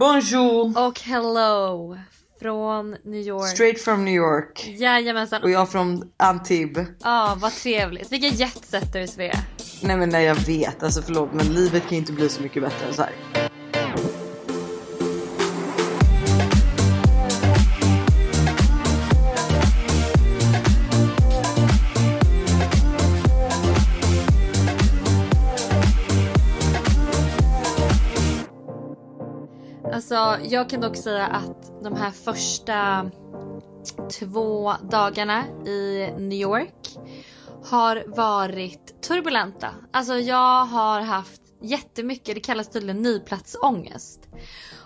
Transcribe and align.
Bonjour! 0.00 0.86
Och 0.88 1.00
hello 1.00 1.96
från 2.40 2.96
New 3.04 3.20
York. 3.20 3.48
Straight 3.48 3.80
from 3.80 4.04
New 4.04 4.14
York. 4.14 4.68
Jajamensan. 4.78 5.42
Och 5.42 5.50
jag 5.50 5.70
från 5.70 6.10
Antibes. 6.16 6.88
Ja, 7.04 7.36
vad 7.40 7.52
trevligt. 7.52 8.12
Vilka 8.12 8.26
jetsetters 8.26 9.16
vi 9.16 9.26
är. 9.26 9.38
Nej 9.82 9.96
men 9.96 10.08
nej 10.08 10.24
jag 10.24 10.34
vet, 10.34 10.82
alltså 10.82 11.02
förlåt 11.02 11.32
men 11.32 11.46
livet 11.46 11.82
kan 11.82 11.90
ju 11.90 11.96
inte 11.96 12.12
bli 12.12 12.28
så 12.28 12.42
mycket 12.42 12.62
bättre 12.62 12.86
än 12.86 12.94
så 12.94 13.02
här. 13.02 13.12
Alltså, 30.12 30.46
jag 30.54 30.70
kan 30.70 30.80
dock 30.80 30.96
säga 30.96 31.26
att 31.26 31.82
de 31.84 31.96
här 31.96 32.10
första 32.10 33.10
två 34.18 34.72
dagarna 34.90 35.44
i 35.66 36.10
New 36.18 36.38
York 36.38 36.88
har 37.64 38.04
varit 38.06 39.02
turbulenta. 39.02 39.68
Alltså 39.92 40.14
jag 40.14 40.64
har 40.64 41.00
haft 41.00 41.40
jättemycket, 41.62 42.34
det 42.34 42.40
kallas 42.40 42.70
tydligen 42.70 43.02
nyplatsångest. 43.02 44.20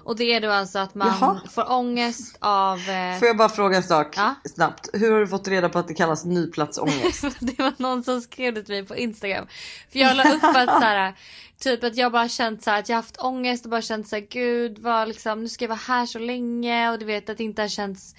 Och 0.05 0.16
det 0.16 0.24
är 0.34 0.41
då 0.41 0.50
alltså 0.50 0.78
att 0.78 0.95
man 0.95 1.09
Jaha. 1.20 1.41
får 1.50 1.72
ångest 1.72 2.36
av... 2.41 2.78
Eh, 2.78 3.19
Får 3.19 3.28
jag 3.28 3.36
bara 3.36 3.48
fråga 3.48 3.77
en 3.77 3.83
sak 3.83 4.14
Ja. 4.16 4.34
snabbt? 4.55 4.88
Hur 4.92 5.12
har 5.12 5.20
du 5.20 5.27
fått 5.27 5.48
reda 5.48 5.69
på 5.69 5.78
att 5.78 5.88
det 5.88 5.95
kallas 5.95 6.25
nyplatsångest? 6.25 7.25
det 7.41 7.59
var 7.59 7.72
någon 7.77 8.05
som 8.05 8.20
skrev 8.20 8.55
det 8.55 8.62
till 8.62 8.75
mig 8.75 8.86
på 8.86 8.97
Instagram. 8.97 9.47
För 9.92 9.98
jag 9.98 10.16
la 10.16 10.22
upp 10.34 10.45
att 10.45 10.69
så 10.69 10.78
här, 10.86 11.14
typ 11.60 11.84
att 11.84 11.96
jag 11.96 12.12
bara 12.12 12.28
känt 12.28 12.62
så 12.62 12.70
här, 12.70 12.78
att 12.78 12.88
jag 12.88 12.96
haft 12.96 13.22
ångest 13.22 13.64
och 13.64 13.70
bara 13.70 13.82
känt 13.82 14.08
så 14.08 14.16
här, 14.16 14.26
gud 14.30 14.78
vad 14.78 15.08
liksom, 15.08 15.42
nu 15.42 15.48
ska 15.48 15.64
jag 15.64 15.68
vara 15.68 15.80
här 15.86 16.06
så 16.06 16.18
länge 16.18 16.90
och 16.90 16.98
du 16.98 17.06
vet 17.06 17.28
att 17.28 17.38
det 17.38 17.44
inte 17.44 17.62
har 17.62 17.68
känts 17.68 18.14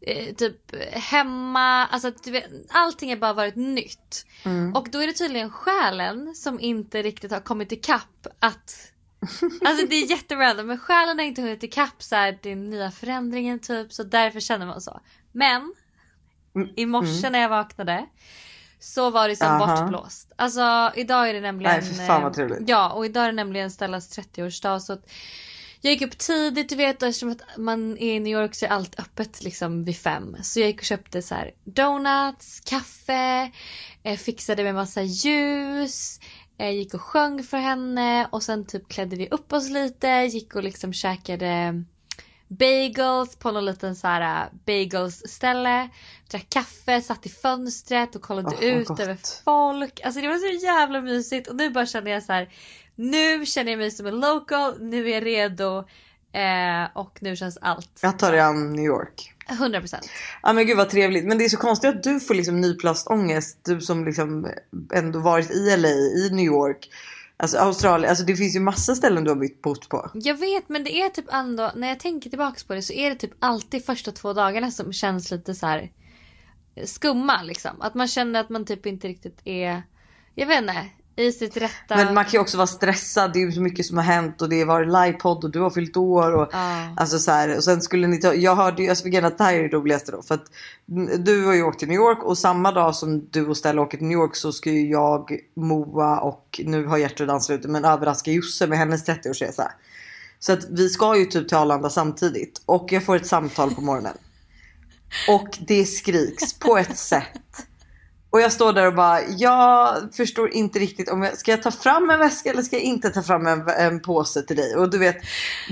eh, 0.00 0.34
typ 0.34 0.74
hemma, 0.92 1.86
alltså 1.86 2.12
du 2.24 2.30
vet, 2.30 2.44
allting 2.68 3.10
har 3.10 3.16
bara 3.16 3.32
varit 3.32 3.56
nytt. 3.56 4.26
Mm. 4.44 4.74
Och 4.74 4.88
då 4.90 4.98
är 4.98 5.06
det 5.06 5.12
tydligen 5.12 5.50
själen 5.50 6.34
som 6.34 6.60
inte 6.60 7.02
riktigt 7.02 7.32
har 7.32 7.40
kommit 7.40 7.72
ikapp 7.72 8.26
att 8.38 8.86
Alltså 9.64 9.86
det 9.86 9.94
är 9.94 10.10
jätterandom 10.10 10.66
men 10.66 10.78
själen 10.78 11.18
har 11.18 11.26
inte 11.26 11.42
hunnit 11.42 11.62
ikapp 11.62 12.02
så 12.02 12.16
här, 12.16 12.38
den 12.42 12.70
nya 12.70 12.90
förändringen 12.90 13.58
typ 13.58 13.92
så 13.92 14.02
därför 14.02 14.40
känner 14.40 14.66
man 14.66 14.80
så. 14.80 15.00
Men 15.32 15.74
Mm, 16.54 16.68
i 16.76 16.86
morse 16.86 17.30
när 17.30 17.38
jag 17.38 17.48
vaknade 17.48 18.06
så 18.80 19.10
var 19.10 19.28
det 19.28 19.36
som 19.36 19.46
Aha. 19.46 19.76
bortblåst. 19.76 20.32
Alltså 20.36 20.92
idag 20.94 21.28
är 21.28 21.34
det 21.34 21.40
nämligen... 21.40 21.72
Nej, 21.72 21.82
för 21.82 21.94
fan 21.94 22.22
vad 22.22 22.32
eh, 22.32 22.34
trevligt. 22.34 22.68
Ja 22.68 22.90
och 22.92 23.06
idag 23.06 23.22
är 23.22 23.26
det 23.26 23.32
nämligen 23.32 23.70
Stellas 23.70 24.18
30-årsdag 24.18 24.78
så 24.78 24.92
att 24.92 25.10
jag 25.80 25.92
gick 25.92 26.02
upp 26.02 26.18
tidigt 26.18 26.68
du 26.68 26.76
vet 26.76 27.02
och 27.02 27.08
eftersom 27.08 27.30
att 27.30 27.42
man 27.58 27.98
är 27.98 28.14
i 28.14 28.20
New 28.20 28.32
York 28.40 28.54
så 28.54 28.66
är 28.66 28.70
allt 28.70 29.00
öppet 29.00 29.42
liksom 29.42 29.84
vid 29.84 29.96
fem. 29.96 30.36
Så 30.42 30.60
jag 30.60 30.66
gick 30.66 30.78
och 30.78 30.84
köpte 30.84 31.22
så 31.22 31.34
här 31.34 31.50
donuts, 31.64 32.60
kaffe, 32.60 33.50
eh, 34.02 34.16
fixade 34.16 34.64
med 34.64 34.74
massa 34.74 35.02
ljus. 35.02 36.20
eh, 36.58 36.70
gick 36.70 36.94
och 36.94 37.02
sjöng 37.02 37.42
för 37.42 37.56
henne 37.56 38.28
och 38.32 38.42
sen 38.42 38.66
typ 38.66 38.88
klädde 38.88 39.16
vi 39.16 39.28
upp 39.28 39.52
oss 39.52 39.70
lite, 39.70 40.08
gick 40.08 40.54
och 40.54 40.62
liksom 40.62 40.92
käkade 40.92 41.84
bagels 42.50 43.36
på 43.36 43.50
någon 43.50 43.64
liten 43.64 43.96
så 43.96 44.06
här 44.06 44.42
äh, 44.42 44.48
bagels 44.66 45.22
ställe. 45.26 45.88
Drack 46.30 46.46
kaffe, 46.48 47.02
satt 47.02 47.26
i 47.26 47.28
fönstret 47.28 48.16
och 48.16 48.22
kollade 48.22 48.56
vad 48.56 48.64
ut 48.64 48.88
gott. 48.88 49.00
över 49.00 49.18
folk. 49.44 50.00
Alltså 50.04 50.20
det 50.20 50.28
var 50.28 50.38
så 50.38 50.66
jävla 50.66 51.00
mysigt 51.00 51.48
och 51.48 51.56
nu 51.56 51.70
bara 51.70 51.86
känner 51.86 52.10
jag 52.10 52.22
så 52.22 52.32
här. 52.32 52.48
Nu 52.94 53.46
känner 53.46 53.72
jag 53.72 53.78
mig 53.78 53.90
som 53.90 54.06
en 54.06 54.20
local, 54.20 54.74
nu 54.80 55.10
är 55.10 55.14
jag 55.14 55.26
redo 55.26 55.78
eh, 56.32 56.96
och 56.96 57.18
nu 57.20 57.36
känns 57.36 57.58
allt 57.60 57.98
Jag 58.02 58.18
tar 58.18 58.32
dig 58.32 58.40
an 58.40 58.72
New 58.72 58.84
York. 58.84 59.34
100%. 59.48 59.94
Ja 60.42 60.52
men 60.52 60.66
gud 60.66 60.76
vad 60.76 60.90
trevligt. 60.90 61.24
Men 61.24 61.38
det 61.38 61.44
är 61.44 61.48
så 61.48 61.56
konstigt 61.56 61.90
att 61.90 62.02
du 62.02 62.20
får 62.20 62.34
liksom 62.34 62.60
nyplatsångest. 62.60 63.58
Du 63.64 63.80
som 63.80 64.04
liksom 64.04 64.48
ändå 64.94 65.18
varit 65.18 65.50
i 65.50 65.76
LA, 65.76 65.88
i 65.88 66.28
New 66.32 66.44
York. 66.44 66.88
Alltså 67.42 67.58
Australien. 67.58 68.10
Alltså 68.10 68.24
det 68.24 68.36
finns 68.36 68.56
ju 68.56 68.60
massa 68.60 68.94
ställen 68.94 69.24
du 69.24 69.30
har 69.30 69.36
bytt 69.36 69.62
bott 69.62 69.88
på. 69.88 70.10
Jag 70.14 70.34
vet 70.38 70.68
men 70.68 70.84
det 70.84 71.00
är 71.00 71.08
typ 71.08 71.32
ändå, 71.32 71.72
när 71.76 71.88
jag 71.88 72.00
tänker 72.00 72.30
tillbaka 72.30 72.60
på 72.66 72.74
det 72.74 72.82
så 72.82 72.92
är 72.92 73.10
det 73.10 73.16
typ 73.16 73.32
alltid 73.38 73.84
första 73.84 74.12
två 74.12 74.32
dagarna 74.32 74.70
som 74.70 74.92
känns 74.92 75.30
lite 75.30 75.54
så 75.54 75.66
här 75.66 75.92
skumma 76.84 77.42
liksom. 77.42 77.80
Att 77.80 77.94
man 77.94 78.08
känner 78.08 78.40
att 78.40 78.48
man 78.48 78.64
typ 78.64 78.86
inte 78.86 79.08
riktigt 79.08 79.40
är, 79.44 79.82
jag 80.34 80.46
vet 80.46 80.60
inte, 80.60 80.86
i 81.20 81.32
sitt 81.32 81.56
rätta. 81.56 81.96
Men 81.96 82.14
man 82.14 82.24
kan 82.24 82.32
ju 82.32 82.38
också 82.38 82.56
vara 82.56 82.66
stressad. 82.66 83.32
Det 83.32 83.38
är 83.38 83.46
ju 83.46 83.52
så 83.52 83.60
mycket 83.60 83.86
som 83.86 83.96
har 83.96 84.04
hänt 84.04 84.42
och 84.42 84.48
det 84.48 84.58
har 84.60 84.66
varit 84.66 84.88
livepodd 84.88 85.44
och 85.44 85.50
du 85.50 85.60
har 85.60 85.70
fyllt 85.70 85.96
år. 85.96 86.34
Och, 86.34 86.48
Ja. 86.52 86.94
Alltså 86.96 87.18
så 87.18 87.30
här, 87.30 87.56
och 87.56 87.64
sen 87.64 87.82
skulle 87.82 88.06
ni 88.06 88.20
ta, 88.20 88.34
jag 88.34 88.56
hörde 88.56 88.82
ju, 88.82 88.88
alltså 88.88 89.08
att 89.08 89.38
det 89.38 89.44
här 89.44 89.54
är 89.54 89.62
det 89.62 89.76
roligaste 89.76 90.12
då. 90.12 90.22
För 90.22 90.34
att 90.34 90.44
du 91.24 91.46
har 91.46 91.54
ju 91.54 91.62
åkt 91.62 91.78
till 91.78 91.88
New 91.88 91.96
York 91.96 92.24
och 92.24 92.38
samma 92.38 92.72
dag 92.72 92.94
som 92.94 93.28
du 93.30 93.46
och 93.46 93.56
Stella 93.56 93.82
åker 93.82 93.98
till 93.98 94.06
New 94.06 94.18
York 94.18 94.36
så 94.36 94.52
ska 94.52 94.70
ju 94.70 94.90
jag, 94.90 95.38
Moa 95.56 96.20
och 96.20 96.60
nu 96.64 96.86
har 96.86 96.98
Gertrud 96.98 97.30
anslutit 97.30 97.70
men 97.70 97.84
överraska 97.84 98.30
Josse 98.30 98.66
med 98.66 98.78
hennes 98.78 99.08
30-årsresa. 99.08 99.66
Så 100.38 100.52
att 100.52 100.64
vi 100.70 100.88
ska 100.88 101.18
ju 101.18 101.24
typ 101.24 101.48
till 101.48 101.56
Arlanda 101.56 101.90
samtidigt 101.90 102.62
och 102.66 102.92
jag 102.92 103.04
får 103.04 103.16
ett 103.16 103.26
samtal 103.26 103.74
på 103.74 103.80
morgonen. 103.80 104.16
Och 105.28 105.58
det 105.60 105.84
skriks 105.84 106.58
på 106.58 106.78
ett 106.78 106.98
sätt. 106.98 107.66
Och 108.30 108.40
jag 108.40 108.52
står 108.52 108.72
där 108.72 108.86
och 108.86 108.94
bara, 108.94 109.20
jag 109.28 109.96
förstår 110.16 110.50
inte 110.52 110.78
riktigt 110.78 111.08
om 111.08 111.22
jag, 111.22 111.38
ska 111.38 111.50
jag 111.50 111.62
ta 111.62 111.70
fram 111.70 112.10
en 112.10 112.18
väska 112.18 112.50
eller 112.50 112.62
ska 112.62 112.76
jag 112.76 112.82
inte 112.82 113.10
ta 113.10 113.22
fram 113.22 113.46
en, 113.46 113.68
en 113.68 114.00
påse 114.00 114.42
till 114.42 114.56
dig? 114.56 114.74
Och 114.76 114.90
du 114.90 114.98
vet, 114.98 115.16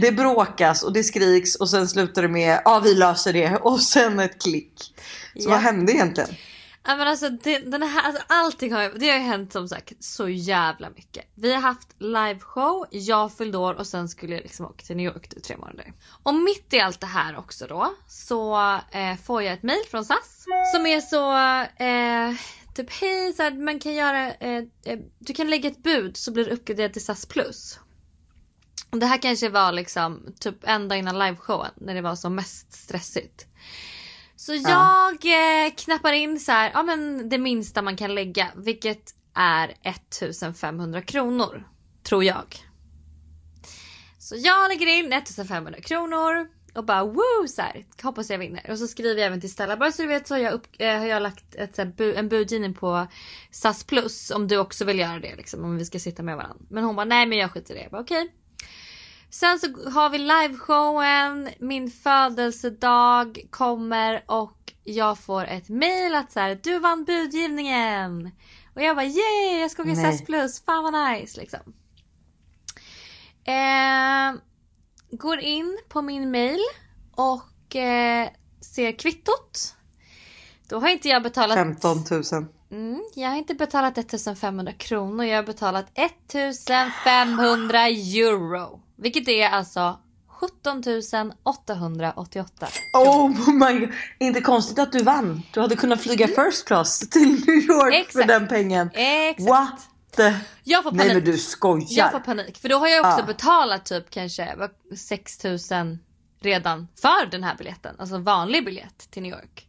det 0.00 0.12
bråkas 0.12 0.82
och 0.82 0.92
det 0.92 1.04
skriks 1.04 1.54
och 1.54 1.70
sen 1.70 1.88
slutar 1.88 2.22
det 2.22 2.28
med, 2.28 2.60
ja 2.64 2.80
vi 2.84 2.94
löser 2.94 3.32
det 3.32 3.56
och 3.62 3.80
sen 3.80 4.20
ett 4.20 4.42
klick. 4.42 4.72
Så 5.38 5.48
Ja. 5.48 5.50
vad 5.50 5.58
hände 5.58 5.92
egentligen? 5.92 6.30
Ja 6.88 6.96
men 6.96 7.08
alltså, 7.08 7.28
det, 7.30 7.58
den 7.58 7.82
här, 7.82 8.02
alltså 8.02 8.22
allting 8.26 8.72
har 8.72 8.82
ju, 8.82 8.88
det 8.88 9.08
har 9.08 9.16
ju 9.16 9.22
hänt 9.22 9.52
som 9.52 9.68
sagt 9.68 9.92
så 10.04 10.28
jävla 10.28 10.90
mycket. 10.90 11.24
Vi 11.34 11.54
har 11.54 11.60
haft 11.60 11.88
liveshow, 11.98 12.86
jag 12.90 13.32
fyllde 13.32 13.58
år 13.58 13.74
och 13.74 13.86
sen 13.86 14.08
skulle 14.08 14.34
jag 14.34 14.42
liksom 14.42 14.66
åka 14.66 14.84
till 14.84 14.96
New 14.96 15.06
York 15.06 15.32
i 15.36 15.40
tre 15.40 15.56
månader. 15.56 15.92
Och 16.22 16.34
mitt 16.34 16.72
i 16.72 16.80
allt 16.80 17.00
det 17.00 17.06
här 17.06 17.38
också 17.38 17.66
då 17.66 17.94
så 18.06 18.74
eh, 18.90 19.16
får 19.24 19.42
jag 19.42 19.52
ett 19.52 19.62
mail 19.62 19.82
från 19.90 20.04
SAS 20.04 20.44
som 20.72 20.86
är 20.86 21.00
så 21.00 21.32
eh, 21.84 22.34
typ 22.74 23.00
hej 23.00 23.32
så 23.32 23.42
här, 23.42 23.50
man 23.50 23.80
kan 23.80 23.94
göra, 23.94 24.32
eh, 24.32 24.64
eh 24.84 24.98
du 25.18 25.32
kan 25.32 25.50
lägga 25.50 25.70
ett 25.70 25.82
bud 25.82 26.16
så 26.16 26.32
blir 26.32 26.44
du 26.44 26.50
uppgraderad 26.50 26.92
till 26.92 27.04
SAS 27.04 27.26
plus. 27.26 27.78
Och 28.90 28.98
det 28.98 29.06
här 29.06 29.22
kanske 29.22 29.48
var 29.48 29.72
liksom 29.72 30.34
typ 30.40 30.56
ända 30.62 30.96
innan 30.96 31.18
liveshowen 31.18 31.72
när 31.76 31.94
det 31.94 32.02
var 32.02 32.16
som 32.16 32.34
mest 32.34 32.72
stressigt. 32.72 33.46
Så 34.38 34.54
Ja. 34.54 35.12
jag 35.22 35.66
eh, 35.66 35.72
knappar 35.74 36.12
in 36.12 36.40
så 36.40 36.52
här, 36.52 36.70
ja 36.74 36.82
men 36.82 37.28
det 37.28 37.38
minsta 37.38 37.82
man 37.82 37.96
kan 37.96 38.14
lägga, 38.14 38.48
vilket 38.56 39.14
är 39.34 39.74
1500 39.82 41.02
kronor. 41.02 41.68
Tror 42.02 42.24
jag. 42.24 42.56
Så 44.18 44.34
jag 44.38 44.68
lägger 44.68 44.86
in 44.86 45.12
1500 45.12 45.80
kronor 45.80 46.48
och 46.74 46.84
bara 46.84 47.04
woo 47.04 47.48
så 47.48 47.62
här, 47.62 47.86
hoppas 48.02 48.30
jag 48.30 48.38
vinner. 48.38 48.70
Och 48.70 48.78
så 48.78 48.86
skriver 48.86 49.20
jag 49.20 49.26
även 49.26 49.40
till 49.40 49.52
Stella, 49.52 49.76
bara 49.76 49.92
så 49.92 50.02
du 50.02 50.08
vet 50.08 50.28
så 50.28 50.34
har 50.34 50.38
jag, 50.40 50.52
upp, 50.52 50.66
eh, 50.78 50.98
har 50.98 51.06
jag 51.06 51.22
lagt 51.22 51.54
ett, 51.54 51.76
här, 51.76 51.84
bu, 51.84 52.14
en 52.14 52.28
budgivning 52.28 52.74
på 52.74 53.06
SAS 53.50 53.84
plus 53.84 54.30
om 54.30 54.48
du 54.48 54.58
också 54.58 54.84
vill 54.84 54.98
göra 54.98 55.18
det 55.18 55.36
liksom, 55.36 55.64
om 55.64 55.76
vi 55.78 55.84
ska 55.84 55.98
sitta 55.98 56.22
med 56.22 56.36
varandra. 56.36 56.64
Men 56.70 56.84
hon 56.84 56.96
bara 56.96 57.04
nej 57.04 57.26
men 57.26 57.38
jag 57.38 57.50
skiter 57.50 57.74
i 57.74 57.76
det. 57.76 57.82
Jag 57.82 57.90
bara, 57.90 58.02
okej. 58.02 58.32
Sen 59.30 59.58
så 59.58 59.90
har 59.90 60.10
vi 60.10 60.18
liveshowen, 60.18 61.48
min 61.58 61.90
födelsedag 61.90 63.46
kommer 63.50 64.24
och 64.26 64.72
jag 64.84 65.18
får 65.18 65.44
ett 65.44 65.68
mail 65.68 66.14
att 66.14 66.32
så 66.32 66.40
här, 66.40 66.60
du 66.62 66.78
vann 66.78 67.04
budgivningen. 67.04 68.30
Och 68.74 68.82
jag 68.82 68.96
bara 68.96 69.06
yay, 69.06 69.60
jag 69.60 69.70
ska 69.70 69.82
åka. 69.82 69.94
SAS 69.94 70.24
plus, 70.24 70.64
fan 70.64 70.84
vad 70.84 71.12
nice 71.12 71.40
liksom. 71.40 71.60
Eh, 73.44 74.32
går 75.10 75.38
in 75.38 75.78
på 75.88 76.02
min 76.02 76.30
mail 76.30 76.60
och 77.12 77.76
eh, 77.76 78.28
ser 78.60 78.92
kvittot. 78.92 79.74
Då 80.68 80.80
har 80.80 80.88
inte 80.88 81.08
jag 81.08 81.22
betalat 81.22 81.56
15 81.56 81.98
000. 82.10 82.22
Mm, 82.70 83.02
jag 83.14 83.28
har 83.28 83.36
inte 83.36 83.54
betalat 83.54 83.98
1500 83.98 84.72
kronor, 84.72 85.24
jag 85.24 85.36
har 85.36 85.42
betalat 85.42 85.86
1500 85.94 87.86
euro. 87.86 88.80
Vilket 88.98 89.28
är 89.28 89.48
alltså 89.48 89.98
17 90.28 90.82
888. 91.42 92.68
Oh 92.92 93.50
my 93.52 93.78
god. 93.80 93.88
Inte 94.18 94.40
konstigt 94.40 94.78
att 94.78 94.92
du 94.92 95.02
vann. 95.02 95.42
Du 95.52 95.60
hade 95.60 95.76
kunnat 95.76 96.00
flyga 96.00 96.28
first 96.28 96.66
class 96.66 96.98
till 96.98 97.28
New 97.46 97.48
York 97.56 97.92
för 97.92 98.00
Exakt. 98.00 98.28
den 98.28 98.48
pengen. 98.48 98.90
Exakt. 98.94 99.48
What. 99.48 99.88
Jag 100.64 100.82
får 100.82 100.90
panik. 100.90 101.06
Nej 101.06 101.14
men 101.14 101.24
du 101.24 101.38
skojar. 101.38 101.86
Jag 101.88 102.10
får 102.12 102.20
panik. 102.20 102.58
För 102.58 102.68
då 102.68 102.76
har 102.78 102.88
jag 102.88 103.06
också 103.06 103.20
Ja. 103.20 103.26
betalat 103.26 103.84
typ 103.84 104.10
kanske 104.10 104.54
vad, 104.56 104.70
6000 104.98 105.98
redan 106.40 106.88
för 107.00 107.26
den 107.30 107.44
här 107.44 107.56
biljetten. 107.56 107.94
Alltså 107.98 108.18
vanlig 108.18 108.64
biljett 108.64 109.10
till 109.10 109.22
New 109.22 109.32
York. 109.32 109.64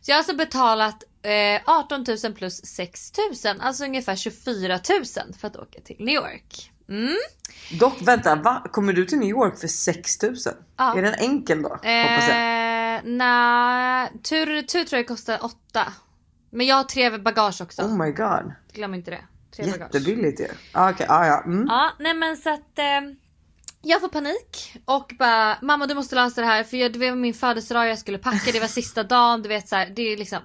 Så 0.00 0.10
jag 0.10 0.14
har 0.14 0.18
alltså 0.18 0.36
betalat 0.36 1.04
eh, 1.22 1.60
18 1.64 2.04
000 2.24 2.32
plus 2.34 2.66
6 2.66 3.12
000. 3.44 3.56
Alltså 3.60 3.84
ungefär 3.84 4.16
24 4.16 4.80
000 4.90 5.04
för 5.38 5.48
att 5.48 5.56
åka 5.56 5.80
till 5.80 5.96
New 5.98 6.14
York. 6.14 6.70
Mm. 6.92 7.16
Dock 7.80 8.02
vänta, 8.02 8.34
va? 8.34 8.62
kommer 8.72 8.92
du 8.92 9.04
till 9.04 9.18
New 9.18 9.28
York 9.28 9.58
för 9.58 9.68
6000? 9.68 10.52
Ja. 10.76 10.98
Är 10.98 11.02
den 11.02 11.14
enkel 11.14 11.62
då? 11.62 11.68
Hoppas 11.68 11.84
jag. 12.28 12.96
Eh, 12.96 13.00
nej, 13.04 14.12
tur 14.22 14.46
retur 14.46 14.84
tror 14.84 14.98
jag 14.98 15.08
kostar 15.08 15.44
8. 15.44 15.92
Men 16.50 16.66
jag 16.66 16.76
har 16.76 16.84
tre 16.84 17.18
bagage 17.18 17.60
också. 17.60 17.82
Oh 17.82 17.96
my 18.04 18.10
god. 18.10 18.52
Glöm 18.72 18.94
inte 18.94 19.10
det. 19.10 19.24
Tre. 19.56 19.66
Jättebilligt 19.66 20.40
ju. 20.40 20.48
Ah, 20.72 20.90
Okej, 20.90 21.06
ah, 21.08 21.26
ja. 21.26 21.42
Mm. 21.44 21.66
Ja, 21.68 21.90
nej 21.98 22.14
men 22.14 22.36
så 22.36 22.54
att 22.54 22.78
eh, 22.78 23.00
jag 23.82 24.00
får 24.00 24.08
panik 24.08 24.80
och 24.84 25.12
bara 25.18 25.56
mamma 25.62 25.86
du 25.86 25.94
måste 25.94 26.14
lösa 26.14 26.40
det 26.40 26.46
här 26.46 26.64
för 26.64 26.76
jag, 26.76 26.92
det 26.92 26.98
var 26.98 27.16
min 27.16 27.34
födelsedag 27.34 27.88
jag 27.88 27.98
skulle 27.98 28.18
packa, 28.18 28.52
det 28.52 28.60
var 28.60 28.66
sista 28.66 29.02
dagen, 29.02 29.42
du 29.42 29.48
vet 29.48 29.68
så 29.68 29.76
här, 29.76 29.92
det 29.96 30.02
är 30.02 30.16
liksom. 30.16 30.40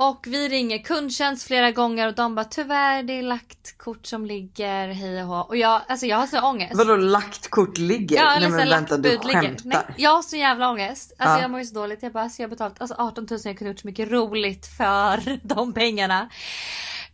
Och 0.00 0.26
vi 0.28 0.48
ringer 0.48 0.78
kundtjänst 0.78 1.46
flera 1.46 1.70
gånger 1.70 2.08
och 2.08 2.14
de 2.14 2.34
bara 2.34 2.44
tyvärr 2.44 3.02
det 3.02 3.12
är 3.12 3.22
lagt 3.22 3.78
kort 3.78 4.06
som 4.06 4.26
ligger 4.26 4.88
hej 4.88 5.22
och 5.22 5.28
hå. 5.28 5.40
Och 5.40 5.56
jag, 5.56 5.82
alltså 5.88 6.06
jag 6.06 6.16
har 6.16 6.26
så 6.26 6.40
ångest. 6.40 6.74
Vadå 6.74 6.96
lagt 6.96 7.50
kort 7.50 7.78
ligger? 7.78 8.16
Ja 8.16 8.38
Nej 8.40 8.50
men 8.50 8.68
vänta 8.68 8.96
du 8.96 9.10
ligger. 9.10 9.24
Nej, 9.24 9.42
skämtar. 9.42 9.94
jag 9.96 10.10
har 10.10 10.22
så 10.22 10.36
jävla 10.36 10.70
ångest. 10.70 11.12
Alltså 11.18 11.36
Ja. 11.36 11.42
jag 11.42 11.50
mår 11.50 11.60
ju 11.60 11.66
så 11.66 11.74
dåligt. 11.74 12.02
Jag 12.02 12.12
bara, 12.12 12.22
alltså 12.22 12.42
jag 12.42 12.48
har 12.48 12.50
betalat 12.50 12.80
alltså 12.80 12.96
18 12.98 13.26
000 13.30 13.40
jag 13.44 13.58
kunde 13.58 13.70
gjort 13.70 13.80
så 13.80 13.86
mycket 13.86 14.10
roligt 14.10 14.66
för 14.66 15.38
de 15.48 15.72
pengarna. 15.72 16.28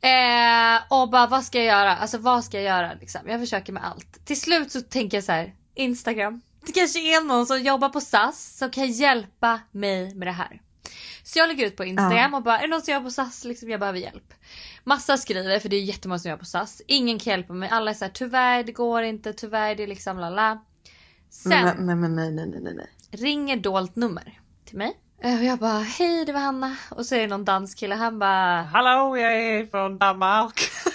Eh, 0.00 0.82
och 1.00 1.10
bara 1.10 1.26
vad 1.26 1.44
ska 1.44 1.58
jag 1.58 1.66
göra? 1.66 1.96
Alltså 1.96 2.18
vad 2.18 2.44
ska 2.44 2.60
jag 2.60 2.64
göra 2.64 2.92
liksom? 3.00 3.20
Jag 3.26 3.40
försöker 3.40 3.72
med 3.72 3.84
allt. 3.84 4.26
Till 4.26 4.40
slut 4.40 4.72
så 4.72 4.80
tänker 4.80 5.16
jag 5.16 5.24
så 5.24 5.32
här: 5.32 5.54
Instagram. 5.74 6.40
Det 6.66 6.72
kanske 6.72 6.98
är 6.98 7.24
någon 7.24 7.46
som 7.46 7.62
jobbar 7.62 7.88
på 7.88 8.00
SAS 8.00 8.56
som 8.58 8.70
kan 8.70 8.86
hjälpa 8.92 9.60
mig 9.70 10.14
med 10.14 10.28
det 10.28 10.32
här. 10.32 10.60
Så 11.26 11.38
jag 11.38 11.48
lägger 11.48 11.66
ut 11.66 11.76
på 11.76 11.84
Instagram 11.84 12.34
och 12.34 12.42
bara 12.42 12.58
är 12.58 12.62
det 12.62 12.68
någon 12.68 12.82
som 12.82 12.94
jobbar 12.94 13.04
på 13.04 13.10
SAS? 13.10 13.44
Liksom, 13.44 13.70
jag 13.70 13.80
behöver 13.80 13.98
hjälp. 13.98 14.34
Massa 14.84 15.16
skriver 15.16 15.58
för 15.58 15.68
det 15.68 15.76
är 15.76 15.82
jättemånga 15.82 16.18
som 16.18 16.30
jobbar 16.30 16.38
på 16.40 16.44
SAS. 16.44 16.82
Ingen 16.86 17.18
kan 17.18 17.30
hjälpa 17.30 17.52
mig. 17.52 17.68
Alla 17.72 17.90
är 17.90 17.94
såhär 17.94 18.12
tyvärr 18.14 18.64
det 18.64 18.72
går 18.72 19.02
inte, 19.02 19.32
tyvärr 19.32 19.74
det 19.74 19.82
är 19.82 19.86
liksom 19.86 20.18
lala. 20.18 20.60
Sen 21.30 21.50
Nej, 21.50 21.74
nej, 21.78 21.96
men 21.96 22.16
nej, 22.16 22.30
nej, 22.30 22.46
nej, 22.46 22.60
nej, 22.62 22.74
nej. 22.74 22.88
ringer 23.10 23.56
dolt 23.56 23.96
nummer 23.96 24.40
till 24.64 24.78
mig. 24.78 24.96
Eh, 25.22 25.38
Och 25.38 25.44
jag 25.44 25.58
bara 25.58 25.78
hej 25.78 26.24
det 26.24 26.32
var 26.32 26.40
Hanna. 26.40 26.76
Och 26.90 27.06
så 27.06 27.14
är 27.14 27.20
det 27.20 27.26
någon 27.26 27.44
dansk 27.44 27.78
kille 27.78 27.94
han 27.94 28.18
bara 28.18 28.62
hallå 28.62 29.16
jag 29.16 29.32
är 29.42 29.66
från 29.66 29.98
Danmark. 29.98 30.60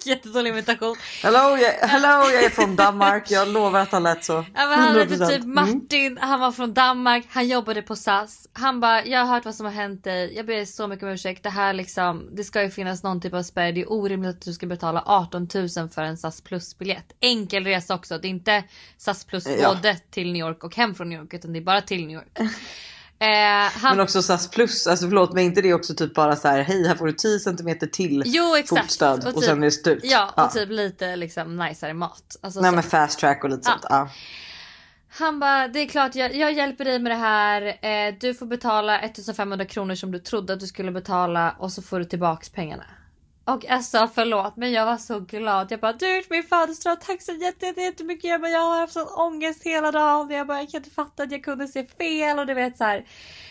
Jättedålig 0.04 0.50
imitation. 0.50 0.96
Hello, 1.22 1.56
jag, 1.56 1.88
hello, 1.88 2.30
jag 2.32 2.44
är 2.44 2.50
från 2.50 2.76
Danmark. 2.76 3.30
Jag 3.30 3.48
lovar 3.48 3.80
att 3.80 3.92
han 3.92 4.02
lät 4.02 4.24
så. 4.24 4.32
Ja, 4.32 4.66
men 4.68 4.78
han 4.78 4.98
hette 4.98 5.14
100%. 5.14 5.28
typ 5.28 5.42
Mm. 5.44 5.54
Martin, 5.54 6.18
han 6.20 6.40
var 6.40 6.52
från 6.52 6.74
Danmark, 6.74 7.26
han 7.30 7.48
jobbade 7.48 7.82
på 7.82 7.96
SAS. 7.96 8.48
Han 8.52 8.80
bara, 8.80 9.06
jag 9.06 9.20
har 9.20 9.26
hört 9.34 9.44
vad 9.44 9.54
som 9.54 9.66
har 9.66 9.72
hänt 9.72 10.04
dig, 10.04 10.36
jag 10.36 10.46
ber 10.46 10.64
så 10.64 10.86
mycket 10.88 11.02
om 11.02 11.08
ursäkt. 11.10 11.42
Det 11.42 11.50
här 11.50 11.72
liksom, 11.72 12.28
det 12.36 12.44
ska 12.44 12.62
ju 12.62 12.70
finnas 12.70 13.02
någon 13.02 13.20
typ 13.20 13.34
av 13.34 13.42
spärr. 13.42 13.72
Det 13.72 13.80
är 13.80 13.92
orimligt 13.92 14.30
att 14.30 14.40
du 14.42 14.52
ska 14.52 14.66
betala 14.66 15.02
18 15.06 15.48
000 15.54 15.68
för 15.88 16.02
en 16.02 16.16
SAS 16.16 16.40
plus 16.40 16.78
biljett. 16.78 17.12
Enkel 17.20 17.64
resa 17.64 17.94
också, 17.94 18.18
det 18.18 18.28
är 18.28 18.30
inte 18.30 18.64
SAS 18.96 19.24
plus 19.24 19.46
Ja. 19.60 19.74
både 19.74 19.96
till 20.10 20.32
New 20.32 20.40
York 20.46 20.64
och 20.64 20.76
hem 20.76 20.94
från 20.94 21.08
New 21.08 21.18
York 21.20 21.34
utan 21.34 21.52
det 21.52 21.58
är 21.58 21.64
bara 21.64 21.80
till 21.80 22.06
New 22.06 22.14
York. 22.16 22.38
Eh, 23.18 23.28
han, 23.72 23.96
Men 23.96 24.00
också 24.00 24.22
SAS 24.22 24.50
plus, 24.50 24.86
alltså 24.86 25.06
förlåt 25.08 25.32
men 25.32 25.44
inte 25.44 25.62
det 25.62 25.74
också 25.74 25.94
typ 25.94 26.14
bara 26.14 26.36
så 26.36 26.48
här 26.48 26.62
hej 26.62 26.86
här 26.88 26.94
får 26.94 27.06
du 27.06 27.12
10 27.12 27.38
cm 27.38 27.78
till 27.92 28.22
jo 28.26 28.56
exakt. 28.56 28.82
fotstöd 28.82 29.24
och, 29.26 29.34
typ, 29.34 29.44
sen 29.44 29.58
är 29.58 29.64
det 29.64 29.70
slut. 29.70 30.00
Ja 30.02 30.30
och 30.36 30.52
typ 30.52 30.68
lite 30.70 31.16
liksom 31.16 31.56
najsare 31.56 31.94
mat. 31.94 32.36
Alltså, 32.40 32.60
Nej 32.60 32.70
så. 32.70 32.74
men 32.74 32.82
fast 32.82 33.18
track 33.18 33.44
och 33.44 33.50
lite 33.50 33.62
Ja. 33.64 33.72
sånt. 33.72 33.86
Ja. 33.88 34.08
Han 35.18 35.40
bara, 35.40 35.68
det 35.68 35.80
är 35.80 35.88
klart 35.88 36.14
jag, 36.14 36.34
jag 36.36 36.52
hjälper 36.52 36.84
dig 36.84 36.98
med 36.98 37.12
det 37.12 37.16
här. 37.16 37.62
Eh, 37.66 38.14
du 38.20 38.34
får 38.34 38.46
betala 38.46 39.00
1500 39.00 39.64
kronor 39.64 39.94
som 39.94 40.12
du 40.12 40.18
trodde 40.18 40.52
att 40.52 40.60
du 40.60 40.66
skulle 40.66 40.92
betala 40.92 41.54
och 41.58 41.72
så 41.72 41.82
får 41.82 41.98
du 41.98 42.04
tillbaks 42.04 42.48
pengarna. 42.48 42.84
Och 43.46 43.66
alltså 43.66 44.08
förlåt 44.14 44.56
men 44.56 44.72
jag 44.72 44.86
var 44.86 44.96
så 44.96 45.20
glad. 45.20 45.72
Jag 45.72 45.80
bara 45.80 45.92
du 45.92 46.06
är 46.06 46.24
min 46.30 46.42
födelsedag, 46.42 47.00
tack 47.00 47.22
så 47.22 47.32
jätte- 47.32 47.66
jätte- 47.66 47.80
jättemycket. 47.80 48.30
Jag, 48.30 48.40
bara, 48.40 48.50
jag 48.50 48.60
har 48.60 48.80
haft 48.80 48.92
sån 48.92 49.08
ångest 49.16 49.62
hela 49.62 49.92
dagen. 49.92 50.30
Jag 50.30 50.46
bara 50.46 50.58
jag 50.58 50.70
kan 50.70 50.78
inte 50.78 50.90
fatta 50.94 51.22
att 51.22 51.32
jag 51.32 51.44
kunde 51.44 51.68
se 51.68 51.86
fel 51.86 52.38
och 52.38 52.46
du 52.46 52.54
vet 52.54 52.76
så 52.78 52.84
här. 52.84 53.06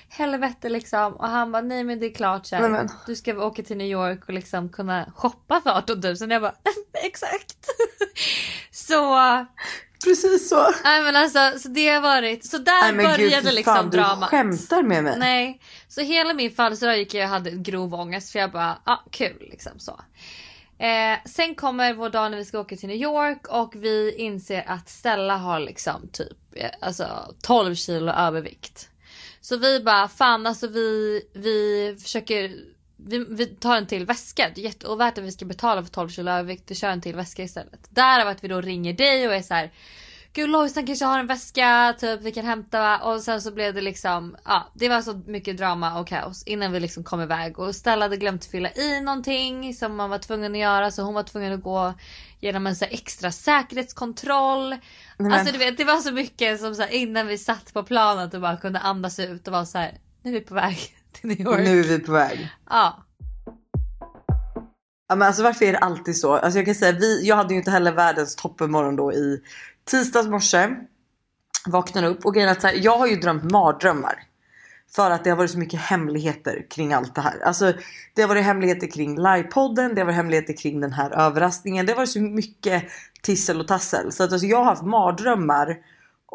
Helvete 0.09 0.69
liksom. 0.69 1.13
Och 1.13 1.27
han 1.27 1.51
bara 1.51 1.61
nej 1.61 1.83
men 1.83 1.99
det 1.99 2.05
är 2.05 2.13
klart 2.13 2.45
så 2.45 2.55
här. 2.55 2.69
Du 3.07 3.15
ska 3.15 3.45
åka 3.45 3.63
till 3.63 3.77
New 3.77 3.87
York 3.87 4.23
och 4.27 4.33
liksom 4.33 4.69
kunna 4.69 5.11
shoppa 5.15 5.61
för 5.61 5.69
18 5.69 5.99
000. 6.01 6.15
Jag 6.31 6.41
bara 6.41 6.55
exakt. 7.03 7.57
så 8.71 9.15
Precis 10.05 10.49
så. 10.49 10.71
Nej 10.83 11.01
men 11.03 11.15
alltså 11.15 11.59
så 11.59 11.67
det 11.67 11.87
har 11.87 12.01
varit, 12.01 12.45
så 12.45 12.57
där 12.57 12.91
Nej 12.91 13.05
gud 13.05 13.17
började 13.17 13.47
för 13.47 13.55
liksom 13.55 13.75
fan 13.75 13.89
du 13.89 13.97
dramat. 13.97 14.29
skämtar 14.29 14.83
med 14.83 15.03
mig. 15.03 15.19
Nej, 15.19 15.61
så 15.87 16.01
hela 16.01 16.33
min 16.33 16.51
födelsedag 16.51 16.97
gick 16.97 17.13
jag 17.13 17.23
och 17.23 17.29
hade 17.29 17.51
grov 17.51 17.93
ångest 17.93 18.31
för 18.31 18.39
jag 18.39 18.51
bara, 18.51 18.77
ja 18.85 18.93
ah, 18.93 19.09
kul 19.11 19.47
liksom 19.51 19.79
så. 19.79 19.99
Eh, 20.79 21.17
sen 21.25 21.55
kommer 21.55 21.93
vår 21.93 22.09
dag 22.09 22.31
när 22.31 22.37
vi 22.37 22.45
ska 22.45 22.59
åka 22.59 22.75
till 22.75 22.89
New 22.89 22.97
York 22.97 23.47
och 23.47 23.73
vi 23.75 24.15
inser 24.15 24.63
att 24.67 24.89
Stella 24.89 25.37
har 25.37 25.59
liksom 25.59 26.09
typ 26.11 26.37
eh, 26.55 26.69
alltså 26.81 27.33
12 27.43 27.75
kilo 27.75 28.11
övervikt. 28.11 28.89
Så 29.41 29.57
vi 29.57 29.79
bara 29.79 30.07
fan 30.07 30.47
alltså 30.47 30.67
vi, 30.67 31.21
vi 31.33 31.97
försöker 32.03 32.51
vi, 33.05 33.25
vi 33.29 33.45
tar 33.45 33.75
en 33.77 33.87
till 33.87 34.05
väska. 34.05 34.51
Det 34.55 34.61
är 34.61 34.65
jätteovärt 34.65 35.17
att 35.17 35.23
vi 35.23 35.31
ska 35.31 35.45
betala 35.45 35.83
för 35.83 35.89
12 35.89 36.09
kilo 36.09 36.31
övervikt. 36.31 36.71
Vi 36.71 36.75
kör 36.75 36.89
en 36.89 37.01
till 37.01 37.15
väska 37.15 37.43
istället. 37.43 37.87
Därav 37.89 38.27
att 38.27 38.43
vi 38.43 38.47
då 38.47 38.61
ringer 38.61 38.93
dig 38.93 39.27
och 39.27 39.33
är 39.35 39.41
så 39.41 39.53
här. 39.53 39.71
Gud 40.33 40.49
Lojsan 40.49 40.85
kanske 40.85 41.05
har 41.05 41.19
en 41.19 41.27
väska, 41.27 41.95
typ 41.99 42.21
vi 42.21 42.31
kan 42.31 42.45
hämta? 42.45 42.97
Och 43.03 43.21
sen 43.21 43.41
så 43.41 43.51
blev 43.51 43.73
det 43.73 43.81
liksom, 43.81 44.35
ja 44.45 44.71
det 44.73 44.89
var 44.89 45.01
så 45.01 45.21
mycket 45.25 45.57
drama 45.57 45.99
och 45.99 46.07
kaos 46.07 46.43
innan 46.43 46.71
vi 46.71 46.79
liksom 46.79 47.03
kom 47.03 47.21
iväg. 47.21 47.59
Och 47.59 47.75
Stella 47.75 48.05
hade 48.05 48.17
glömt 48.17 48.45
fylla 48.45 48.71
i 48.71 49.01
någonting 49.01 49.73
som 49.73 49.95
man 49.95 50.09
var 50.09 50.17
tvungen 50.17 50.51
att 50.51 50.57
göra 50.57 50.91
så 50.91 51.01
hon 51.01 51.13
var 51.13 51.23
tvungen 51.23 51.53
att 51.53 51.61
gå 51.63 51.93
genom 52.39 52.67
en 52.67 52.75
så 52.75 52.85
extra 52.85 53.31
säkerhetskontroll. 53.31 54.75
men- 55.17 55.33
Alltså 55.33 55.51
du 55.53 55.57
vet 55.57 55.77
det 55.77 55.83
var 55.83 55.97
så 55.97 56.11
mycket 56.11 56.59
som 56.59 56.75
så 56.75 56.81
här, 56.81 56.89
innan 56.93 57.27
vi 57.27 57.37
satt 57.37 57.73
på 57.73 57.83
planet 57.83 58.33
och 58.33 58.41
bara 58.41 58.57
kunde 58.57 58.79
andas 58.79 59.19
ut 59.19 59.47
och 59.47 59.53
vara 59.53 59.65
så 59.65 59.77
här. 59.77 59.97
nu 60.21 60.29
är 60.29 60.33
vi 60.33 60.41
på 60.41 60.53
väg 60.55 60.77
till 61.21 61.29
New 61.29 61.41
York. 61.41 61.59
Nu 61.59 61.79
är 61.79 61.83
vi 61.83 61.99
på 61.99 62.11
väg. 62.11 62.49
Ja. 62.69 63.05
Ja, 65.07 65.15
men 65.15 65.27
alltså 65.27 65.43
varför 65.43 65.65
är 65.65 65.71
det 65.71 65.77
alltid 65.77 66.17
så? 66.17 66.33
Alltså 66.33 66.59
jag 66.59 66.65
kan 66.65 66.75
säga, 66.75 66.91
vi, 66.91 67.27
jag 67.27 67.35
hade 67.35 67.53
ju 67.53 67.57
inte 67.57 67.71
heller 67.71 67.91
världens 67.91 68.35
toppenmorgon 68.35 68.95
då 68.95 69.13
i 69.13 69.41
tisdags 69.85 70.27
morse. 70.27 70.69
Vaknade 71.67 72.07
upp 72.07 72.25
och 72.25 72.33
grejen 72.33 72.49
att 72.49 72.61
så 72.61 72.67
här, 72.67 72.75
jag 72.75 72.97
har 72.97 73.07
ju 73.07 73.15
drömt 73.15 73.51
mardrömmar. 73.51 74.23
För 74.95 75.11
att 75.11 75.23
det 75.23 75.29
har 75.29 75.37
varit 75.37 75.51
så 75.51 75.57
mycket 75.57 75.79
hemligheter 75.79 76.65
kring 76.69 76.93
allt 76.93 77.15
det 77.15 77.21
här. 77.21 77.39
Alltså 77.39 77.73
det 78.13 78.21
har 78.21 78.29
varit 78.29 78.43
hemligheter 78.43 78.87
kring 78.87 79.15
livepodden, 79.15 79.95
det 79.95 80.01
har 80.01 80.05
varit 80.05 80.15
hemligheter 80.15 80.57
kring 80.57 80.81
den 80.81 80.93
här 80.93 81.11
överraskningen. 81.11 81.85
Det 81.85 81.91
har 81.91 81.97
varit 81.97 82.09
så 82.09 82.21
mycket 82.21 82.83
tissel 83.21 83.59
och 83.59 83.67
tassel. 83.67 84.11
Så 84.11 84.23
att 84.23 84.31
alltså, 84.31 84.47
jag 84.47 84.57
har 84.57 84.65
haft 84.65 84.83
mardrömmar 84.83 85.77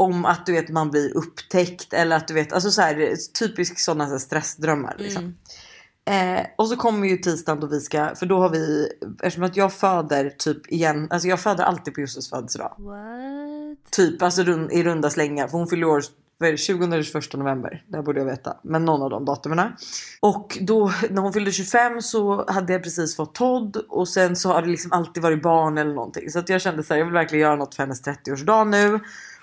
om 0.00 0.24
att 0.24 0.46
du 0.46 0.52
vet 0.52 0.68
man 0.68 0.90
blir 0.90 1.16
upptäckt 1.16 1.92
eller 1.92 2.16
att 2.16 2.28
du 2.28 2.34
vet 2.34 2.52
alltså 2.52 2.70
så 2.70 2.82
här, 2.82 3.16
typisk 3.38 3.78
sådana 3.78 4.06
så 4.06 4.10
här 4.10 4.18
stressdrömmar 4.18 4.94
liksom. 4.98 5.22
Mm. 5.22 6.38
Eh, 6.38 6.46
och 6.56 6.68
så 6.68 6.76
kommer 6.76 7.08
ju 7.08 7.16
tisdagen 7.16 7.60
då 7.60 7.66
vi 7.66 7.80
ska, 7.80 8.14
för 8.14 8.26
då 8.26 8.40
har 8.40 8.48
vi, 8.48 8.88
eftersom 9.22 9.44
att 9.44 9.56
jag 9.56 9.72
föder 9.72 10.30
typ 10.30 10.72
igen, 10.72 11.08
alltså 11.10 11.28
jag 11.28 11.40
föder 11.40 11.64
alltid 11.64 11.94
på 11.94 12.00
Josefs 12.00 12.30
födelsedag. 12.30 12.74
What? 12.78 13.90
Typ 13.90 14.22
alltså 14.22 14.42
rund, 14.42 14.72
i 14.72 14.82
runda 14.82 15.10
slängar, 15.10 15.48
för 15.48 15.58
hon 15.58 15.66
fyller 15.66 15.86
år 15.86 16.02
vad 16.40 16.48
är 16.48 16.52
det, 16.52 16.58
20 16.58 16.84
eller 16.84 17.02
21 17.02 17.34
november. 17.34 17.84
Det 17.86 18.02
borde 18.02 18.20
jag 18.20 18.26
veta, 18.26 18.56
men 18.62 18.84
någon 18.84 19.02
av 19.02 19.10
de 19.10 19.24
datumen. 19.24 19.72
Och 20.20 20.58
då 20.60 20.92
när 21.10 21.22
hon 21.22 21.32
fyllde 21.32 21.52
25 21.52 22.02
så 22.02 22.50
hade 22.50 22.72
jag 22.72 22.82
precis 22.82 23.16
fått 23.16 23.34
Todd 23.34 23.76
och 23.76 24.08
sen 24.08 24.36
så 24.36 24.52
har 24.52 24.62
det 24.62 24.68
liksom 24.68 24.92
alltid 24.92 25.22
varit 25.22 25.42
barn 25.42 25.78
eller 25.78 25.94
någonting. 25.94 26.30
Så 26.30 26.38
att 26.38 26.48
jag 26.48 26.60
kände 26.60 26.82
så 26.82 26.94
här, 26.94 26.98
jag 26.98 27.04
vill 27.04 27.14
verkligen 27.14 27.42
göra 27.42 27.56
något 27.56 27.74
för 27.74 27.82
hennes 27.82 28.02
30-årsdag 28.02 28.64
nu. 28.64 29.00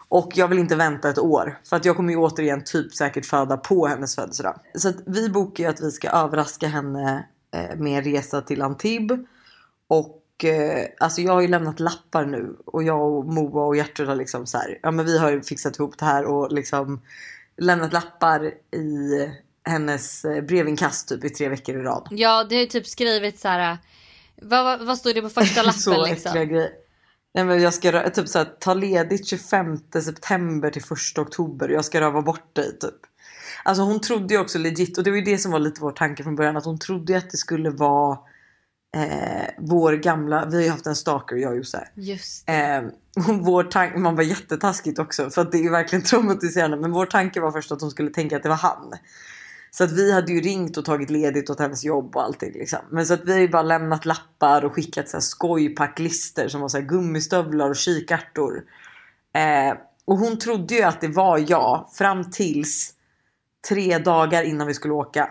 Och 0.09 0.31
jag 0.35 0.47
vill 0.47 0.59
inte 0.59 0.75
vänta 0.75 1.09
ett 1.09 1.19
år 1.19 1.59
för 1.69 1.75
att 1.75 1.85
jag 1.85 1.95
kommer 1.95 2.13
ju 2.13 2.17
återigen 2.17 2.63
typ 2.63 2.93
säkert 2.93 3.25
föda 3.25 3.57
på 3.57 3.87
hennes 3.87 4.15
födelsedag. 4.15 4.59
Så 4.75 4.91
vi 5.05 5.29
bokar 5.29 5.63
ju 5.63 5.69
att 5.69 5.81
vi 5.81 5.91
ska 5.91 6.09
överraska 6.09 6.67
henne 6.67 7.27
eh, 7.53 7.75
med 7.75 7.97
en 7.97 8.13
resa 8.13 8.41
till 8.41 8.61
Antibes. 8.61 9.19
Och 9.87 10.45
eh, 10.45 10.85
alltså 10.99 11.21
jag 11.21 11.33
har 11.33 11.41
ju 11.41 11.47
lämnat 11.47 11.79
lappar 11.79 12.25
nu 12.25 12.55
och 12.65 12.83
jag 12.83 13.01
och 13.01 13.25
Moa 13.25 13.65
och 13.65 13.75
Gertrud 13.75 14.07
har 14.07 14.15
liksom 14.15 14.45
så 14.45 14.57
här, 14.57 14.79
ja 14.83 14.91
men 14.91 15.05
vi 15.05 15.17
har 15.17 15.31
ju 15.31 15.41
fixat 15.41 15.79
ihop 15.79 15.97
det 15.97 16.05
här 16.05 16.25
och 16.25 16.51
liksom 16.51 17.01
lämnat 17.57 17.93
lappar 17.93 18.45
i 18.75 19.29
hennes 19.63 20.25
eh, 20.25 20.43
brevinkast 20.43 21.09
typ 21.09 21.23
i 21.23 21.29
tre 21.29 21.49
veckor 21.49 21.79
i 21.79 21.81
rad. 21.81 22.07
Ja 22.11 22.43
det 22.49 22.55
är 22.55 22.65
typ 22.65 22.87
skrivit 22.87 23.39
så 23.39 23.47
här. 23.47 23.77
Vad, 24.41 24.63
vad, 24.63 24.87
vad 24.87 24.97
står 24.97 25.13
det 25.13 25.21
på 25.21 25.29
första 25.29 25.61
lappen 25.63 25.79
så 25.79 26.05
liksom? 26.05 26.29
äckliga 26.29 26.45
grejer. 26.45 26.71
Nej, 27.37 27.45
men 27.45 27.61
jag 27.61 27.73
ska 27.73 28.09
typ 28.09 28.27
så 28.27 28.37
här, 28.37 28.45
ta 28.59 28.73
ledigt 28.73 29.27
25 29.27 29.77
september 30.03 30.69
till 30.69 30.81
1 31.13 31.17
oktober. 31.17 31.69
Jag 31.69 31.85
ska 31.85 32.01
röva 32.01 32.21
bort 32.21 32.55
dig 32.55 32.79
typ. 32.79 32.95
Alltså 33.63 33.83
hon 33.83 33.99
trodde 34.01 34.33
ju 34.33 34.39
också 34.39 34.59
legit 34.59 34.97
och 34.97 35.03
det 35.03 35.09
var 35.09 35.17
ju 35.17 35.23
det 35.23 35.37
som 35.37 35.51
var 35.51 35.59
lite 35.59 35.81
vår 35.81 35.91
tanke 35.91 36.23
från 36.23 36.35
början 36.35 36.57
att 36.57 36.65
hon 36.65 36.79
trodde 36.79 37.17
att 37.17 37.29
det 37.29 37.37
skulle 37.37 37.69
vara 37.69 38.17
eh, 38.95 39.47
vår 39.57 39.93
gamla, 39.93 40.45
vi 40.45 40.55
har 40.55 40.63
ju 40.63 40.69
haft 40.69 40.87
en 40.87 40.95
stalker 40.95 41.35
jag 41.35 41.51
och 41.51 41.57
Josse. 41.57 41.87
Just. 41.95 42.49
Eh, 42.49 42.83
och 43.27 43.39
vår 43.45 43.63
tanke, 43.63 43.97
man 43.97 44.15
var 44.15 44.23
jättetaskigt 44.23 44.99
också 44.99 45.29
för 45.29 45.41
att 45.41 45.51
det 45.51 45.65
är 45.65 45.71
verkligen 45.71 46.03
traumatiserande 46.05 46.77
men 46.77 46.91
vår 46.91 47.05
tanke 47.05 47.39
var 47.39 47.51
först 47.51 47.71
att 47.71 47.81
hon 47.81 47.91
skulle 47.91 48.09
tänka 48.09 48.37
att 48.37 48.43
det 48.43 48.49
var 48.49 48.55
han. 48.55 48.93
Så 49.77 49.83
att 49.83 49.91
vi 49.91 50.11
hade 50.11 50.31
ju 50.31 50.41
ringt 50.41 50.77
och 50.77 50.85
tagit 50.85 51.09
ledigt 51.09 51.49
åt 51.49 51.59
hennes 51.59 51.83
jobb 51.83 52.15
och 52.15 52.23
allting 52.23 52.51
liksom. 52.53 52.79
Men 52.91 53.05
så 53.05 53.13
att 53.13 53.25
vi 53.25 53.31
har 53.31 53.39
ju 53.39 53.49
bara 53.49 53.61
lämnat 53.61 54.05
lappar 54.05 54.65
och 54.65 54.73
skickat 54.73 55.09
så 55.09 55.17
här 55.17 55.21
skojpacklister 55.21 56.47
som 56.47 56.61
var 56.61 56.67
så 56.67 56.77
här 56.77 56.85
gummistövlar 56.85 57.69
och 57.69 57.75
kikärtor. 57.75 58.63
Eh, 59.33 59.77
och 60.05 60.17
hon 60.17 60.39
trodde 60.39 60.75
ju 60.75 60.81
att 60.81 61.01
det 61.01 61.07
var 61.07 61.45
jag 61.47 61.89
fram 61.93 62.31
tills 62.31 62.93
tre 63.69 63.97
dagar 63.97 64.43
innan 64.43 64.67
vi 64.67 64.73
skulle 64.73 64.93
åka. 64.93 65.29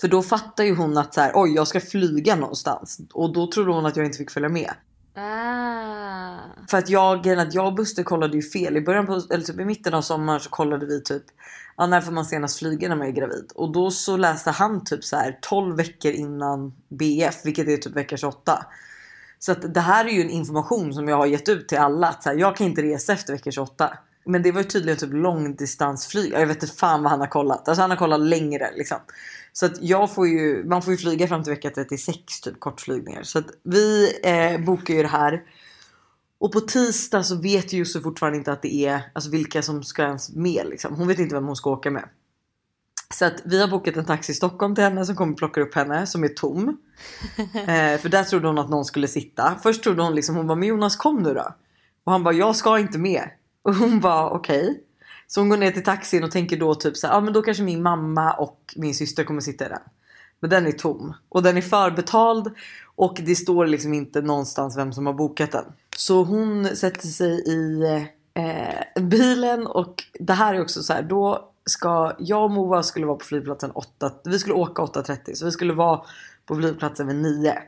För 0.00 0.08
då 0.08 0.22
fattar 0.22 0.64
ju 0.64 0.74
hon 0.74 0.98
att 0.98 1.14
så 1.14 1.20
här, 1.20 1.32
oj 1.34 1.54
jag 1.54 1.68
ska 1.68 1.80
flyga 1.80 2.36
någonstans 2.36 3.00
och 3.12 3.32
då 3.32 3.50
trodde 3.50 3.72
hon 3.72 3.86
att 3.86 3.96
jag 3.96 4.06
inte 4.06 4.18
fick 4.18 4.30
följa 4.30 4.48
med. 4.48 4.74
Ah. 5.14 6.38
För 6.70 6.78
att 6.78 6.88
jag, 6.88 7.28
att 7.28 7.54
jag 7.54 7.66
och 7.66 7.74
Buster 7.74 8.02
kollade 8.02 8.36
ju 8.36 8.42
fel. 8.42 8.76
I 8.76 8.80
början 8.80 9.06
på, 9.06 9.22
eller 9.30 9.44
typ 9.44 9.60
i 9.60 9.64
mitten 9.64 9.94
av 9.94 10.02
sommaren 10.02 10.40
så 10.40 10.50
kollade 10.50 10.86
vi 10.86 11.02
typ 11.02 11.22
ja, 11.76 11.86
när 11.86 12.00
får 12.00 12.12
man 12.12 12.24
senast 12.24 12.58
flyga 12.58 12.88
när 12.88 12.96
man 12.96 13.06
är 13.06 13.12
gravid? 13.12 13.52
Och 13.54 13.72
då 13.72 13.90
så 13.90 14.16
läste 14.16 14.50
han 14.50 14.84
typ 14.84 15.04
så 15.04 15.16
här 15.16 15.38
12 15.40 15.76
veckor 15.76 16.12
innan 16.12 16.74
BF, 16.88 17.44
vilket 17.44 17.68
är 17.68 17.76
typ 17.76 17.96
vecka 17.96 18.16
28. 18.16 18.66
Så 19.38 19.52
att 19.52 19.74
det 19.74 19.80
här 19.80 20.04
är 20.04 20.10
ju 20.10 20.20
en 20.20 20.30
information 20.30 20.94
som 20.94 21.08
jag 21.08 21.16
har 21.16 21.26
gett 21.26 21.48
ut 21.48 21.68
till 21.68 21.78
alla 21.78 22.08
att 22.08 22.22
så 22.22 22.28
här, 22.28 22.36
jag 22.36 22.56
kan 22.56 22.66
inte 22.66 22.82
resa 22.82 23.12
efter 23.12 23.32
vecka 23.32 23.50
28. 23.50 23.98
Men 24.24 24.42
det 24.42 24.52
var 24.52 24.60
ju 24.60 24.68
tydligen 24.68 24.98
typ 24.98 25.12
långdistansflyg. 25.12 26.32
Jag 26.32 26.46
vet 26.46 26.62
inte 26.62 26.76
fan 26.76 27.02
vad 27.02 27.10
han 27.10 27.20
har 27.20 27.26
kollat. 27.26 27.68
Alltså 27.68 27.82
han 27.82 27.90
har 27.90 27.96
kollat 27.96 28.20
längre 28.20 28.70
liksom. 28.76 28.98
Så 29.52 29.66
att 29.66 29.82
jag 29.82 30.14
får 30.14 30.28
ju, 30.28 30.64
man 30.64 30.82
får 30.82 30.92
ju 30.92 30.96
flyga 30.96 31.28
fram 31.28 31.42
till 31.42 31.52
vecka 31.52 31.70
36 31.70 32.40
typ 32.40 32.60
kortflygningar. 32.60 33.22
Så 33.22 33.38
att 33.38 33.46
vi 33.62 34.12
eh, 34.22 34.60
bokar 34.60 34.94
ju 34.94 35.02
det 35.02 35.08
här. 35.08 35.42
Och 36.38 36.52
på 36.52 36.60
tisdag 36.60 37.22
så 37.22 37.36
vet 37.36 37.72
ju 37.72 37.78
Jussi 37.78 38.00
fortfarande 38.00 38.38
inte 38.38 38.52
att 38.52 38.62
det 38.62 38.74
är 38.74 39.00
alltså 39.12 39.30
vilka 39.30 39.62
som 39.62 39.82
ska 39.82 40.02
ens 40.02 40.34
med 40.34 40.66
liksom. 40.66 40.94
Hon 40.94 41.08
vet 41.08 41.18
inte 41.18 41.34
vem 41.34 41.46
hon 41.46 41.56
ska 41.56 41.70
åka 41.70 41.90
med. 41.90 42.08
Så 43.14 43.24
att 43.24 43.42
vi 43.44 43.60
har 43.60 43.68
bokat 43.68 43.96
en 43.96 44.04
taxi 44.04 44.32
i 44.32 44.34
Stockholm 44.34 44.74
till 44.74 44.84
henne 44.84 45.06
som 45.06 45.16
kommer 45.16 45.34
plocka 45.34 45.60
upp 45.60 45.74
henne 45.74 46.06
som 46.06 46.24
är 46.24 46.28
tom. 46.28 46.68
eh, 47.54 47.98
för 48.00 48.08
där 48.08 48.24
trodde 48.24 48.46
hon 48.46 48.58
att 48.58 48.70
någon 48.70 48.84
skulle 48.84 49.08
sitta. 49.08 49.54
Först 49.62 49.82
trodde 49.82 50.02
hon 50.02 50.14
liksom, 50.14 50.36
hon 50.36 50.46
bara 50.46 50.58
men 50.58 50.68
Jonas 50.68 50.96
kom 50.96 51.22
nu 51.22 51.34
då. 51.34 51.54
Och 52.04 52.12
han 52.12 52.22
bara 52.22 52.34
jag 52.34 52.56
ska 52.56 52.78
inte 52.78 52.98
med. 52.98 53.30
Och 53.64 53.74
hon 53.74 54.00
bara 54.00 54.30
okej. 54.30 54.62
Okay. 54.62 54.80
Så 55.26 55.40
hon 55.40 55.48
går 55.48 55.56
ner 55.56 55.70
till 55.70 55.84
taxin 55.84 56.24
och 56.24 56.30
tänker 56.30 56.56
då 56.56 56.74
typ 56.74 56.96
så 56.96 57.06
ja 57.06 57.14
ah, 57.14 57.20
men 57.20 57.32
då 57.32 57.42
kanske 57.42 57.62
min 57.62 57.82
mamma 57.82 58.32
och 58.32 58.74
min 58.76 58.94
syster 58.94 59.24
kommer 59.24 59.40
sitta 59.40 59.66
i 59.66 59.68
den. 59.68 59.80
Men 60.40 60.50
den 60.50 60.66
är 60.66 60.72
tom 60.72 61.14
och 61.28 61.42
den 61.42 61.56
är 61.56 61.60
förbetald 61.60 62.50
och 62.96 63.20
det 63.26 63.34
står 63.34 63.66
liksom 63.66 63.94
inte 63.94 64.20
någonstans 64.20 64.76
vem 64.76 64.92
som 64.92 65.06
har 65.06 65.12
bokat 65.12 65.52
den. 65.52 65.64
Så 65.96 66.22
hon 66.22 66.76
sätter 66.76 67.08
sig 67.08 67.48
i 67.48 67.84
eh, 68.34 69.02
bilen 69.02 69.66
och 69.66 70.04
det 70.20 70.32
här 70.32 70.54
är 70.54 70.60
också 70.60 70.82
så 70.82 70.92
här. 70.92 71.02
Då 71.02 71.50
ska 71.66 72.12
jag 72.18 72.44
och 72.44 72.50
Moa 72.50 72.82
skulle 72.82 73.06
vara 73.06 73.16
på 73.16 73.24
flygplatsen 73.24 73.70
8. 73.70 74.12
Vi 74.24 74.38
skulle 74.38 74.54
åka 74.54 74.82
8.30 74.82 75.34
så 75.34 75.44
vi 75.44 75.52
skulle 75.52 75.72
vara 75.72 76.00
på 76.46 76.56
flygplatsen 76.56 77.06
vid 77.06 77.16
9. 77.16 77.58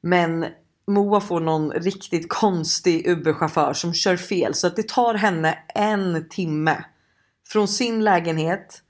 Men 0.00 0.46
Moa 0.86 1.20
får 1.20 1.40
någon 1.40 1.72
riktigt 1.72 2.28
konstig 2.28 3.06
Uber-chaufför 3.06 3.72
som 3.72 3.94
kör 3.94 4.16
fel 4.16 4.54
så 4.54 4.66
att 4.66 4.76
det 4.76 4.88
tar 4.88 5.14
henne 5.14 5.58
en 5.74 6.28
timme 6.28 6.84
från 7.48 7.68
sin 7.68 8.04
lägenhet 8.04 8.82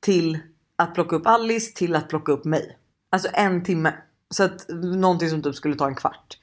till 0.00 0.38
att 0.76 0.94
plocka 0.94 1.16
upp 1.16 1.26
Alice 1.26 1.72
till 1.74 1.96
att 1.96 2.08
plocka 2.08 2.32
upp 2.32 2.44
mig. 2.44 2.78
Alltså 3.10 3.28
en 3.32 3.64
timme. 3.64 3.94
Så 4.30 4.44
att 4.44 4.66
någonting 4.84 5.30
som 5.30 5.42
typ 5.42 5.54
skulle 5.54 5.74
ta 5.74 5.86
en 5.86 5.94
kvart. 5.94 6.38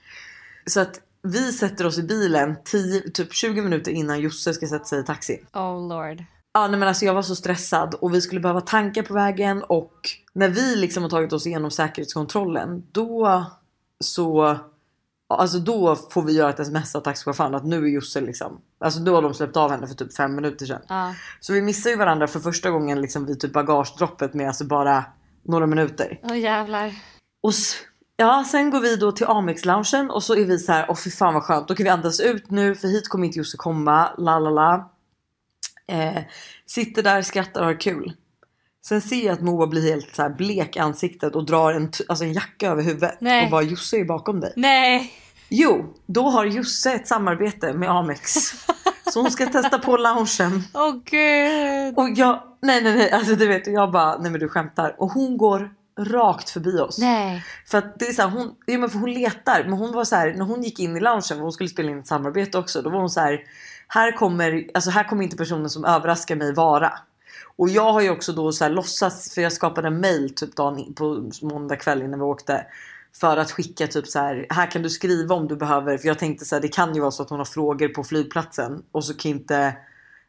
Så 0.66 0.80
att 0.80 1.02
vi 1.22 1.52
sätter 1.54 1.86
oss 1.86 1.98
i 1.98 2.04
bilen 2.04 2.56
10, 2.66 3.02
typ 3.02 3.34
20 3.34 3.62
minuter 3.62 3.92
innan 3.92 4.20
Josse 4.20 4.54
ska 4.54 4.68
sätta 4.68 4.86
sig 4.86 5.00
i 5.00 5.04
taxin. 5.04 5.46
Oh 5.54 5.88
lord. 5.88 6.24
Ja 6.54 6.68
nej 6.68 6.80
men 6.80 6.88
alltså 6.88 7.06
jag 7.06 7.14
var 7.14 7.22
så 7.22 7.36
stressad 7.36 7.94
och 7.94 8.14
vi 8.14 8.22
skulle 8.22 8.42
behöva 8.42 8.62
tanka 8.62 9.04
på 9.04 9.14
vägen 9.14 9.64
och 9.64 9.94
när 10.34 10.50
vi 10.50 10.76
liksom 10.76 11.04
har 11.04 11.10
tagit 11.10 11.34
oss 11.34 11.48
igenom 11.48 11.72
säkerhetskontrollen 11.72 12.84
då 12.92 13.46
så 14.00 14.58
Alltså 15.30 15.60
då 15.60 15.96
får 15.96 16.22
vi 16.22 16.34
göra 16.34 16.50
ett 16.50 16.60
sms 16.60 16.96
av 16.96 17.02
taxichauffören 17.02 17.56
att 17.56 17.66
nu 17.66 17.86
är 17.86 17.90
Josse 17.90 18.22
liksom. 18.22 18.62
Alltså 18.80 19.00
då 19.00 19.16
har 19.16 19.22
de 19.22 19.34
släppt 19.34 19.58
av 19.58 19.72
henne 19.72 19.88
för 19.88 19.96
typ 19.96 20.16
fem 20.16 20.36
minuter 20.36 20.66
sedan. 20.66 20.82
Ja. 20.88 21.14
Så 21.40 21.54
vi 21.54 21.62
missar 21.62 21.90
ju 21.90 21.96
varandra 21.96 22.28
för 22.28 22.40
första 22.40 22.70
gången 22.70 23.02
liksom 23.02 23.26
vid 23.26 23.40
typ 23.40 23.54
bagagedroppet 23.54 24.34
med 24.34 24.48
alltså 24.48 24.66
bara 24.66 25.06
några 25.44 25.66
minuter. 25.66 26.20
Åh 26.24 26.40
jävlar. 26.40 26.94
Och 27.42 27.54
ja, 28.16 28.46
sen 28.48 28.70
går 28.70 28.80
vi 28.80 28.96
då 28.96 29.12
till 29.12 29.28
Amex-loungen 29.28 30.10
och 30.10 30.24
så 30.24 30.36
är 30.36 30.46
vi 30.46 30.58
så 30.58 30.72
här, 30.72 30.86
åh 30.90 30.96
fy 30.96 31.12
fan 31.12 31.34
vad 31.34 31.44
skönt. 31.44 31.68
Då 31.68 31.76
kan 31.76 31.84
vi 31.84 31.90
andas 31.90 32.20
ut 32.20 32.52
nu 32.52 32.76
för 32.76 32.88
hit 32.88 33.10
kommer 33.10 33.26
inte 33.26 33.38
Josse 33.38 33.58
komma. 33.58 34.10
La 34.18 34.40
la 34.40 34.50
la. 34.50 34.92
Eh, 35.88 36.24
sitter 36.66 37.04
där, 37.04 37.22
skrattar 37.22 37.62
och 37.62 37.68
har 37.68 37.80
kul. 37.80 38.14
Sen 38.90 39.02
ser 39.02 39.26
jag 39.26 39.34
att 39.34 39.42
Moa 39.42 39.68
blir 39.68 39.82
helt 39.82 40.16
så 40.16 40.30
blek 40.38 40.76
i 40.76 40.80
ansiktet 40.80 41.36
och 41.36 41.46
drar 41.46 41.74
en, 41.74 41.92
alltså 42.08 42.26
en 42.26 42.34
jacka 42.34 42.70
över 42.70 42.84
huvudet. 42.84 43.18
Nej. 43.20 43.46
Och 43.46 43.52
bara 43.52 43.62
Josse 43.62 43.98
är 43.98 44.06
bakom 44.06 44.40
dig. 44.40 44.54
Nej. 44.56 45.14
Jo, 45.50 45.94
då 46.06 46.30
har 46.30 46.46
Josse 46.46 46.92
ett 46.92 47.08
samarbete 47.08 47.74
med 47.74 47.90
Amex. 47.90 48.34
Så 49.14 49.22
hon 49.22 49.32
ska 49.32 49.46
testa 49.46 49.80
på 49.80 49.98
loungen. 49.98 50.64
Åh 50.74 50.90
oh, 50.90 51.02
gud. 51.06 51.98
Och 51.98 52.10
jag, 52.16 52.44
nej 52.62 52.84
nej 52.84 52.96
nej, 52.96 53.12
alltså 53.12 53.36
du 53.36 53.48
vet 53.48 53.68
jag 53.68 53.92
bara, 53.92 54.18
nej 54.18 54.32
men 54.32 54.40
du 54.40 54.50
skämtar. 54.50 54.96
Och 54.98 55.12
hon 55.12 55.38
går 55.38 55.74
rakt 56.00 56.50
förbi 56.50 56.80
oss. 56.80 56.98
Nej. 56.98 57.44
För 57.68 57.78
att 57.78 58.00
det 58.00 58.08
är 58.08 58.14
så 58.14 58.22
här, 58.22 58.30
hon, 58.30 58.56
ja, 58.66 58.78
men 58.78 58.90
för 58.90 59.00
hon 59.00 59.14
letar. 59.14 59.64
Men 59.64 59.74
hon 59.74 59.92
var 59.92 60.04
så 60.04 60.16
här, 60.16 60.34
när 60.34 60.46
hon 60.46 60.64
gick 60.64 60.80
in 60.80 60.98
i 60.98 61.00
loungen, 61.00 61.40
hon 61.40 61.52
skulle 61.52 61.70
spela 61.70 61.92
in 61.92 62.00
ett 62.00 62.08
samarbete 62.08 62.58
också. 62.58 62.82
Då 62.82 62.90
var 62.90 63.00
hon 63.00 63.10
så 63.10 63.20
här, 63.20 63.40
här 63.88 64.12
kommer, 64.12 64.68
alltså 64.74 64.90
här 64.90 65.04
kommer 65.04 65.24
inte 65.24 65.38
personen 65.38 65.70
som 65.70 65.86
överraskar 65.86 66.36
mig 66.36 66.54
vara. 66.54 66.94
Och 67.60 67.70
jag 67.70 67.94
har 67.94 68.02
ju 68.02 68.10
också 68.10 68.34
då 68.34 68.52
så 68.52 68.64
här 68.64 68.72
låtsats, 68.72 69.34
för 69.34 69.42
jag 69.42 69.54
skapade 69.54 69.88
en 69.88 70.02
mail 70.02 70.36
typ 70.36 70.56
dagen 70.56 70.94
på 70.94 71.30
måndag 71.42 71.76
kväll 71.76 72.02
innan 72.02 72.20
vi 72.20 72.26
åkte. 72.26 72.66
För 73.22 73.38
att 73.38 73.52
skicka 73.52 73.88
typ 73.88 74.08
så 74.08 74.20
här, 74.20 74.46
här 74.50 74.72
kan 74.72 74.82
du 74.82 74.90
skriva 74.90 75.36
om 75.36 75.48
du 75.48 75.56
behöver. 75.56 75.98
För 75.98 76.08
jag 76.08 76.20
tänkte 76.20 76.46
så 76.46 76.56
här, 76.56 76.62
det 76.62 76.68
kan 76.68 76.96
ju 76.96 77.02
vara 77.02 77.12
så 77.12 77.24
att 77.24 77.30
hon 77.30 77.40
har 77.40 77.46
frågor 77.46 77.88
på 77.88 78.04
flygplatsen. 78.04 78.84
Och 78.92 79.06
så 79.06 79.14
kan 79.14 79.32
inte, 79.32 79.78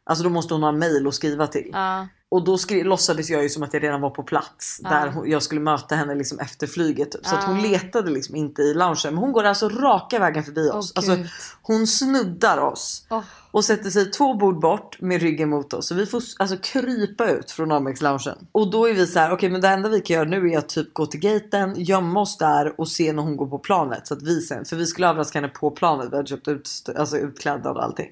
alltså 0.05 0.25
då 0.25 0.31
måste 0.31 0.55
hon 0.55 0.63
ha 0.63 0.69
en 0.69 0.79
mail 0.79 1.07
att 1.07 1.15
skriva 1.15 1.47
till. 1.47 1.75
Uh. 1.75 2.05
Och 2.33 2.45
då 2.45 2.59
skri- 2.59 2.83
låtsades 2.85 3.31
jag 3.31 3.43
ju 3.43 3.49
som 3.49 3.63
att 3.63 3.75
jag 3.75 3.83
redan 3.83 4.01
var 4.01 4.11
på 4.11 4.23
plats. 4.23 4.79
Där 4.83 5.09
hon, 5.09 5.31
jag 5.31 5.43
skulle 5.43 5.61
möta 5.61 5.95
henne 5.95 6.15
liksom 6.15 6.39
efter 6.39 6.67
flyget. 6.67 7.13
Så 7.23 7.35
att 7.35 7.43
Ja. 7.43 7.47
hon 7.49 7.63
letade 7.63 8.11
liksom 8.11 8.37
inte 8.37 8.63
i 8.63 8.75
loungen. 8.75 8.97
Men 9.05 9.17
hon 9.17 9.33
går 9.33 9.45
alltså 9.45 9.69
raka 9.69 10.19
vägen 10.19 10.45
förbi 10.45 10.71
oss. 10.71 10.93
alltså, 10.97 11.15
gud. 11.17 11.27
hon 11.63 11.87
snuddar 11.87 12.59
oss. 12.59 13.07
Åh. 13.11 13.21
Och 13.51 13.65
sätter 13.65 13.91
sig 13.91 14.11
två 14.11 14.35
bord 14.35 14.61
bort 14.61 15.01
med 15.01 15.23
ryggen 15.23 15.49
mot 15.49 15.75
oss. 15.75 15.87
Så 15.89 15.95
vi 15.95 16.07
får 16.07 16.23
alltså 16.39 16.57
krypa 16.57 17.31
ut 17.31 17.51
från 17.51 17.73
Amex-loungen. 17.73 18.37
Och 18.53 18.71
då 18.71 18.89
är 18.89 18.95
vi 18.95 19.07
så 19.07 19.19
här, 19.19 19.33
okej 19.33 19.51
men 19.51 19.61
det 19.61 19.69
enda 19.69 19.89
vi 19.89 20.01
kan 20.01 20.15
göra 20.15 20.29
nu 20.29 20.51
är 20.53 20.59
att 20.59 20.69
typ 20.69 20.95
gå 20.95 21.07
till 21.07 21.21
gaten, 21.21 21.75
gömma 21.77 22.21
oss 22.21 22.39
där 22.39 22.81
och 22.81 22.89
se 22.89 23.13
när 23.13 23.23
hon 23.23 23.37
går 23.37 23.47
på 23.47 23.59
planet. 23.59 24.07
Så 24.07 24.15
att 24.15 24.23
vi 24.23 24.41
sen, 24.41 24.65
för 24.65 24.77
vi 24.77 24.87
skulle 24.87 25.09
överraska 25.09 25.39
henne 25.41 25.49
på 25.49 25.71
planet. 25.71 26.13
Vi 26.13 26.17
hade 26.17 26.29
köpt 26.29 26.49
ut, 26.49 26.69
alltså 26.97 27.17
utklädda 27.17 27.71
och 27.71 27.85
allting. 27.85 28.11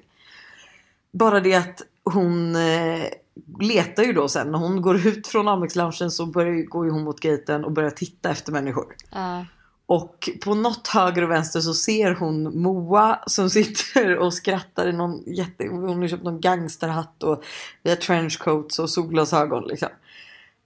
Bara 1.11 1.39
det 1.39 1.55
att 1.55 1.81
hon 2.03 2.55
eh, 2.55 3.03
letar 3.59 4.03
ju 4.03 4.13
då 4.13 4.27
sen. 4.27 4.51
När 4.51 4.59
hon 4.59 4.81
går 4.81 5.07
ut 5.07 5.27
från 5.27 5.47
Amex-loungen 5.47 6.11
så 6.11 6.25
börjar, 6.25 6.63
går 6.63 6.85
ju 6.85 6.91
hon 6.91 7.03
mot 7.03 7.19
gaten 7.19 7.65
och 7.65 7.71
börjar 7.71 7.89
titta 7.89 8.29
efter 8.29 8.51
människor. 8.51 8.95
Ja. 9.11 9.45
Och 9.85 10.29
på 10.43 10.55
något 10.55 10.87
höger 10.87 11.21
och 11.21 11.31
vänster 11.31 11.59
så 11.59 11.73
ser 11.73 12.15
hon 12.15 12.61
Moa 12.61 13.19
som 13.27 13.49
sitter 13.49 14.17
och 14.17 14.33
skrattar 14.33 14.87
i 14.87 14.93
någon 14.93 15.23
jätte... 15.25 15.67
Hon 15.67 16.01
har 16.01 16.07
köpt 16.07 16.23
någon 16.23 16.41
gangsterhatt 16.41 17.23
och 17.23 17.43
vi 17.83 17.89
har 17.89 17.97
trenchcoats 17.97 18.79
och 18.79 18.89
solglasögon 18.89 19.63
liksom. 19.67 19.89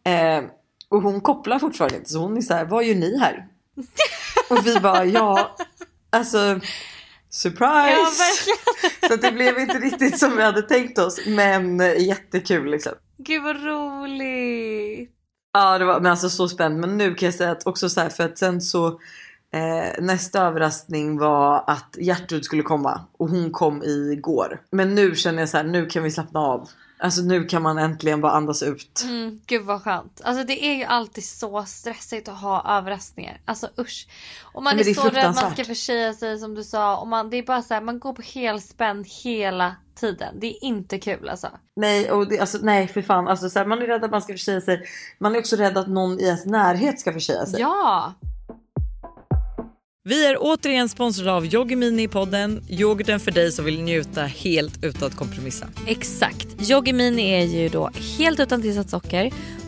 Eh, 0.04 0.44
och 0.90 1.02
hon 1.02 1.22
kopplar 1.22 1.60
fortfarande 1.60 1.98
inte 1.98 2.10
så 2.10 2.20
hon 2.20 2.38
är 2.38 2.42
så 2.42 2.54
här, 2.54 2.66
vad 2.66 2.84
gör 2.84 2.96
ni 2.96 3.20
här? 3.20 3.48
och 4.50 4.68
vi 4.68 4.80
bara, 4.80 5.06
ja, 5.06 5.56
alltså 6.10 6.60
surprise! 7.34 8.52
Ja, 9.02 9.08
så 9.10 9.16
det 9.16 9.32
blev 9.32 9.60
inte 9.60 9.78
riktigt 9.78 10.20
som 10.20 10.36
vi 10.38 10.44
hade 10.44 10.62
tänkt 10.62 11.00
oss 11.00 11.20
men 11.28 11.80
jättekul 11.80 12.72
liksom. 12.72 12.94
Gud 13.18 13.44
vad 13.44 13.64
roligt. 13.64 15.10
Ja 15.54 15.78
det 15.78 15.86
var 15.86 16.00
men 16.00 16.12
alltså 16.12 16.30
så 16.30 16.50
spännande. 16.50 16.88
Men 16.88 16.98
nu 16.98 17.16
kan 17.16 17.26
jag 17.26 17.36
säga 17.36 17.52
att 17.52 17.68
också 17.68 17.90
så 17.90 18.02
här 18.02 18.10
för 18.10 18.24
att 18.24 18.38
sen 18.38 18.62
så 18.62 18.88
eh, 19.54 20.02
nästa 20.04 20.42
överraskning 20.42 21.18
var 21.18 21.64
att 21.68 21.98
Gertrud 22.00 22.46
skulle 22.46 22.64
komma 22.64 23.02
och 23.18 23.30
hon 23.30 23.52
kom 23.52 23.84
igår. 23.84 24.62
Men 24.72 24.96
nu 24.96 25.16
känner 25.16 25.40
jag 25.40 25.50
så 25.50 25.58
här 25.58 25.64
nu 25.64 25.86
kan 25.86 26.04
vi 26.04 26.12
slappna 26.12 26.40
av. 26.40 26.70
Alltså 27.04 27.22
nu 27.22 27.44
kan 27.44 27.62
man 27.62 27.78
äntligen 27.78 28.22
bara 28.22 28.32
andas 28.32 28.64
ut. 28.64 29.04
Mm, 29.04 29.42
gud 29.46 29.62
vad 29.62 29.84
skönt. 29.84 30.22
Alltså 30.24 30.44
det 30.44 30.66
är 30.66 30.76
ju 30.76 30.84
alltid 30.84 31.26
så 31.26 31.64
stressigt 31.66 32.28
att 32.28 32.42
ha 32.42 32.78
överraskningar. 32.78 33.42
Alltså 33.46 33.70
usch. 33.80 34.08
Och 34.54 34.64
man 34.64 34.76
Men 34.78 34.88
är, 34.88 34.94
så 34.94 35.10
rädd 35.10 35.26
man 35.26 35.52
ska 35.52 35.66
förtjäna 35.66 36.14
sig 36.14 36.40
som 36.40 36.56
du 36.56 36.64
sa. 36.64 36.98
Och 36.98 37.08
man, 37.08 37.30
det 37.30 37.38
är 37.38 37.44
bara 37.44 37.62
så 37.62 37.74
här, 37.74 37.82
man 37.82 38.00
går 38.00 38.14
på 38.14 38.22
helspänn 38.22 39.06
hela 39.24 39.76
tiden. 39.96 40.40
Det 40.40 40.48
är 40.48 40.64
inte 40.64 41.00
kul 41.00 41.30
alltså. 41.30 41.48
Nej, 41.76 42.12
och 42.12 42.30
det, 42.30 42.40
alltså, 42.40 42.58
nej 42.62 42.88
för 42.88 43.02
fan. 43.02 43.28
Alltså, 43.28 43.50
så 43.50 43.60
här, 43.60 43.66
man 43.66 43.82
är 43.82 43.88
rädd 43.88 44.04
att 44.04 44.12
man 44.12 44.22
ska 44.22 44.34
försäga 44.34 44.62
sig. 44.62 44.86
Man 45.20 45.36
är 45.36 45.40
också 45.40 45.56
rädd 45.56 45.78
att 45.78 45.88
någon 45.88 46.20
i 46.20 46.24
ens 46.24 46.46
närhet 46.46 47.00
ska 47.00 47.14
försäga 47.14 47.46
sig. 47.46 47.62
Ja! 47.62 48.14
Vi 50.06 50.26
är 50.26 50.38
återigen 50.40 50.90
sponsrade 50.90 51.32
av 51.32 51.46
Yoggi 51.46 51.76
Mini 51.76 52.04
i 52.04 52.08
podden. 52.08 52.64
Yoghurten 52.70 53.20
för 53.20 53.32
dig 53.32 53.52
som 53.52 53.66
vill 53.66 53.82
njuta 53.82 54.22
helt 54.22 54.84
utan 54.84 55.08
att 55.08 55.16
kompromissa. 55.16 55.68
Exakt. 55.88 56.48
Yoggi 56.70 56.94
Mini 56.94 57.32
är 57.32 57.46
ju 57.46 57.70
då 57.70 57.90
helt 58.18 58.40
utan 58.40 58.62
tillsatt 58.62 58.90
socker 58.90 59.32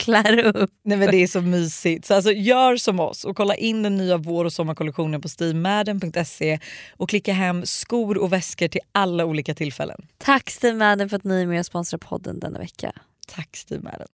klär 0.00 0.56
upp. 0.56 0.70
Nej 0.84 0.98
men 0.98 1.10
det 1.10 1.16
är 1.16 1.26
så 1.26 1.40
mysigt. 1.40 2.06
Så 2.06 2.14
alltså, 2.14 2.32
gör 2.32 2.76
som 2.76 3.00
oss 3.00 3.24
och 3.24 3.36
kolla 3.36 3.54
in 3.54 3.82
den 3.82 3.96
nya 3.96 4.16
vår 4.16 4.44
och 4.44 4.52
sommarkollektionen 4.52 5.20
på 5.20 5.28
stevemadden.se 5.28 6.58
och 6.96 7.08
klicka 7.08 7.32
hem 7.32 7.66
skor 7.66 8.18
och 8.18 8.32
väskor 8.32 8.68
till 8.68 8.80
alla 8.92 9.24
olika 9.24 9.54
tillfällen. 9.54 10.06
Tack 10.18 10.50
Steve 10.50 10.78
Madden 10.78 11.08
för 11.08 11.16
att 11.16 11.24
ni 11.24 11.42
är 11.42 11.46
med 11.46 11.60
och 11.60 11.66
sponsrar 11.66 11.98
podden 11.98 12.40
denna 12.40 12.58
vecka. 12.58 12.92
Tack 13.28 13.56
Steve 13.56 13.82
Madden. 13.82 14.06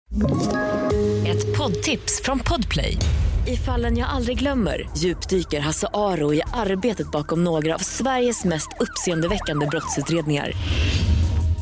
Ett 1.26 1.59
poddtips 1.59 2.22
från 2.24 2.38
Podplay. 2.38 2.96
I 3.46 3.56
fallen 3.56 3.96
jag 3.96 4.09
aldrig 4.09 4.38
glömmer 4.38 4.88
djupdyker 4.96 5.61
Hasse 5.61 5.88
Aro 5.94 6.35
i 6.35 6.42
arbetet 6.52 7.11
bakom 7.11 7.44
några 7.44 7.74
av 7.74 7.78
Sveriges 7.78 8.44
mest 8.44 8.68
uppseendeväckande 8.80 9.66
brottsutredningar 9.66 10.52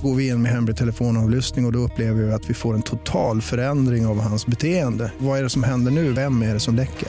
går 0.03 0.15
vi 0.15 0.29
in 0.29 0.43
med 0.43 0.53
hemlig 0.53 0.77
telefonavlyssning 0.77 1.65
och, 1.65 1.69
och 1.69 1.73
då 1.73 1.79
upplever 1.79 2.23
vi 2.23 2.33
att 2.33 2.51
vi 2.51 2.55
får 2.55 2.75
en 2.75 2.83
total 2.83 3.43
förändring 3.43 4.07
av 4.07 4.21
hans 4.21 4.47
beteende. 4.47 5.13
Vad 5.19 5.39
är 5.39 5.43
det 5.43 5.51
som 5.51 5.63
händer 5.63 5.91
nu? 5.91 6.13
Vem 6.13 6.43
är 6.43 6.55
det 6.55 6.61
som 6.61 6.75
läcker? 6.75 7.09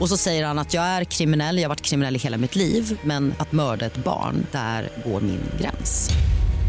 Och 0.00 0.08
så 0.08 0.16
säger 0.16 0.46
han 0.46 0.58
att 0.58 0.74
jag 0.74 0.84
är 0.84 1.04
kriminell, 1.04 1.56
jag 1.56 1.64
har 1.64 1.68
varit 1.68 1.82
kriminell 1.82 2.16
i 2.16 2.18
hela 2.18 2.36
mitt 2.36 2.56
liv 2.56 3.00
men 3.04 3.34
att 3.38 3.52
mörda 3.52 3.86
ett 3.86 4.04
barn, 4.04 4.46
där 4.52 4.88
går 5.04 5.20
min 5.20 5.40
gräns. 5.60 6.10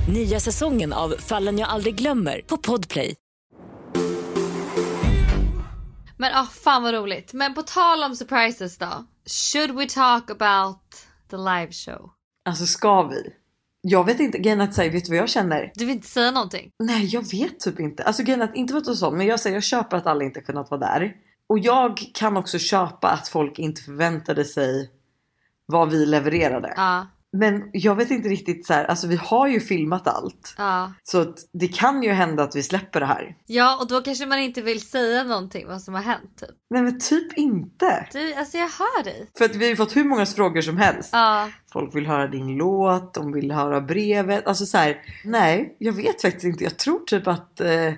Nya 0.10 0.40
säsongen 0.40 0.94
av 0.94 1.16
Fallen 1.20 1.58
jag 1.58 1.70
aldrig 1.70 1.96
glömmer 1.96 2.42
på 2.48 2.58
Podplay. 2.58 3.16
Men 6.18 6.34
ah, 6.34 6.46
fan 6.46 6.84
vad 6.84 6.94
roligt. 6.94 7.34
Men 7.34 7.54
på 7.54 7.62
tal 7.62 8.04
om 8.04 8.16
surprises 8.16 8.78
då. 8.78 9.06
Should 9.54 9.76
we 9.76 9.86
talk 9.86 10.30
about 10.30 10.82
the 11.30 11.38
live 11.38 11.72
show? 11.72 12.10
Alltså 12.46 12.66
ska 12.66 13.04
vi? 13.04 13.34
Jag 13.90 14.04
vet 14.04 14.20
inte, 14.20 14.38
grejen 14.38 14.62
att 14.62 14.74
säga, 14.74 14.92
vet 14.92 15.06
du 15.06 15.12
vad 15.12 15.18
jag 15.18 15.30
känner? 15.30 15.72
Du 15.76 15.86
vill 15.86 15.96
inte 15.96 16.08
säga 16.08 16.32
någonting? 16.32 16.72
Nej 16.80 17.06
jag 17.06 17.32
vet 17.32 17.60
typ 17.60 17.80
inte. 17.80 18.04
Alltså 18.04 18.24
grejen 18.24 18.42
att, 18.42 18.56
inte 18.56 18.74
du 18.74 18.96
sa 18.96 19.12
men 19.12 19.28
jag 19.28 19.40
säger 19.40 19.56
jag 19.56 19.64
köper 19.64 19.98
att 19.98 20.08
alla 20.08 20.24
inte 20.24 20.42
kunnat 20.42 20.72
vara 20.72 20.80
där. 20.80 21.16
Och 21.50 21.60
jag 21.60 22.04
kan 22.14 22.38
också 22.38 22.60
köpa 22.60 23.10
att 23.10 23.28
folk 23.28 23.60
inte 23.60 23.82
förväntade 23.82 24.46
sig 24.46 24.90
vad 25.66 25.90
vi 25.92 26.06
levererade. 26.06 26.74
Ja. 26.76 27.08
Men 27.38 27.70
jag 27.74 27.96
vet 27.96 28.12
inte 28.12 28.30
riktigt 28.30 28.66
så 28.66 28.74
här, 28.74 28.86
alltså 28.86 29.08
vi 29.08 29.16
har 29.16 29.48
ju 29.48 29.60
filmat 29.60 30.08
allt. 30.08 30.56
Ja. 30.58 30.94
Så 31.04 31.34
det 31.54 31.68
kan 31.68 32.04
ju 32.04 32.12
hända 32.12 32.44
att 32.44 32.56
vi 32.56 32.64
släpper 32.64 33.00
det 33.00 33.06
här. 33.06 33.36
Ja 33.46 33.78
och 33.82 33.88
då 33.88 34.02
kanske 34.02 34.26
man 34.26 34.40
inte 34.40 34.62
vill 34.62 34.82
säga 34.82 35.24
någonting 35.24 35.68
vad 35.68 35.82
som 35.82 35.94
har 35.94 36.02
hänt 36.02 36.38
typ. 36.40 36.50
Nej 36.70 36.82
men 36.82 37.00
typ 37.00 37.38
inte. 37.38 38.08
Du, 38.12 38.34
alltså 38.34 38.58
jag 38.58 38.70
hör 38.70 39.04
dig. 39.04 39.30
För 39.38 39.46
att 39.46 39.56
vi 39.56 39.70
har 39.70 39.76
fått 39.76 39.96
hur 39.96 40.04
många 40.04 40.26
frågor 40.26 40.62
som 40.62 40.78
helst. 40.78 41.10
Ja. 41.14 41.50
Folk 41.72 41.96
vill 41.96 42.08
höra 42.08 42.28
din 42.28 42.58
låt, 42.58 43.14
de 43.14 43.32
vill 43.32 43.52
höra 43.52 43.82
brevet. 43.82 44.48
Alltså 44.48 44.66
så 44.66 44.78
här, 44.78 45.02
nej 45.24 45.76
jag 45.80 45.94
vet 45.94 46.22
faktiskt 46.22 46.46
inte. 46.46 46.64
Jag 46.64 46.78
tror 46.78 47.00
typ 47.00 47.28
att 47.28 47.62
eh, 47.62 47.94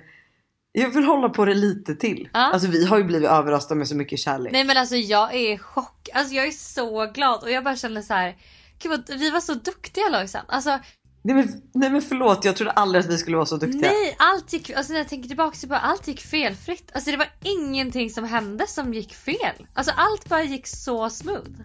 jag 0.72 0.90
vill 0.90 1.04
hålla 1.04 1.28
på 1.28 1.44
det 1.44 1.54
lite 1.54 1.94
till. 1.94 2.28
Ja. 2.32 2.52
Alltså 2.52 2.68
vi 2.68 2.86
har 2.86 2.98
ju 2.98 3.04
blivit 3.04 3.28
överraskade 3.28 3.78
med 3.78 3.88
så 3.88 3.96
mycket 3.96 4.18
kärlek. 4.18 4.52
Nej 4.52 4.64
men 4.64 4.76
alltså 4.76 4.96
jag 4.96 5.34
är 5.34 5.54
i 5.54 5.58
chock. 5.58 6.08
Alltså 6.14 6.34
jag 6.34 6.46
är 6.46 6.50
så 6.50 7.06
glad 7.14 7.42
och 7.42 7.50
jag 7.50 7.64
bara 7.64 7.76
känner 7.76 8.02
så 8.02 8.14
här. 8.14 8.36
Gud 8.82 8.90
vad, 8.90 9.18
vi 9.18 9.30
var 9.30 9.40
så 9.40 9.54
duktiga 9.54 10.08
Lojsan. 10.08 10.44
Alltså 10.48 10.78
Nej, 11.22 11.36
men, 11.36 11.62
nej 11.74 11.90
men 11.90 12.02
förlåt, 12.02 12.44
jag 12.44 12.56
trodde 12.56 12.70
aldrig 12.72 13.04
att 13.04 13.10
vi 13.10 13.18
skulle 13.18 13.36
vara 13.36 13.46
så 13.46 13.56
duktiga. 13.56 13.90
nej 13.90 14.16
allt 14.18 14.52
gick, 14.52 14.70
alltså 14.70 14.92
när 14.92 15.00
jag 15.00 15.08
tänker 15.08 15.28
tillbaka 15.28 15.56
så 15.56 15.66
bara 15.66 15.78
allt 15.78 16.08
gick 16.08 16.20
felfritt. 16.20 16.90
Alltså 16.94 17.10
det 17.10 17.16
var 17.16 17.28
ingenting 17.42 18.10
som 18.10 18.24
hände 18.24 18.66
som 18.66 18.94
gick 18.94 19.14
fel. 19.14 19.66
Alltså 19.74 19.92
allt 19.96 20.28
bara 20.28 20.42
gick 20.42 20.66
så 20.66 21.10
smooth. 21.10 21.60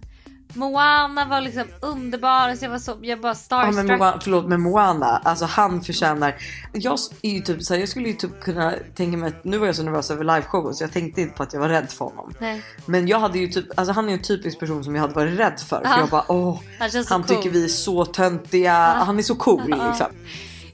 Moana 0.53 1.25
var 1.25 1.41
liksom 1.41 1.63
underbar, 1.81 2.29
alltså 2.49 2.65
jag 2.65 2.71
var 2.71 2.79
så, 2.79 2.97
jag 3.01 3.21
bara 3.21 3.27
Ja, 3.29 3.35
starstruck. 3.35 3.75
men 3.75 3.97
Moana, 3.97 4.19
förlåt 4.23 4.47
men 4.47 4.61
Moana, 4.61 5.21
alltså 5.23 5.45
han 5.45 5.81
förtjänar. 5.81 6.35
Jag 6.73 6.97
är 7.21 7.39
typ 7.41 7.63
så 7.63 7.73
här, 7.73 7.79
jag 7.79 7.89
skulle 7.89 8.07
ju 8.07 8.13
typ 8.13 8.41
kunna 8.41 8.73
tänka 8.95 9.17
mig 9.17 9.29
att 9.29 9.43
nu 9.43 9.57
var 9.57 9.65
jag 9.65 9.75
så 9.75 9.83
nervös 9.83 10.11
över 10.11 10.23
liveshowen 10.23 10.73
så 10.73 10.83
jag 10.83 10.91
tänkte 10.93 11.21
inte 11.21 11.35
på 11.35 11.43
att 11.43 11.53
jag 11.53 11.59
var 11.59 11.69
rädd 11.69 11.89
för 11.89 12.05
honom. 12.05 12.33
Nej. 12.39 12.61
Men 12.85 13.07
jag 13.07 13.19
hade 13.19 13.39
ju 13.39 13.47
typ, 13.47 13.65
alltså 13.79 13.93
han 13.93 14.05
är 14.05 14.09
ju 14.09 14.15
en 14.17 14.23
typisk 14.23 14.59
person 14.59 14.83
som 14.83 14.95
jag 14.95 15.01
hade 15.01 15.13
varit 15.13 15.39
rädd 15.39 15.59
för. 15.59 15.77
För 15.81 15.85
Ja. 15.89 15.99
jag 15.99 16.09
bara 16.09 16.25
åh, 16.31 16.59
Han 16.79 16.89
han 17.09 17.23
cool. 17.23 17.35
tycker 17.35 17.49
vi 17.49 17.63
är 17.63 17.67
så 17.67 18.05
töntiga, 18.05 18.73
han 18.77 19.19
är 19.19 19.23
så 19.23 19.35
cool 19.35 19.61
liksom. 19.67 20.07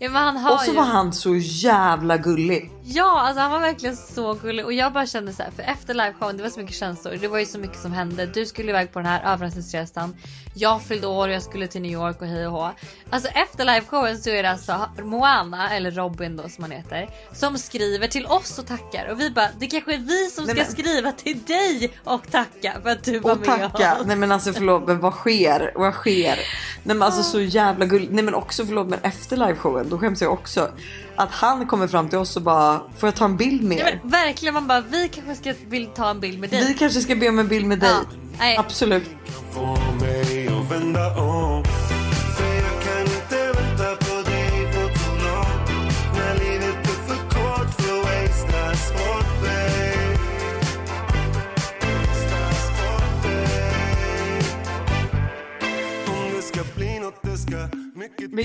Ja, 0.03 0.51
Och 0.53 0.59
så 0.59 0.71
ju... 0.71 0.77
var 0.77 0.83
han 0.83 1.13
så 1.13 1.35
jävla 1.35 2.17
gullig. 2.17 2.71
Ja, 2.83 3.19
alltså 3.19 3.41
han 3.41 3.51
var 3.51 3.59
verkligen 3.59 3.95
så 3.97 4.33
gullig 4.33 4.65
och 4.65 4.73
jag 4.73 4.93
bara 4.93 5.05
kände 5.05 5.33
så 5.33 5.43
här, 5.43 5.51
för 5.51 5.63
efter 5.63 5.93
liveshowen 5.93 6.37
det 6.37 6.43
var 6.43 6.49
så 6.49 6.59
mycket 6.59 6.75
känslor. 6.75 7.17
Det 7.21 7.27
var 7.27 7.39
ju 7.39 7.45
så 7.45 7.59
mycket 7.59 7.81
som 7.81 7.91
hände. 7.93 8.25
Du 8.25 8.45
skulle 8.45 8.69
iväg 8.69 8.93
på 8.93 8.99
den 8.99 9.05
här 9.05 9.33
överraskningsresan. 9.33 10.15
Jag 10.55 10.81
fyllde 10.81 11.07
år 11.07 11.27
och 11.27 11.33
jag 11.33 11.43
skulle 11.43 11.67
till 11.67 11.81
New 11.81 11.91
York 11.91 12.21
och 12.21 12.27
hej 12.27 12.47
och 12.47 12.51
hå. 12.53 12.71
Alltså 13.09 13.29
efter 13.29 13.65
liveshowen 13.65 14.17
så 14.17 14.29
är 14.29 14.43
det 14.43 14.49
alltså 14.51 14.89
Moana, 15.03 15.69
eller 15.75 15.91
Robin 15.91 16.37
då 16.37 16.49
som 16.49 16.63
han 16.63 16.71
heter, 16.71 17.09
som 17.33 17.57
skriver 17.57 18.07
till 18.07 18.25
oss 18.25 18.59
och 18.59 18.67
tackar. 18.67 19.07
Och 19.11 19.19
vi 19.19 19.29
bara, 19.29 19.47
det 19.59 19.67
kanske 19.67 19.93
är 19.93 19.97
vi 19.97 20.29
som 20.29 20.43
Nej, 20.45 20.55
ska 20.55 20.63
men- 20.63 20.71
skriva 20.71 21.11
till 21.11 21.43
dig 21.43 21.91
och 22.03 22.31
tacka 22.31 22.73
för 22.83 22.89
att 22.89 23.03
du 23.03 23.19
var 23.19 23.31
Och 23.31 23.37
med 23.37 23.45
tacka. 23.71 23.95
oss. 23.99 24.05
Nej 24.05 24.15
men 24.15 24.31
alltså 24.31 24.53
förlåt 24.53 24.87
men 24.87 24.99
vad 24.99 25.13
sker? 25.13 25.71
Vad 25.75 25.93
sker? 25.93 26.39
Nej 26.83 26.95
men 26.95 27.01
alltså 27.03 27.23
så 27.23 27.41
jävla 27.41 27.85
gulligt. 27.85 28.11
Nej 28.11 28.23
men 28.23 28.33
också 28.35 28.65
förlåt 28.65 28.87
men 28.87 28.99
efter 29.03 29.37
liveshowen 29.37 29.89
då 29.89 29.97
skäms 29.97 30.21
jag 30.21 30.33
också. 30.33 30.69
Att 31.15 31.31
han 31.31 31.67
kommer 31.67 31.87
fram 31.87 32.09
till 32.09 32.17
oss 32.17 32.35
och 32.35 32.41
bara 32.41 32.81
får 32.97 33.07
jag 33.07 33.15
ta 33.15 33.25
en 33.25 33.37
bild 33.37 33.63
med 33.63 33.77
Nej, 33.77 33.87
er? 33.93 33.99
men 34.01 34.11
verkligen 34.11 34.53
man 34.53 34.67
bara, 34.67 34.81
vi 34.81 35.09
kanske 35.09 35.35
ska 35.35 35.53
vill 35.69 35.87
ta 35.87 36.09
en 36.09 36.19
bild 36.19 36.39
med 36.39 36.49
dig. 36.49 36.65
Vi 36.67 36.73
kanske 36.73 37.01
ska 37.01 37.15
be 37.15 37.29
om 37.29 37.39
en 37.39 37.47
bild 37.47 37.65
med 37.65 37.79
dig. 37.79 37.89
Ja, 37.89 38.17
nej. 38.39 38.57
Absolut. 38.57 39.09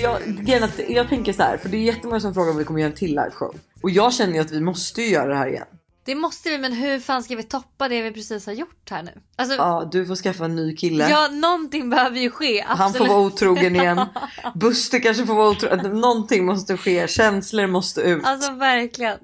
Jag, 0.01 0.49
är 0.49 0.61
att 0.63 0.79
jag 0.89 1.09
tänker 1.09 1.33
så 1.33 1.43
här, 1.43 1.57
för 1.57 1.69
det 1.69 1.77
är 1.77 1.81
jättemånga 1.81 2.19
som 2.19 2.33
frågar 2.33 2.51
om 2.51 2.57
vi 2.57 2.63
kommer 2.63 2.79
göra 2.79 2.91
en 2.91 2.97
till 2.97 3.09
liveshow. 3.09 3.55
Och 3.81 3.89
jag 3.89 4.13
känner 4.13 4.33
ju 4.33 4.39
att 4.39 4.51
vi 4.51 4.61
måste 4.61 5.01
ju 5.01 5.07
göra 5.07 5.29
det 5.29 5.35
här 5.35 5.47
igen. 5.47 5.67
Det 6.07 6.15
måste 6.15 6.49
vi 6.49 6.57
men 6.57 6.73
hur 6.73 6.99
fan 6.99 7.23
ska 7.23 7.35
vi 7.35 7.43
toppa 7.43 7.89
det 7.89 8.01
vi 8.01 8.11
precis 8.11 8.45
har 8.45 8.53
gjort 8.53 8.89
här 8.89 9.03
nu? 9.03 9.11
Alltså, 9.35 9.55
Ja, 9.55 9.89
du 9.91 10.05
får 10.05 10.15
skaffa 10.15 10.45
en 10.45 10.55
ny 10.55 10.75
kille. 10.75 11.09
ja 11.09 11.27
någonting 11.31 11.89
behöver 11.89 12.19
ju 12.19 12.29
ske. 12.29 12.61
Absolut. 12.61 12.79
Han 12.79 12.93
får 12.93 13.07
vara 13.07 13.25
otrogen 13.25 13.75
igen. 13.75 14.01
Buster 14.55 14.99
kanske 14.99 15.25
får 15.25 15.35
vara 15.35 15.49
otrogen. 15.49 15.99
Någonting 15.99 16.45
måste 16.45 16.77
ske. 16.77 17.07
Känslor 17.07 17.67
måste 17.67 18.01
ut. 18.01 18.25
Alltså 18.25 18.51
verkligen. 18.51 19.17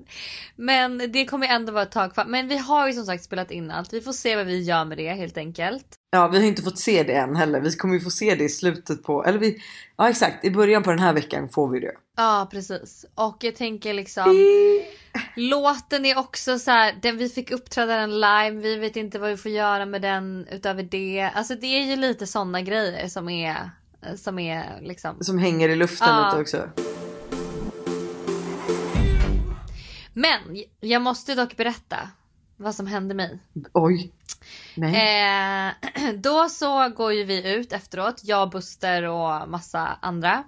Men 0.56 1.12
det 1.12 1.26
kommer 1.26 1.48
ändå 1.48 1.72
vara 1.72 1.84
ett 1.84 1.92
tag 1.92 2.14
kvar. 2.14 2.26
Men 2.26 2.48
vi 2.48 2.58
har 2.58 2.88
ju 2.88 2.94
som 2.94 3.06
sagt 3.06 3.24
spelat 3.24 3.52
in 3.52 3.72
allt. 3.72 3.94
Vi 3.94 4.02
får 4.02 4.14
se 4.14 4.36
vad 4.36 4.46
vi 4.46 4.62
gör 4.62 4.86
med 4.86 4.98
det 4.98 5.14
helt 5.14 5.38
enkelt. 5.38 5.86
Ja, 6.16 6.28
vi 6.28 6.38
har 6.38 6.46
inte 6.46 6.62
fått 6.62 6.80
se 6.80 7.04
det 7.04 7.14
än 7.14 7.36
heller. 7.36 7.60
Vi 7.60 7.72
kommer 7.72 7.94
ju 7.94 8.02
få 8.02 8.10
se 8.10 8.36
det 8.36 8.44
i 8.44 8.50
slutet 8.50 9.04
på, 9.04 9.26
eller 9.26 9.40
vi, 9.40 9.64
ja 9.98 10.10
exakt, 10.10 10.46
i 10.46 10.52
början 10.52 10.84
på 10.84 10.90
den 10.90 11.00
här 11.00 11.14
veckan 11.14 11.50
får 11.50 11.68
vi 11.68 11.80
det. 11.80 11.92
Ja 12.18 12.48
precis. 12.52 13.06
Och 13.16 13.38
jag 13.40 13.56
tänker 13.56 13.94
liksom. 13.94 14.24
Låten 15.36 16.06
är 16.06 16.18
också 16.18 16.60
så 16.60 16.72
här, 16.72 16.96
den, 17.02 17.18
vi 17.18 17.30
fick 17.30 17.52
uppträda 17.52 17.98
den 17.98 18.20
live, 18.20 18.52
vi 18.52 18.76
vet 18.76 18.96
inte 18.96 19.20
vad 19.20 19.30
vi 19.30 19.38
får 19.38 19.52
göra 19.52 19.86
med 19.86 20.02
den 20.02 20.48
utöver 20.52 20.84
det. 20.84 21.30
Alltså 21.34 21.56
det 21.56 21.68
är 21.68 21.86
ju 21.86 21.96
lite 21.96 22.28
sådana 22.28 22.62
grejer 22.62 23.08
som 23.08 23.30
är, 23.30 23.70
som 24.18 24.40
är 24.40 24.80
liksom. 24.82 25.18
Som 25.24 25.38
hänger 25.40 25.70
i 25.70 25.76
luften 25.76 26.08
Ja. 26.10 26.26
lite 26.26 26.42
också. 26.42 26.70
Men 30.14 30.40
jag 30.80 31.02
måste 31.02 31.36
dock 31.36 31.58
berätta 31.58 31.98
vad 32.58 32.76
som 32.76 32.88
hände 32.88 33.14
mig. 33.14 33.40
Oj. 33.74 34.12
Nej. 34.76 35.68
Eh, 35.68 36.14
då 36.16 36.50
så 36.50 36.90
går 36.90 37.14
ju 37.14 37.24
vi 37.24 37.54
ut 37.54 37.74
efteråt, 37.74 38.22
jag, 38.24 38.50
Buster 38.50 39.04
och 39.04 39.50
massa 39.50 39.98
andra 40.02 40.44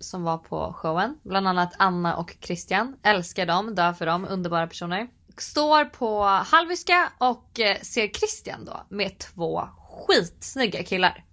som 0.00 0.22
var 0.22 0.38
på 0.38 0.72
showen. 0.72 1.18
Bland 1.22 1.48
annat 1.48 1.74
Anna 1.78 2.16
och 2.16 2.36
Christian. 2.40 2.96
Älskar 3.02 3.46
dem, 3.46 3.74
dör 3.74 3.92
för 3.92 4.06
dem, 4.06 4.26
underbara 4.30 4.66
personer. 4.66 5.08
Står 5.36 5.84
på 5.84 6.24
Halviska 6.24 7.12
och 7.18 7.60
eh, 7.60 7.80
ser 7.80 8.08
Christian 8.08 8.64
då 8.64 8.82
med 8.88 9.18
två 9.18 9.68
skitsnygga 10.06 10.82
killar. 10.82 11.24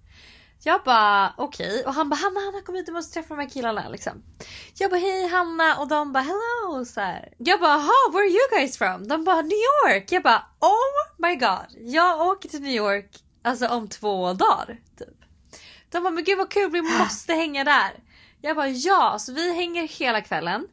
Jag 0.63 0.84
bara 0.84 1.34
okej 1.38 1.84
och 1.86 1.93
han 1.93 2.10
bara 2.10 2.15
Hanna 2.15 2.39
Hanna 2.39 2.62
kom 2.62 2.76
hit 2.76 2.86
du 2.86 2.91
måste 2.91 3.13
träffa 3.13 3.36
de 3.36 3.41
här 3.41 3.50
killarna 3.50 3.89
liksom. 3.89 4.24
Jag 4.78 4.91
bara 4.91 5.00
hej 5.00 5.28
Hanna 5.28 5.78
och 5.80 5.88
de 5.88 6.13
bara 6.13 6.24
hello 6.24 6.86
så 6.86 7.02
här. 7.02 7.34
Jag 7.38 7.60
bara 7.60 7.78
ha 7.78 8.12
where 8.12 8.24
are 8.24 8.30
you 8.30 8.60
guys 8.60 8.78
from? 8.78 9.08
De 9.08 9.24
bara 9.24 9.41
New 9.41 9.58
York. 9.86 10.12
Jag 10.12 10.24
bara 10.24 10.46
oh 10.60 11.28
my 11.28 11.36
god. 11.36 11.93
Jag 11.93 12.28
åker 12.28 12.50
till 12.50 12.62
New 12.62 12.76
York 12.76 13.10
alltså 13.43 13.67
om 13.67 13.88
två 13.88 14.34
dagar 14.34 14.80
typ. 14.98 15.17
De 15.89 16.04
bara 16.04 16.13
men 16.13 16.24
gud 16.24 16.38
vad 16.38 16.50
kul 16.52 16.72
vi 16.72 16.82
måste 17.00 17.34
hänga 17.34 17.63
där. 17.63 17.91
Jag 18.41 18.56
bara 18.56 18.70
ja 18.70 19.17
så 19.20 19.34
vi 19.34 19.54
hänger 19.56 19.88
hela 19.88 20.22
kvällen. 20.22 20.67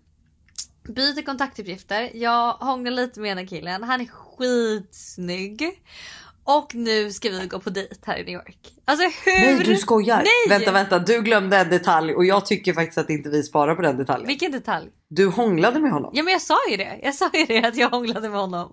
Byter 0.88 1.22
kontaktuppgifter. 1.22 2.10
Jag 2.14 2.52
hånglar 2.52 2.92
lite 2.92 3.20
med 3.20 3.30
ena 3.30 3.46
killen. 3.46 3.82
Han 3.82 4.00
är 4.00 4.06
skitsnygg. 4.06 5.82
Och 6.44 6.74
nu 6.74 7.12
ska 7.12 7.30
vi 7.30 7.46
gå 7.46 7.58
på 7.58 7.70
dejt 7.70 7.96
här 8.06 8.16
i 8.18 8.24
New 8.24 8.34
York. 8.34 8.58
Alltså 8.84 9.04
hur? 9.24 9.40
Nej 9.40 9.64
du 9.64 9.76
skojar. 9.76 10.16
Nej! 10.16 10.58
Vänta 10.58 10.72
vänta 10.72 10.98
du 10.98 11.22
glömde 11.22 11.56
en 11.58 11.70
detalj 11.70 12.14
och 12.14 12.24
jag 12.24 12.46
tycker 12.46 12.72
faktiskt 12.72 12.98
att 12.98 13.10
inte 13.10 13.28
vi 13.28 13.42
sparar 13.42 13.74
på 13.74 13.82
den 13.82 13.96
detaljen. 13.96 14.26
Vilken 14.26 14.52
detalj? 14.52 14.90
Du 15.08 15.26
hånglade 15.26 15.80
med 15.80 15.92
honom. 15.92 16.10
Ja 16.14 16.22
men 16.22 16.32
jag 16.32 16.42
sa 16.42 16.56
ju 16.70 16.76
det. 16.76 16.98
Jag 17.02 17.14
sa 17.14 17.30
ju 17.34 17.44
det 17.44 17.64
att 17.64 17.76
jag 17.76 17.90
hånglade 17.90 18.28
med 18.28 18.40
honom. 18.40 18.72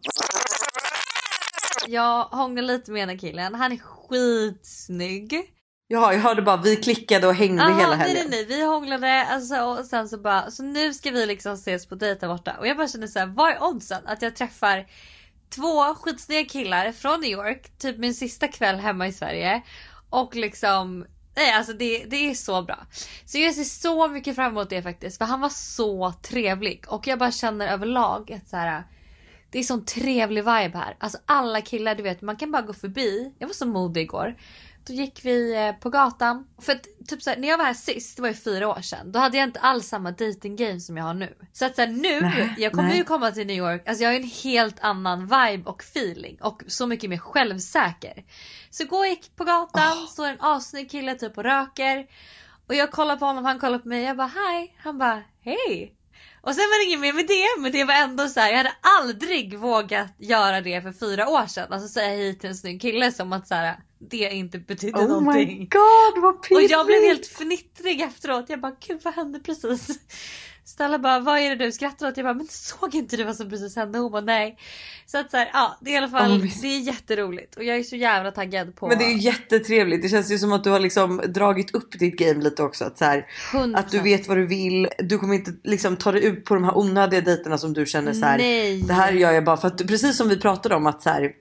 Jag 1.88 2.24
hånglade 2.24 2.68
lite 2.68 2.92
med 2.92 3.02
ena 3.02 3.18
killen. 3.18 3.56
Han 3.56 3.72
är 3.72 3.78
skitsnygg. 3.78 5.42
Ja 5.88 6.14
jag 6.14 6.20
hörde 6.20 6.42
bara 6.42 6.58
vi 6.58 6.76
klickade 6.76 7.28
och 7.28 7.36
hängde 7.36 7.64
Aha, 7.64 7.80
hela 7.80 7.96
nej 7.96 8.08
helgen. 8.08 8.28
nej 8.30 8.46
nej 8.48 8.58
vi 8.58 8.66
hånglade 8.66 9.26
alltså, 9.26 9.56
och 9.62 9.86
sen 9.86 10.10
så 10.10 10.18
bara 10.18 10.52
så 10.52 10.64
nu 10.64 10.94
ska 10.94 11.12
vi 11.12 11.26
liksom 11.26 11.54
ses 11.54 11.86
på 11.86 11.96
dejt 11.96 12.20
där 12.20 12.28
borta 12.28 12.56
och 12.60 12.68
jag 12.68 12.78
bara 12.78 12.88
känner 12.88 13.08
såhär 13.08 13.26
vad 13.26 13.52
är 13.52 13.64
oddsen 13.64 14.02
att 14.06 14.22
jag 14.22 14.36
träffar 14.36 14.86
två 15.52 15.96
skitsnygga 15.96 16.50
killar 16.50 16.92
från 16.92 17.22
New 17.22 17.32
York 17.32 17.78
typ 17.78 17.98
min 17.98 18.14
sista 18.14 18.48
kväll 18.48 18.80
hemma 18.80 19.08
i 19.08 19.14
Sverige 19.14 19.62
och 20.10 20.36
liksom 20.36 21.06
Nej 21.36 21.54
alltså 21.54 21.74
det, 21.74 22.06
det 22.06 22.30
är 22.30 22.34
så 22.34 22.62
bra. 22.62 22.80
Så 23.26 23.38
jag 23.38 23.54
ser 23.54 23.64
så 23.64 24.08
mycket 24.08 24.36
fram 24.36 24.52
emot 24.52 24.70
det 24.70 24.82
faktiskt 24.82 25.18
för 25.18 25.26
han 25.26 25.42
var 25.42 25.50
så 25.50 26.14
trevlig 26.22 26.84
och 26.88 27.08
jag 27.08 27.20
bara 27.20 27.32
känner 27.32 27.68
överlag 27.68 28.32
att 28.32 28.50
så 28.50 28.58
här. 28.58 28.84
Det 29.50 29.60
är 29.60 29.64
sån 29.64 29.86
trevlig 29.86 30.42
vibe 30.42 30.78
här. 30.78 30.96
Alltså 31.00 31.18
alla 31.26 31.62
killar 31.62 31.96
du 31.96 32.04
vet 32.04 32.22
man 32.22 32.36
kan 32.36 32.52
bara 32.52 32.62
gå 32.62 32.74
förbi. 32.74 33.34
Jag 33.40 33.48
var 33.48 33.54
så 33.54 33.66
modig 33.66 34.02
igår. 34.02 34.36
Då 34.84 34.94
gick 34.94 35.26
vi 35.26 35.56
eh, 35.56 35.76
på 35.76 35.89
gatan. 35.89 36.48
För 36.62 36.72
att, 36.72 36.88
typ 37.08 37.22
såhär, 37.22 37.38
när 37.38 37.48
jag 37.48 37.58
var 37.58 37.65
här 37.65 37.74
sist, 37.74 38.15
det 38.15 38.22
var 38.22 38.30
ju 38.30 38.36
fyra 38.36 38.67
år 38.67 38.82
sedan. 38.82 39.12
Då 39.12 39.20
hade 39.20 39.38
jag 39.38 39.48
inte 39.48 39.60
alls 39.60 39.88
samma 39.88 40.12
dating 40.12 40.56
game 40.56 40.80
som 40.80 40.98
jag 40.98 41.04
har 41.04 41.13
nu. 41.13 41.36
Så 41.54 41.65
att 41.65 41.76
såhär, 41.76 41.88
nu, 41.88 42.22
Nej, 42.22 42.56
jag 42.58 42.72
kommer 42.72 42.89
nej. 42.89 42.98
ju 42.98 43.04
komma 43.04 43.32
till 43.32 43.48
New 43.48 43.58
York. 43.58 43.88
Alltså 43.88 44.04
jag 44.04 44.10
har 44.10 44.13
ju 44.13 44.22
en 44.22 44.32
helt 44.44 44.80
annan 44.80 45.22
vibe 45.22 45.70
och 45.70 45.82
feeling. 45.82 46.38
Och 46.41 46.63
så 46.67 46.88
mycket 46.88 47.10
mer 47.10 47.17
självsäker. 47.17 48.24
Så 48.70 48.86
går 48.86 49.06
jag 49.06 49.10
gick 49.10 49.36
på 49.36 49.44
gatan, 49.44 50.08
står 50.08 50.28
en 50.28 50.38
assnygg 50.41 50.91
kille 50.91 51.15
typ 51.15 51.38
och 51.38 51.44
röker. 51.44 52.08
Och 52.67 52.76
jag 52.76 52.91
kollar 52.91 53.17
på 53.17 53.26
honom, 53.26 53.46
han 53.46 53.60
kollar 53.60 53.80
på 53.80 53.88
mig. 53.88 54.04
Jag 54.04 54.17
bara 54.17 54.32
hej. 54.36 54.76
Han 54.84 54.98
bara 54.98 55.24
hej. 55.41 55.96
Och 56.41 56.56
sen 56.56 56.62
var 56.62 56.80
det 56.80 56.88
inget 56.88 57.00
mer 57.00 57.13
med 57.13 57.28
det, 57.28 57.62
men 57.62 57.72
det 57.72 57.84
var 57.84 57.94
ändå 57.94 58.28
så 58.28 58.39
här. 58.39 58.50
jag 58.50 58.58
hade 58.58 58.74
aldrig 59.00 59.60
vågat 59.60 60.13
göra 60.17 60.62
det 60.62 60.82
för 60.82 60.91
fyra 60.91 61.30
år 61.30 61.46
sedan. 61.46 61.74
Alltså 61.74 61.88
säga 61.88 62.10
hej 62.10 62.38
till 62.38 62.50
en 62.50 62.56
snygg 62.56 62.82
kille 62.82 63.12
som 63.12 63.34
att 63.34 63.48
så 63.48 63.56
här, 63.56 63.78
det 64.10 64.30
inte 64.34 64.60
betydde 64.60 65.00
Oh 65.00 65.08
någonting. 65.08 65.48
my 65.60 65.66
god 65.66 66.22
vad 66.24 66.36
Och 66.36 66.44
pirrigt. 66.48 66.72
jag 66.72 66.86
blev 66.86 67.02
helt 67.02 67.26
fnittrig 67.26 68.02
efteråt. 68.02 68.46
Jag 68.50 68.62
bara 68.62 68.76
gud 68.88 69.00
vad 69.04 69.14
hände 69.14 69.40
precis? 69.40 70.00
Stella 70.66 71.00
bara 71.00 71.20
vad 71.20 71.40
är 71.40 71.50
det 71.56 71.66
du 71.66 71.72
skrattar 71.72 72.08
åt? 72.08 72.18
Jag 72.18 72.26
bara 72.26 72.34
men 72.34 72.48
såg 72.50 72.96
inte 72.96 73.18
du 73.18 73.24
vad 73.24 73.36
som 73.36 73.50
precis 73.50 73.76
hände? 73.76 74.00
Hon 74.00 74.12
bara 74.12 74.22
nej. 74.22 74.58
Så 75.06 75.18
att 75.18 75.32
så 75.32 75.38
här, 75.38 75.50
ja 75.54 75.78
det 75.82 75.90
är 75.92 75.94
i 75.94 75.98
alla 75.98 76.08
fall 76.10 76.32
Oh, 76.32 76.46
det 76.62 76.68
är 76.68 76.80
jätteroligt 76.80 77.56
och 77.56 77.64
jag 77.64 77.78
är 77.78 77.84
så 77.84 77.96
jävla 77.96 78.32
taggad 78.32 78.76
på 78.76 78.88
Men 78.88 78.98
det 78.98 79.04
är 79.06 79.18
jättetrevligt. 79.18 80.02
Det 80.02 80.10
känns 80.10 80.32
ju 80.32 80.38
som 80.40 80.54
att 80.54 80.64
du 80.64 80.70
har 80.70 80.80
liksom 80.80 81.22
dragit 81.28 81.76
upp 81.76 82.00
ditt 82.00 82.18
game 82.18 82.44
lite 82.44 82.64
också. 82.64 82.86
Att, 82.86 82.98
så 82.98 83.06
här, 83.06 83.28
100%. 83.54 83.78
att 83.78 83.92
du 83.92 84.00
vet 84.00 84.28
vad 84.28 84.38
du 84.38 84.48
vill. 84.48 84.88
Du 85.00 85.18
kommer 85.18 85.36
inte 85.36 85.52
liksom 85.64 85.98
ta 85.98 86.12
dig 86.12 86.26
ut 86.26 86.46
på 86.46 86.54
de 86.54 86.64
här 86.64 86.78
onödiga 86.78 87.22
dejterna 87.22 87.58
som 87.58 87.74
du 87.74 87.86
känner 87.86 88.14
så 88.14 88.26
här. 88.26 88.38
Nej. 88.38 88.82
Det 88.82 88.94
här 88.94 89.12
gör 89.12 89.32
jag 89.32 89.44
bara 89.46 89.58
för 89.58 89.68
att 89.68 89.88
precis 89.88 90.18
som 90.18 90.30
vi 90.30 90.40
pratade 90.40 90.76
om 90.76 90.88
att 90.88 91.02
så 91.02 91.10
här. 91.10 91.32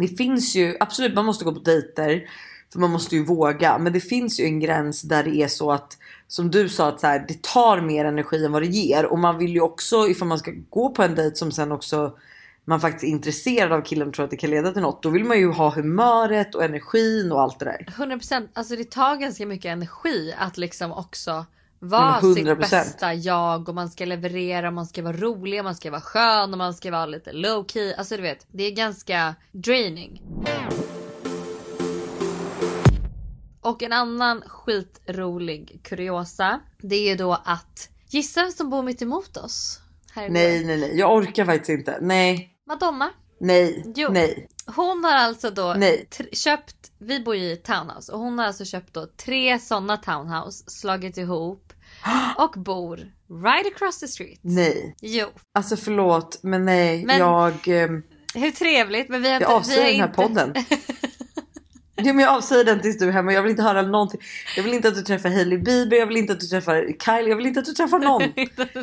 Det 0.00 0.08
finns 0.08 0.54
ju 0.54 0.76
absolut 0.80 1.14
man 1.14 1.24
måste 1.24 1.44
gå 1.44 1.52
på 1.52 1.60
dejter. 1.60 2.28
För 2.72 2.80
man 2.80 2.90
måste 2.90 3.16
ju 3.16 3.24
våga. 3.24 3.78
Men 3.78 3.92
det 3.92 4.00
finns 4.00 4.40
ju 4.40 4.44
en 4.44 4.60
gräns 4.60 5.02
där 5.02 5.24
det 5.24 5.36
är 5.36 5.48
så 5.48 5.72
att 5.72 5.98
som 6.28 6.50
du 6.50 6.68
sa 6.68 6.88
att 6.88 7.00
så 7.00 7.06
här, 7.06 7.24
det 7.28 7.42
tar 7.42 7.80
mer 7.80 8.04
energi 8.04 8.44
än 8.44 8.52
vad 8.52 8.62
det 8.62 8.66
ger. 8.66 9.06
Och 9.06 9.18
man 9.18 9.38
vill 9.38 9.52
ju 9.52 9.60
också 9.60 10.08
ifall 10.08 10.28
man 10.28 10.38
ska 10.38 10.52
gå 10.70 10.90
på 10.90 11.02
en 11.02 11.14
dejt 11.14 11.36
som 11.36 11.52
sen 11.52 11.72
också 11.72 12.16
man 12.64 12.80
faktiskt 12.80 13.04
är 13.04 13.08
intresserad 13.08 13.72
av 13.72 13.82
killen 13.82 14.08
och 14.08 14.14
tror 14.14 14.24
att 14.24 14.30
det 14.30 14.36
kan 14.36 14.50
leda 14.50 14.72
till 14.72 14.82
något. 14.82 15.02
Då 15.02 15.08
vill 15.08 15.24
man 15.24 15.38
ju 15.38 15.52
ha 15.52 15.74
humöret 15.74 16.54
och 16.54 16.64
energin 16.64 17.32
och 17.32 17.40
allt 17.40 17.58
det 17.58 17.64
där. 17.64 17.86
100% 17.96 18.48
alltså 18.52 18.76
det 18.76 18.90
tar 18.90 19.16
ganska 19.16 19.46
mycket 19.46 19.72
energi 19.72 20.34
att 20.38 20.58
liksom 20.58 20.92
också 20.92 21.46
vara 21.82 22.20
Men 22.22 22.34
sitt 22.34 22.46
100%. 22.46 22.54
bästa 22.58 23.14
jag 23.14 23.68
och 23.68 23.74
man 23.74 23.90
ska 23.90 24.04
leverera, 24.04 24.70
man 24.70 24.86
ska 24.86 25.02
vara 25.02 25.16
rolig, 25.16 25.64
man 25.64 25.74
ska 25.74 25.90
vara 25.90 26.00
skön 26.00 26.52
och 26.52 26.58
man 26.58 26.74
ska 26.74 26.90
vara 26.90 27.06
lite 27.06 27.32
low 27.32 27.66
key. 27.66 27.94
Alltså 27.94 28.16
du 28.16 28.22
vet, 28.22 28.46
det 28.50 28.64
är 28.64 28.70
ganska 28.70 29.34
draining. 29.52 30.22
Och 33.60 33.82
en 33.82 33.92
annan 33.92 34.42
skitrolig 34.46 35.80
kuriosa, 35.82 36.60
det 36.78 36.96
är 36.96 37.08
ju 37.08 37.16
då 37.16 37.32
att 37.44 37.88
gissa 38.08 38.42
vem 38.42 38.52
som 38.52 38.70
bor 38.70 38.82
mitt 38.82 39.02
emot 39.02 39.36
oss? 39.36 39.80
Nej 40.16 40.30
nej 40.30 40.64
nej 40.64 40.98
jag 40.98 41.14
orkar 41.16 41.44
faktiskt 41.44 41.70
inte. 41.70 41.98
Nej. 42.00 42.50
Madonna. 42.66 43.10
Nej. 43.40 43.92
Jo. 43.96 44.08
Nej. 44.12 44.48
Hon 44.66 45.04
har 45.04 45.12
alltså 45.14 45.50
då 45.50 45.76
köpt, 46.32 46.76
vi 46.98 47.20
bor 47.20 47.36
ju 47.36 47.52
i 47.52 47.56
townhouse 47.56 48.12
och 48.12 48.18
hon 48.18 48.38
har 48.38 48.46
alltså 48.46 48.64
köpt 48.64 48.94
då 48.94 49.06
tre 49.24 49.58
sådana 49.58 49.96
townhouse, 49.96 50.64
slagit 50.66 51.16
ihop 51.16 51.72
och 52.36 52.52
bor 52.62 52.96
right 53.44 53.74
across 53.76 53.98
the 53.98 54.08
street. 54.08 54.38
Nej. 54.42 54.96
Jo, 55.00 55.26
Alltså 55.54 55.76
förlåt 55.76 56.38
men 56.42 56.64
nej. 56.64 57.04
Men- 57.04 57.18
Jag, 57.18 57.68
ehm, 57.68 58.02
hur 58.34 58.50
trevligt 58.50 59.08
men 59.08 59.22
vi 59.22 59.28
har 59.28 59.34
jag 59.34 59.42
inte... 59.42 59.54
avsäger 59.54 59.82
har 59.82 59.90
den 59.90 60.00
här 60.00 60.06
inte... 60.06 60.22
podden. 60.22 60.54
Ja, 62.06 62.12
men 62.12 62.24
jag 62.24 62.34
avsäger 62.34 62.64
den 62.64 62.80
tills 62.80 62.98
du 62.98 63.08
är 63.08 63.12
hemma. 63.12 63.32
Jag 63.32 63.42
vill 63.42 63.50
inte 63.50 63.62
höra 63.62 63.82
någonting. 63.82 64.20
Jag 64.56 64.62
vill 64.62 64.74
inte 64.74 64.88
att 64.88 64.94
du 64.94 65.02
träffar 65.02 65.28
Hailey 65.28 65.58
Bieber. 65.58 65.96
Jag 65.96 66.06
vill 66.06 66.16
inte 66.16 66.32
att 66.32 66.40
du 66.40 66.46
träffar 66.46 66.86
Kylie. 67.04 67.28
Jag 67.28 67.36
vill 67.36 67.46
inte 67.46 67.60
att 67.60 67.66
du 67.66 67.72
träffar 67.72 67.98
någon. 67.98 68.22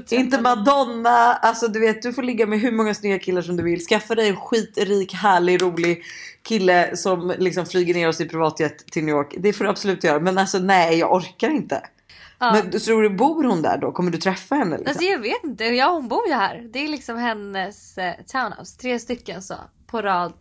inte 0.19 0.41
Madonna. 0.41 1.33
Alltså 1.33 1.67
du 1.67 1.79
vet 1.79 2.01
du 2.01 2.13
får 2.13 2.23
ligga 2.23 2.45
med 2.47 2.59
hur 2.59 2.71
många 2.71 2.93
snygga 2.93 3.19
killar 3.19 3.41
som 3.41 3.57
du 3.57 3.63
vill. 3.63 3.79
Skaffa 3.79 4.15
dig 4.15 4.29
en 4.29 4.35
skitrik, 4.35 5.13
härlig, 5.13 5.61
rolig 5.61 6.03
kille 6.43 6.95
som 6.97 7.33
liksom 7.37 7.65
flyger 7.65 7.93
ner 7.93 8.07
oss 8.07 8.21
i 8.21 8.25
privatjet 8.25 8.77
till 8.77 9.03
New 9.03 9.15
York. 9.15 9.35
Det 9.37 9.53
får 9.53 9.63
du 9.63 9.69
absolut 9.69 10.03
göra. 10.03 10.19
Men 10.19 10.37
alltså 10.37 10.59
nej 10.59 10.99
jag 10.99 11.13
orkar 11.13 11.49
inte. 11.49 11.81
Ja. 12.39 12.53
Men 12.53 12.79
tror 12.79 13.01
du 13.01 13.09
bor 13.09 13.43
hon 13.43 13.61
där 13.61 13.77
då? 13.77 13.91
Kommer 13.91 14.11
du 14.11 14.17
träffa 14.17 14.55
henne? 14.55 14.77
Liksom? 14.77 14.89
Alltså 14.89 15.03
jag 15.03 15.19
vet 15.19 15.43
inte, 15.43 15.63
ja 15.63 15.91
hon 15.91 16.07
bor 16.07 16.27
ju 16.27 16.33
här. 16.33 16.69
Det 16.73 16.79
är 16.79 16.87
liksom 16.87 17.17
hennes 17.17 17.97
eh, 17.97 18.13
townhouse. 18.27 18.77
Tre 18.77 18.99
stycken 18.99 19.41
så 19.41 19.55
på 19.87 20.01
rad. 20.01 20.33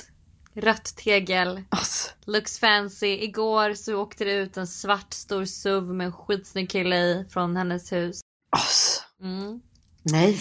Rött 0.61 0.97
tegel. 0.97 1.63
Alltså, 1.69 2.11
Looks 2.27 2.59
fancy. 2.59 3.07
Igår 3.07 3.75
så 3.75 3.97
åkte 3.97 4.25
det 4.25 4.33
ut 4.33 4.57
en 4.57 4.67
svart 4.67 5.13
stor 5.13 5.45
SUV 5.45 5.85
med 5.95 6.05
en 6.07 6.13
skitsnygg 6.13 6.71
kille 6.71 6.97
i 6.97 7.25
från 7.31 7.57
hennes 7.57 7.93
hus. 7.93 8.21
alltså. 8.57 9.03
Mm. 9.23 9.61
Nej. 10.03 10.39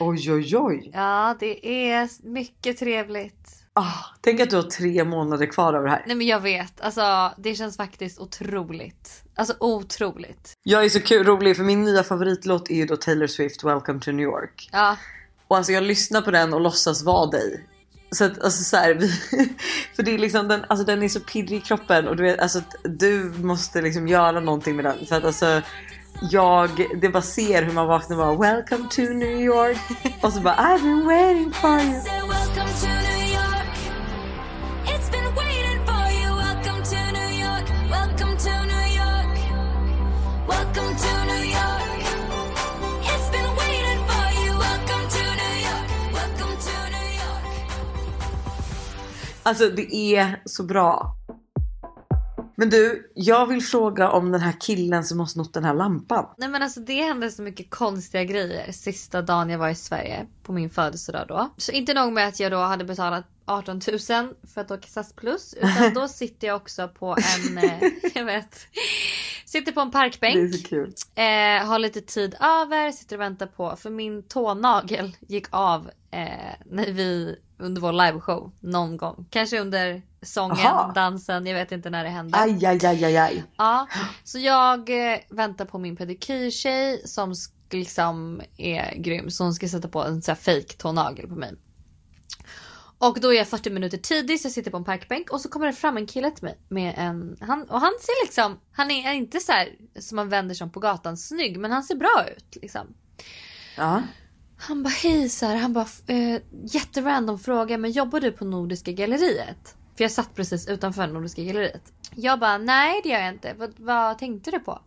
Oj 0.00 0.32
oj 0.32 0.56
oj. 0.56 0.90
Ja, 0.94 1.36
det 1.40 1.66
är 1.90 2.08
mycket 2.22 2.78
trevligt. 2.78 3.56
Ah, 3.72 4.04
tänk 4.20 4.40
att 4.40 4.50
du 4.50 4.56
har 4.56 4.62
tre 4.62 5.04
månader 5.04 5.46
kvar 5.46 5.74
av 5.74 5.82
det 5.84 5.90
här. 5.90 6.04
Nej 6.06 6.16
men 6.16 6.26
jag 6.26 6.40
vet, 6.40 6.80
alltså 6.80 7.32
det 7.38 7.54
känns 7.54 7.76
faktiskt 7.76 8.18
otroligt. 8.18 9.22
Alltså 9.34 9.54
otroligt. 9.60 10.52
Jag 10.62 10.84
är 10.84 10.88
så 10.88 11.00
kul 11.00 11.26
rolig 11.26 11.56
för 11.56 11.64
min 11.64 11.84
nya 11.84 12.02
favoritlåt 12.02 12.70
är 12.70 12.74
ju 12.74 12.86
då 12.86 12.96
Taylor 12.96 13.26
Swift 13.26 13.64
Welcome 13.64 14.00
to 14.00 14.10
New 14.12 14.24
York. 14.24 14.68
Ja, 14.72 14.96
Och 15.48 15.56
alltså 15.56 15.72
jag 15.72 15.82
lyssnar 15.82 16.22
på 16.22 16.30
den 16.30 16.54
och 16.54 16.60
låtsas 16.60 17.02
vara 17.02 17.26
dig. 17.30 17.66
Så 18.12 18.24
att 18.24 18.42
alltså 18.42 18.64
så 18.64 18.76
här, 18.76 18.94
vi, 19.00 19.08
för 19.96 20.02
det 20.02 20.14
är 20.14 20.18
liksom 20.18 20.48
den, 20.48 20.64
alltså 20.68 20.86
den 20.86 21.02
är 21.02 21.08
så 21.08 21.20
pirrig 21.20 21.52
i 21.52 21.60
kroppen 21.60 22.08
och 22.08 22.16
du 22.16 22.22
vet 22.22 22.40
alltså 22.40 22.62
du 22.82 23.32
måste 23.42 23.82
liksom 23.82 24.08
göra 24.08 24.40
någonting 24.40 24.76
med 24.76 24.84
den. 24.84 25.06
För 25.06 25.16
att 25.16 25.24
alltså 25.24 25.62
jag, 26.30 26.70
det 27.00 27.08
bara 27.08 27.22
ser 27.22 27.62
hur 27.62 27.72
man 27.72 27.86
vaknar 27.86 28.16
och 28.16 28.38
bara 28.38 28.52
Welcome 28.52 28.88
to 28.90 29.02
New 29.02 29.40
York. 29.40 29.78
Och 30.22 30.32
så 30.32 30.40
bara 30.40 30.54
I've 30.54 30.82
been 30.82 31.06
waiting 31.06 31.52
for 31.52 31.80
you. 31.80 32.00
Welcome 40.48 40.96
to 40.96 41.09
Alltså 49.50 49.68
det 49.70 49.94
är 49.94 50.42
så 50.44 50.62
bra. 50.62 51.16
Men 52.56 52.70
du, 52.70 53.12
jag 53.14 53.46
vill 53.46 53.62
fråga 53.62 54.10
om 54.10 54.32
den 54.32 54.40
här 54.40 54.54
killen 54.60 55.04
som 55.04 55.20
har 55.20 55.26
snott 55.26 55.54
den 55.54 55.64
här 55.64 55.74
lampan. 55.74 56.26
nej 56.38 56.48
men 56.48 56.62
alltså 56.62 56.80
det 56.80 57.02
hände 57.02 57.30
så 57.30 57.42
mycket 57.42 57.70
konstiga 57.70 58.24
grejer 58.24 58.72
sista 58.72 59.22
dagen 59.22 59.50
jag 59.50 59.58
var 59.58 59.68
i 59.68 59.74
Sverige 59.74 60.26
på 60.42 60.52
min 60.52 60.70
födelsedag 60.70 61.24
då. 61.28 61.54
Så 61.56 61.72
inte 61.72 61.94
nog 61.94 62.12
med 62.12 62.28
att 62.28 62.40
jag 62.40 62.52
då 62.52 62.58
hade 62.58 62.84
betalat 62.84 63.24
18 63.44 63.80
000 63.88 63.98
för 64.54 64.60
att 64.60 64.70
åka 64.70 64.88
SAS 64.88 65.12
plus 65.12 65.54
utan 65.54 65.94
då 65.94 66.08
sitter 66.08 66.46
jag 66.46 66.56
också 66.56 66.88
på 66.88 67.16
en, 67.46 67.58
eh, 67.58 67.82
jag 68.14 68.24
vet, 68.24 68.58
sitter 69.44 69.72
på 69.72 69.80
en 69.80 69.90
Det 69.90 69.98
är 69.98 70.00
parkbänk. 70.00 70.68
så. 70.68 71.20
Eh, 71.20 71.66
har 71.66 71.78
lite 71.78 72.00
tid 72.00 72.34
över, 72.40 72.92
sitter 72.92 73.16
och 73.16 73.22
väntar 73.22 73.46
på, 73.46 73.76
för 73.76 73.90
min 73.90 74.22
tånagel 74.22 75.16
gick 75.20 75.46
av 75.50 75.90
eh, 76.10 76.54
när 76.66 76.92
vi, 76.92 77.36
under 77.60 77.80
vår 77.80 77.92
liveshow 77.92 78.52
någon 78.60 78.96
gång. 78.96 79.26
Kanske 79.30 79.60
under 79.60 80.02
sången, 80.22 80.66
Aha. 80.66 80.92
dansen, 80.94 81.46
jag 81.46 81.54
vet 81.54 81.72
inte 81.72 81.90
när 81.90 82.04
det 82.04 82.10
hände. 82.10 82.38
Aj, 82.38 82.66
aj, 82.66 82.86
aj, 82.86 83.04
aj, 83.04 83.16
aj. 83.16 83.44
Ja, 83.56 83.88
så 84.24 84.38
jag 84.38 85.12
eh, 85.12 85.18
väntar 85.28 85.64
på 85.64 85.78
min 85.78 85.96
pedikyrtjej 85.96 87.02
som 87.04 87.34
liksom 87.70 88.42
är 88.56 88.94
grym. 88.96 89.30
Så 89.30 89.44
hon 89.44 89.54
ska 89.54 89.68
sätta 89.68 89.88
på 89.88 90.04
en 90.04 90.22
sån 90.22 90.32
här 90.32 90.40
fake 90.60 90.76
tånagel 90.76 91.28
på 91.28 91.34
mig. 91.34 91.54
Och 92.98 93.20
då 93.20 93.32
är 93.32 93.36
jag 93.36 93.48
40 93.48 93.70
minuter 93.70 93.98
tidig 93.98 94.40
så 94.40 94.46
jag 94.46 94.52
sitter 94.52 94.70
på 94.70 94.76
en 94.76 94.84
parkbänk 94.84 95.30
och 95.30 95.40
så 95.40 95.48
kommer 95.48 95.66
det 95.66 95.72
fram 95.72 95.96
en 95.96 96.06
kille 96.06 96.30
till 96.30 96.44
mig 96.44 96.58
med 96.68 96.94
en, 96.96 97.36
han, 97.40 97.62
och 97.62 97.80
han 97.80 97.92
ser 98.00 98.26
liksom, 98.26 98.60
han 98.72 98.90
är 98.90 99.12
inte 99.12 99.40
så 99.40 99.52
här 99.52 99.68
som 99.98 100.16
man 100.16 100.28
vänder 100.28 100.54
sig 100.54 100.64
om 100.64 100.72
på 100.72 100.80
gatan 100.80 101.16
snygg 101.16 101.58
men 101.58 101.72
han 101.72 101.82
ser 101.82 101.94
bra 101.94 102.24
ut 102.36 102.56
liksom. 102.62 102.94
Ja. 103.76 104.02
Han 104.60 104.82
bara 104.82 104.88
hej 104.90 105.28
så 105.28 105.46
här, 105.46 105.56
han 105.56 105.72
bara 105.72 105.86
eh, 106.06 106.40
jätterandom 106.64 107.38
fråga 107.38 107.78
men 107.78 107.90
jobbar 107.90 108.20
du 108.20 108.32
på 108.32 108.44
Nordiska 108.44 108.92
galleriet? 108.92 109.76
För 109.96 110.04
jag 110.04 110.10
satt 110.10 110.34
precis 110.34 110.68
utanför 110.68 111.06
Nordiska 111.06 111.42
galleriet. 111.42 111.92
Jag 112.14 112.40
bara 112.40 112.58
nej 112.58 113.00
det 113.02 113.08
gör 113.08 113.20
jag 113.20 113.28
inte. 113.28 113.54
Vad, 113.58 113.74
vad 113.76 114.18
tänkte 114.18 114.50
du 114.50 114.58
på? 114.60 114.80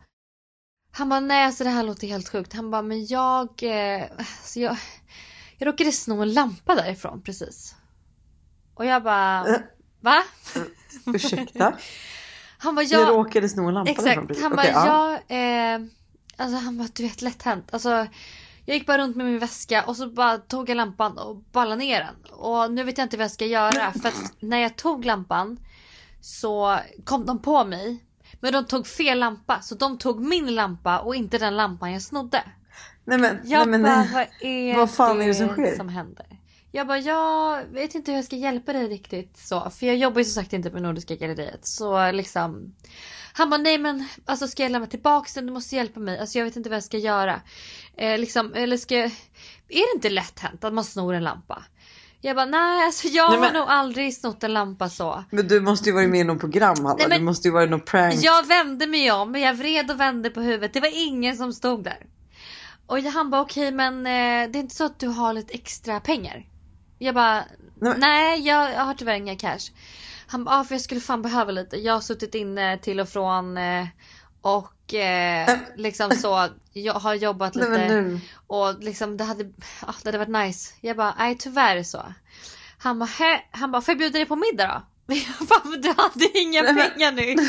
Han 0.91 1.09
bara 1.09 1.19
nej 1.19 1.45
alltså 1.45 1.63
det 1.63 1.69
här 1.69 1.83
låter 1.83 2.07
helt 2.07 2.29
sjukt. 2.29 2.53
Han 2.53 2.71
bara 2.71 2.81
men 2.81 3.05
jag, 3.05 3.49
eh, 3.63 4.03
alltså 4.17 4.59
jag, 4.59 4.77
jag 5.57 5.67
råkade 5.67 5.91
sno 5.91 6.21
en 6.21 6.33
lampa 6.33 6.75
därifrån 6.75 7.21
precis. 7.21 7.75
Och 8.73 8.85
jag 8.85 9.03
bara 9.03 9.47
Eh. 9.47 9.61
va? 10.01 10.23
Ursäkta? 11.05 11.77
Han 12.57 12.75
bara 12.75 12.85
Jag 12.85 13.01
jag, 13.01 13.09
råkade 13.09 13.49
sno 13.49 13.67
en 13.67 13.73
lampa 13.73 13.93
därifrån 13.93 14.07
Exakt. 14.11 14.27
precis. 14.27 14.43
Han 14.43 14.55
bara, 14.55 14.67
ja. 14.67 15.19
jag, 15.27 15.73
eh, 15.75 15.81
alltså 16.37 16.57
han 16.57 16.77
bara, 16.77 16.87
du 16.93 17.03
vet 17.03 17.21
lätt 17.21 17.41
hänt. 17.43 17.69
Alltså, 17.73 18.07
jag 18.65 18.77
gick 18.77 18.87
bara 18.87 18.97
runt 18.97 19.15
med 19.15 19.25
min 19.25 19.39
väska 19.39 19.83
och 19.83 19.97
så 19.97 20.07
bara 20.09 20.37
tog 20.37 20.69
jag 20.69 20.75
lampan 20.75 21.17
och 21.17 21.35
ballade 21.51 21.75
ner 21.75 21.99
den. 21.99 22.31
Och 22.31 22.71
nu 22.71 22.83
vet 22.83 22.97
jag 22.97 23.05
inte 23.05 23.17
vad 23.17 23.23
jag 23.23 23.31
ska 23.31 23.45
göra 23.45 23.91
för 23.93 24.07
att 24.09 24.33
när 24.39 24.57
jag 24.57 24.75
tog 24.75 25.05
lampan 25.05 25.59
så 26.21 26.79
kom 27.05 27.25
de 27.25 27.41
på 27.41 27.63
mig. 27.65 28.03
Men 28.39 28.53
de 28.53 28.65
tog 28.65 28.87
fel 28.87 29.19
lampa 29.19 29.61
så 29.61 29.75
de 29.75 29.97
tog 29.97 30.21
min 30.25 30.55
lampa 30.55 30.99
och 30.99 31.15
inte 31.15 31.37
den 31.37 31.55
lampan 31.57 31.91
jag 31.93 32.01
snodde. 32.01 32.43
Nej 33.05 33.17
men, 33.17 33.39
Jag 33.43 33.59
nej, 33.59 33.67
men 33.67 33.83
bara, 33.83 34.07
vad 34.13 34.27
är, 34.49 34.75
Vad 34.75 34.91
fan 34.91 35.21
är 35.21 35.27
det 35.27 35.33
som 35.33 35.49
sker? 35.49 35.75
som 35.75 35.89
händer? 35.89 36.25
Jag 36.75 36.87
bara, 36.87 36.97
jag 36.99 37.63
vet 37.65 37.95
inte 37.95 38.11
hur 38.11 38.17
jag 38.17 38.25
ska 38.25 38.35
hjälpa 38.35 38.73
dig 38.73 38.87
riktigt 38.87 39.37
så. 39.37 39.69
För 39.69 39.85
jag 39.85 39.95
jobbar 39.95 40.19
ju 40.19 40.25
som 40.25 40.43
sagt 40.43 40.53
inte 40.53 40.69
på 40.69 40.79
Nordiska 40.79 41.15
galleriet. 41.15 41.65
Så 41.67 42.11
liksom. 42.11 42.75
Han 43.33 43.49
bara, 43.49 43.57
nej 43.57 43.77
men 43.77 44.07
alltså 44.25 44.47
ska 44.47 44.63
jag 44.63 44.71
lämna 44.71 44.87
tillbaks 44.87 45.33
den? 45.33 45.45
Du 45.45 45.53
måste 45.53 45.75
hjälpa 45.75 45.99
mig. 45.99 46.19
Alltså 46.19 46.37
jag 46.37 46.45
vet 46.45 46.55
inte 46.55 46.69
vad 46.69 46.75
jag 46.77 46.83
ska 46.83 46.97
göra. 46.97 47.41
Eh, 47.97 48.17
liksom, 48.17 48.53
eller 48.53 48.77
ska 48.77 48.95
jag... 48.95 49.05
Är 49.69 49.91
det 49.93 49.95
inte 49.95 50.09
lätt 50.09 50.39
hänt 50.39 50.63
att 50.63 50.73
man 50.73 50.83
snor 50.83 51.13
en 51.13 51.23
lampa? 51.23 51.63
Jag 52.21 52.35
bara, 52.35 52.45
nej 52.45 52.85
alltså 52.85 53.07
jag 53.07 53.31
Nej, 53.31 53.39
men- 53.39 53.55
har 53.55 53.59
nog 53.61 53.69
aldrig 53.69 54.17
snott 54.17 54.43
en 54.43 54.53
lampa 54.53 54.89
så. 54.89 55.23
Men 55.29 55.47
du 55.47 55.61
måste 55.61 55.89
ju 55.89 55.95
varit 55.95 56.09
med 56.09 56.19
i 56.19 56.23
något 56.23 56.39
program 56.39 56.75
Hanna. 56.77 56.93
Nej, 56.95 57.05
men- 57.09 57.19
Du 57.19 57.25
måste 57.25 57.47
ju 57.47 57.51
varit 57.51 57.67
i 57.67 57.71
något 57.71 57.85
prank. 57.85 58.15
Jag 58.21 58.47
vände 58.47 58.87
mig 58.87 59.11
om, 59.11 59.31
men 59.31 59.41
jag 59.41 59.53
vred 59.53 59.91
och 59.91 59.99
vände 59.99 60.29
på 60.29 60.41
huvudet. 60.41 60.73
Det 60.73 60.79
var 60.79 61.07
ingen 61.07 61.37
som 61.37 61.53
stod 61.53 61.83
där. 61.83 62.05
Och 62.87 62.99
han 62.99 63.29
bara 63.29 63.41
okej 63.41 63.71
men 63.71 63.97
eh, 63.97 64.51
det 64.51 64.59
är 64.59 64.61
inte 64.61 64.75
så 64.75 64.83
att 64.85 64.99
du 64.99 65.07
har 65.07 65.33
lite 65.33 65.53
extra 65.53 65.99
pengar? 65.99 66.45
Jag 66.97 67.15
bara 67.15 67.43
Nej, 67.81 67.93
nej 67.97 68.47
jag, 68.47 68.71
jag 68.73 68.81
har 68.81 68.93
tyvärr 68.93 69.13
inga 69.15 69.35
cash. 69.37 69.71
Han 70.27 70.43
bara 70.43 70.59
ah, 70.59 70.63
för 70.63 70.75
jag 70.75 70.81
skulle 70.81 71.01
fan 71.01 71.21
behöva 71.21 71.51
lite. 71.51 71.77
Jag 71.77 71.93
har 71.93 72.01
suttit 72.01 72.35
inne 72.35 72.77
till 72.77 72.99
och 72.99 73.09
från 73.09 73.57
eh, 73.57 73.85
och 74.41 74.93
eh, 74.93 75.57
liksom 75.75 76.11
så. 76.11 76.47
Jag 76.73 76.93
har 76.93 77.13
jobbat 77.13 77.55
Nej, 77.55 77.69
lite 77.69 77.87
nu. 77.87 78.19
och 78.47 78.79
liksom 78.83 79.17
det 79.17 79.23
hade, 79.23 79.43
ah, 79.81 79.93
det 80.03 80.07
hade 80.07 80.17
varit 80.17 80.47
nice. 80.47 80.73
Jag 80.81 80.97
bara 80.97 81.15
nej 81.17 81.37
tyvärr 81.37 81.83
så. 81.83 82.03
Han 82.77 82.99
bara, 82.99 83.05
"Hä?" 83.19 83.41
han 83.51 83.71
bara 83.71 83.81
får 83.81 83.91
jag 83.91 83.97
bjuda 83.99 84.19
dig 84.19 84.25
på 84.25 84.35
middag 84.35 84.67
då? 84.67 84.81
Jag 85.39 85.47
bara, 85.47 85.77
du 85.77 85.87
hade 85.97 86.39
inga 86.39 86.61
Nej, 86.61 86.73
pengar 86.89 87.11
nu. 87.11 87.21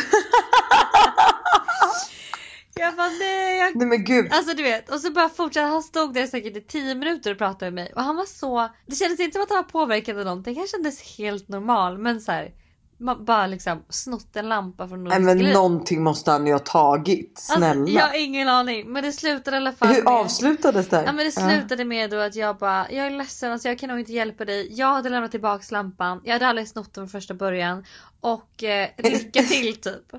jag 2.75 2.97
bara 2.97 3.09
nej 3.09 3.59
jag 3.59 3.77
Nej 3.77 3.87
men 3.87 4.05
gud. 4.05 4.33
Alltså 4.33 4.57
du 4.57 4.63
vet, 4.63 4.91
och 4.91 5.01
så 5.01 5.13
bara 5.13 5.29
fortsatte 5.29 5.67
han 5.67 5.83
stod 5.83 6.15
där 6.15 6.27
säkert 6.27 6.57
i 6.57 6.61
10 6.61 6.95
minuter 6.95 7.33
och 7.33 7.39
pratade 7.39 7.71
med 7.71 7.85
mig 7.85 7.93
och 7.97 8.03
han 8.03 8.17
var 8.17 8.27
så, 8.27 8.69
det 8.87 8.97
kändes 8.97 9.21
inte 9.21 9.35
som 9.35 9.43
att 9.43 9.51
han 9.51 9.57
var 9.57 9.63
påverkad 9.63 10.19
av 10.19 10.25
någonting, 10.25 10.59
han 10.59 10.67
kändes 10.67 11.19
helt 11.19 11.49
normal 11.49 11.99
men 11.99 12.21
så 12.21 12.33
här, 12.33 12.53
man 12.99 13.25
bara 13.25 13.47
liksom 13.47 13.85
snott 13.89 14.37
en 14.37 14.49
lampa 14.49 14.89
från 14.89 15.05
Nej 15.05 15.21
Nordiska 15.21 15.45
men 15.45 15.53
någonting 15.53 16.03
måste 16.03 16.31
han 16.31 16.47
ju 16.47 16.53
ha 16.53 16.59
tagit. 16.59 17.39
Snälla. 17.39 17.81
Alltså, 17.81 17.95
jag 17.95 18.03
har 18.03 18.25
ingen 18.25 18.49
aning 18.49 18.93
men 18.93 19.03
det 19.03 19.13
slutade 19.13 19.57
i 19.57 19.61
alla 19.61 19.73
fall 19.73 19.89
Hur 19.89 20.03
med... 20.03 20.13
avslutades 20.13 20.89
det? 20.89 21.03
Ja 21.07 21.13
men 21.13 21.25
det 21.25 21.33
slutade 21.33 21.85
med 21.85 22.11
då 22.11 22.19
att 22.19 22.35
jag 22.35 22.57
bara, 22.57 22.91
jag 22.91 23.07
är 23.07 23.11
ledsen 23.11 23.53
alltså 23.53 23.69
jag 23.69 23.79
kan 23.79 23.89
nog 23.89 23.99
inte 23.99 24.13
hjälpa 24.13 24.45
dig. 24.45 24.69
Jag 24.71 24.95
hade 24.95 25.09
lämnat 25.09 25.31
tillbaks 25.31 25.71
lampan, 25.71 26.21
jag 26.25 26.33
hade 26.33 26.47
aldrig 26.47 26.69
snott 26.69 26.95
den 26.95 27.09
från 27.09 27.21
första 27.21 27.35
början. 27.35 27.85
Och 28.21 28.65
eh, 28.65 28.89
lycka 28.99 29.43
till 29.43 29.77
typ. 29.81 30.13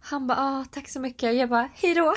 Han 0.00 0.26
bara, 0.26 0.38
ah, 0.38 0.64
tack 0.70 0.88
så 0.88 1.00
mycket. 1.00 1.36
Jag 1.36 1.48
bara, 1.48 1.68
hejdå. 1.74 2.14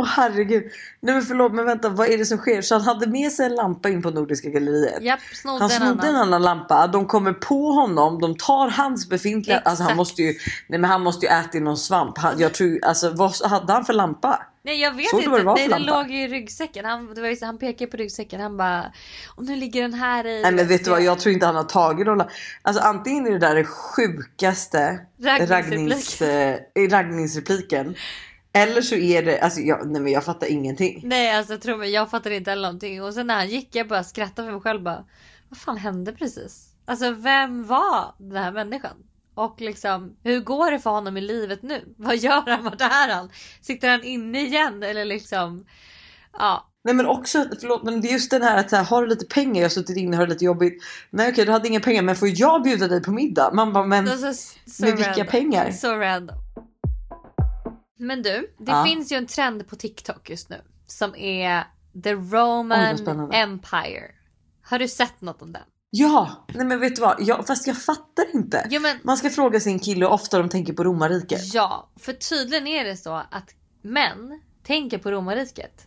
Åh 0.00 0.06
herregud. 0.06 0.62
Nej 1.00 1.14
men 1.14 1.22
förlåt 1.22 1.52
men 1.52 1.64
vänta 1.64 1.88
vad 1.88 2.08
är 2.08 2.18
det 2.18 2.24
som 2.24 2.38
sker? 2.38 2.62
Så 2.62 2.74
han 2.74 2.82
hade 2.84 3.06
med 3.06 3.32
sig 3.32 3.46
en 3.46 3.54
lampa 3.54 3.88
in 3.88 4.02
på 4.02 4.10
Nordiska 4.10 4.48
galleriet. 4.50 5.02
Japp, 5.02 5.20
snodde 5.34 5.58
Han 5.64 5.70
en 5.70 5.76
snodde 5.76 6.08
en 6.08 6.14
annan. 6.14 6.22
annan 6.28 6.42
lampa, 6.42 6.86
de 6.86 7.06
kommer 7.06 7.32
på 7.32 7.72
honom, 7.72 8.20
de 8.20 8.36
tar 8.36 8.68
hans 8.70 9.08
befintliga, 9.08 9.58
alltså 9.58 9.82
han 9.82 9.88
Exakt. 9.90 9.96
måste 9.96 10.22
ju, 10.22 10.34
nej 10.68 10.78
men 10.80 10.84
han 10.84 11.02
måste 11.02 11.26
ju 11.26 11.32
äta 11.32 11.58
någon 11.58 11.76
svamp. 11.76 12.18
Han, 12.18 12.38
jag 12.38 12.54
tror, 12.54 12.84
alltså 12.84 13.10
vad 13.10 13.32
hade 13.44 13.72
han 13.72 13.84
för 13.84 13.92
lampa? 13.92 14.42
Nej 14.68 14.80
jag 14.80 14.96
vet 14.96 15.10
Såg 15.10 15.22
inte, 15.22 15.38
det 15.38 15.54
Nej, 15.54 15.68
den 15.68 15.82
låg 15.82 16.10
i 16.10 16.28
ryggsäcken. 16.28 16.84
Han, 16.84 17.14
det 17.14 17.20
var 17.20 17.28
ju 17.28 17.36
så, 17.36 17.46
han 17.46 17.58
pekade 17.58 17.90
på 17.90 17.96
ryggsäcken, 17.96 18.40
han 18.40 18.56
bara 18.56 18.92
och 19.36 19.44
nu 19.44 19.56
ligger 19.56 19.82
den 19.82 19.94
här 19.94 20.26
i. 20.26 20.42
Nej 20.42 20.52
men 20.52 20.68
vet 20.68 20.84
du 20.84 20.90
vad, 20.90 21.02
jag 21.02 21.18
tror 21.18 21.32
inte 21.32 21.46
han 21.46 21.56
har 21.56 21.64
tagit 21.64 22.06
någon 22.06 22.22
Alltså 22.62 22.82
antingen 22.82 23.26
är 23.26 23.30
det 23.30 23.38
där 23.38 23.54
det 23.54 23.64
sjukaste 23.64 25.00
raggnings, 25.20 26.22
eh, 26.22 26.58
raggningsrepliken. 26.90 27.94
Eller 28.52 28.82
så 28.82 28.94
är 28.94 29.22
det, 29.22 29.40
alltså 29.40 29.60
jag, 29.60 29.90
nej 29.90 30.02
men 30.02 30.12
jag 30.12 30.24
fattar 30.24 30.46
ingenting. 30.46 31.00
Nej 31.04 31.30
alltså 31.30 31.58
tro 31.58 31.76
mig, 31.76 31.90
jag 31.90 32.10
fattade 32.10 32.36
inte 32.36 32.50
heller 32.50 32.68
någonting. 32.68 33.02
Och 33.02 33.14
sen 33.14 33.26
när 33.26 33.34
han 33.34 33.48
gick 33.48 33.74
jag 33.74 33.88
bara 33.88 34.04
skrattade 34.04 34.48
för 34.48 34.52
mig 34.52 34.60
själv 34.60 34.82
bara. 34.82 35.04
Vad 35.48 35.58
fan 35.58 35.76
hände 35.76 36.12
precis? 36.12 36.68
Alltså 36.84 37.10
vem 37.10 37.66
var 37.66 38.14
den 38.18 38.36
här 38.36 38.52
människan? 38.52 38.96
Och 39.38 39.60
liksom 39.60 40.16
hur 40.22 40.40
går 40.40 40.70
det 40.70 40.78
för 40.78 40.90
honom 40.90 41.16
i 41.16 41.20
livet 41.20 41.62
nu? 41.62 41.84
Vad 41.96 42.16
gör 42.16 42.50
han? 42.50 42.64
Vart 42.64 42.80
är 42.80 43.14
han? 43.14 43.30
Sitter 43.60 43.88
han 43.90 44.04
inne 44.04 44.40
igen 44.40 44.82
eller 44.82 45.04
liksom? 45.04 45.64
Ja. 46.32 46.64
Nej 46.84 46.94
men 46.94 47.06
också, 47.06 47.44
förlåt 47.60 47.82
men 47.82 48.00
det 48.00 48.08
är 48.08 48.12
just 48.12 48.30
den 48.30 48.42
här 48.42 48.56
att 48.58 48.70
så 48.70 48.76
här, 48.76 48.84
har 48.84 49.02
du 49.02 49.08
lite 49.08 49.26
pengar, 49.26 49.54
jag 49.54 49.64
har 49.64 49.70
suttit 49.70 49.96
inne 49.96 50.10
och 50.10 50.16
har 50.16 50.26
det 50.26 50.32
lite 50.32 50.44
jobbigt. 50.44 50.82
Nej 51.10 51.28
okej 51.32 51.44
du 51.44 51.52
hade 51.52 51.68
inga 51.68 51.80
pengar 51.80 52.02
men 52.02 52.16
får 52.16 52.28
jag 52.28 52.62
bjuda 52.62 52.88
dig 52.88 53.02
på 53.02 53.10
middag? 53.10 53.50
Man 53.54 53.72
bara 53.72 53.86
men 53.86 54.08
så, 54.08 54.34
så 54.70 54.84
med 54.84 54.96
vilka 54.96 55.10
random. 55.10 55.26
pengar? 55.26 55.70
Så 55.70 55.96
random. 55.96 56.36
Men 57.98 58.22
du, 58.22 58.54
det 58.58 58.72
Ja. 58.72 58.84
finns 58.84 59.12
ju 59.12 59.16
en 59.16 59.26
trend 59.26 59.68
på 59.68 59.76
TikTok 59.76 60.30
just 60.30 60.48
nu. 60.48 60.60
Som 60.86 61.14
är 61.16 61.64
The 62.04 62.14
Oj, 62.14 62.20
Roman 62.32 62.98
spännande. 62.98 63.36
Empire. 63.36 64.10
Har 64.62 64.78
du 64.78 64.88
sett 64.88 65.20
något 65.20 65.42
om 65.42 65.52
den? 65.52 65.62
Ja, 65.90 66.46
nej 66.54 66.66
men 66.66 66.80
vet 66.80 66.96
du 66.96 67.02
vad? 67.02 67.16
Jag, 67.20 67.46
fast 67.46 67.66
jag 67.66 67.82
fattar 67.82 68.34
inte. 68.34 68.66
Jo 68.70 68.80
men 68.80 68.98
Man 69.02 69.16
ska 69.16 69.30
fråga 69.30 69.60
sin 69.60 69.78
kille 69.78 70.04
hur 70.04 70.12
ofta 70.12 70.38
de 70.38 70.48
tänker 70.48 70.72
på 70.72 70.84
romarriket. 70.84 71.54
ja, 71.54 71.90
för 72.00 72.12
tydligen 72.12 72.66
är 72.66 72.84
det 72.84 72.96
så 72.96 73.14
att 73.14 73.54
män 73.82 74.40
tänker 74.62 74.98
på 74.98 75.10
romarriket. 75.10 75.86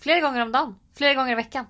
Flera 0.00 0.20
gånger 0.20 0.42
om 0.42 0.52
dagen, 0.52 0.74
flera 0.96 1.14
gånger 1.14 1.32
i 1.32 1.34
veckan. 1.34 1.66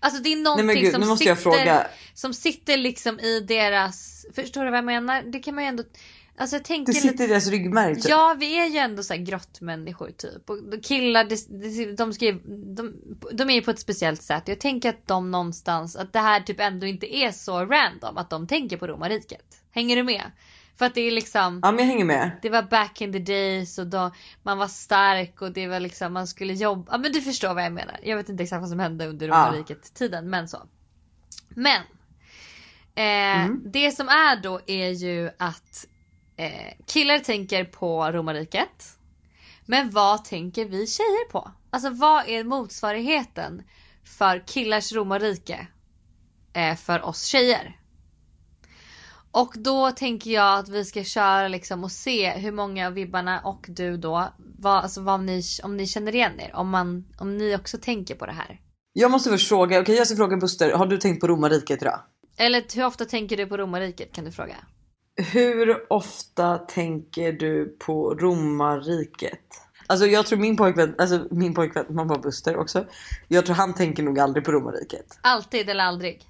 Alltså 0.00 0.22
det 0.22 0.28
är 0.32 0.36
Nej 0.36 0.42
någonting 0.44 0.66
men 0.66 0.76
gud 0.76 0.92
som 0.92 1.16
sitter, 1.16 1.86
som 2.14 2.34
sitter 2.34 2.76
liksom 2.76 3.20
i 3.20 3.40
deras, 3.40 4.26
förstår 4.34 4.64
du 4.64 4.70
vad 4.70 4.78
jag 4.78 4.84
menar? 4.84 5.22
Det 5.22 5.38
kan 5.38 5.54
man 5.54 5.64
ju 5.64 5.68
ändå, 5.68 5.82
alltså 6.42 6.56
jag 6.56 6.64
tänker 6.64 6.92
Det 6.92 6.98
sitter 6.98 7.12
lite 7.12 7.24
i 7.24 7.26
deras 7.26 7.46
ryggmärg 7.46 7.94
typ. 7.94 8.04
Ja 8.08 8.36
vi 8.38 8.58
är 8.60 8.66
ju 8.66 8.78
ändå 8.78 9.02
så 9.02 9.14
här 9.14 9.20
grottmänniskor 9.20 10.10
typ. 10.10 10.50
Och 10.50 10.58
killar 10.82 11.24
de, 11.24 11.36
de, 11.86 11.94
de, 11.96 12.12
skriver, 12.12 12.40
de, 12.76 12.94
de 13.32 13.50
är 13.50 13.54
ju 13.54 13.62
på 13.62 13.70
ett 13.70 13.78
speciellt 13.78 14.22
sätt. 14.22 14.48
Jag 14.48 14.60
tänker 14.60 14.88
att 14.88 15.06
de 15.06 15.30
någonstans, 15.30 15.96
att 15.96 16.12
det 16.12 16.18
här 16.18 16.40
typ 16.40 16.60
ändå 16.60 16.86
inte 16.86 17.16
är 17.16 17.32
så 17.32 17.64
random 17.64 18.16
att 18.16 18.30
de 18.30 18.46
tänker 18.46 18.76
på 18.76 18.86
romarriket. 18.86 19.44
Hänger 19.70 19.96
du 19.96 20.02
med? 20.02 20.22
För 20.78 20.86
att 20.86 20.94
det 20.94 21.00
är 21.00 21.10
liksom 21.10 21.60
Ja 21.62 21.70
men 21.72 21.78
jag 21.78 21.86
hänger 21.86 22.04
med. 22.04 22.30
det 22.42 22.50
var 22.50 22.62
back 22.62 23.00
in 23.00 23.12
the 23.12 23.18
days 23.18 23.78
och 23.78 23.86
då 23.86 24.10
man 24.42 24.58
var 24.58 24.68
stark 24.68 25.42
och 25.42 25.52
det 25.52 25.66
var 25.66 25.80
liksom 25.80 26.12
man 26.12 26.26
skulle 26.26 26.52
jobba. 26.52 26.92
Ja 26.92 26.98
men 26.98 27.12
du 27.12 27.22
förstår 27.22 27.54
vad 27.54 27.64
jag 27.64 27.72
menar. 27.72 28.00
Jag 28.02 28.16
vet 28.16 28.28
inte 28.28 28.42
exakt 28.42 28.60
vad 28.60 28.70
som 28.70 28.78
hände 28.80 29.06
under 29.06 29.28
romarriket 29.28 29.94
tiden 29.94 30.30
men 30.30 30.48
så. 30.48 30.62
Men. 31.48 31.82
Eh, 32.94 33.44
Mm. 33.44 33.62
Det 33.64 33.90
som 33.90 34.08
är 34.08 34.42
då 34.42 34.60
är 34.66 34.88
ju 34.88 35.30
att 35.38 35.86
eh, 36.36 36.74
killar 36.86 37.18
tänker 37.18 37.64
på 37.64 38.12
romarriket. 38.12 38.98
Men 39.66 39.90
vad 39.90 40.24
tänker 40.24 40.64
vi 40.64 40.86
tjejer 40.86 41.30
på? 41.30 41.50
Alltså 41.70 41.90
vad 41.90 42.28
är 42.28 42.44
motsvarigheten 42.44 43.62
för 44.04 44.46
killars 44.46 44.92
romarrike 44.92 45.66
eh, 46.52 46.76
för 46.76 47.02
oss 47.02 47.24
tjejer? 47.24 47.78
Och 49.30 49.54
då 49.56 49.90
tänker 49.90 50.30
jag 50.30 50.58
att 50.58 50.68
vi 50.68 50.84
ska 50.84 51.04
köra 51.04 51.48
liksom 51.48 51.84
och 51.84 51.92
se 51.92 52.30
hur 52.30 52.52
många 52.52 52.86
av 52.86 52.92
vibbarna 52.92 53.40
och 53.40 53.66
du 53.68 53.96
då, 53.96 54.28
vad, 54.58 54.76
alltså 54.76 55.00
vad 55.00 55.20
ni, 55.20 55.42
om 55.62 55.76
ni 55.76 55.86
känner 55.86 56.14
igen 56.14 56.40
er. 56.40 56.50
Om, 56.54 56.70
man, 56.70 57.04
om 57.18 57.38
ni 57.38 57.56
också 57.56 57.78
tänker 57.78 58.14
på 58.14 58.26
det 58.26 58.32
här. 58.32 58.60
Jag 58.92 59.10
måste 59.10 59.30
först 59.30 59.48
fråga, 59.48 59.80
okej 59.80 59.96
jag 59.96 60.06
ska 60.06 60.16
fråga 60.16 60.36
Buster, 60.36 60.72
har 60.72 60.86
du 60.86 60.98
tänkt 60.98 61.20
på 61.20 61.26
romarriket 61.26 61.82
idag? 61.82 62.00
Eller 62.36 62.76
hur 62.76 62.86
ofta 62.86 63.04
tänker 63.04 63.36
du 63.36 63.46
på 63.46 63.56
romarriket 63.56 64.12
kan 64.12 64.24
du 64.24 64.32
fråga. 64.32 64.56
Hur 65.16 65.92
ofta 65.92 66.58
tänker 66.58 67.32
du 67.32 67.76
på 67.78 68.14
romarriket? 68.14 69.40
Alltså 69.86 70.06
jag 70.06 70.26
tror 70.26 70.38
min 70.38 70.56
pojkvän, 70.56 70.94
alltså 70.98 71.26
min 71.30 71.54
pojkvän, 71.54 71.84
man 71.90 72.08
var 72.08 72.18
Buster 72.18 72.56
också. 72.56 72.86
Jag 73.28 73.46
tror 73.46 73.56
han 73.56 73.74
tänker 73.74 74.02
nog 74.02 74.18
aldrig 74.20 74.44
på 74.44 74.52
romarriket. 74.52 75.18
Alltid 75.20 75.68
eller 75.70 75.84
aldrig? 75.84 76.22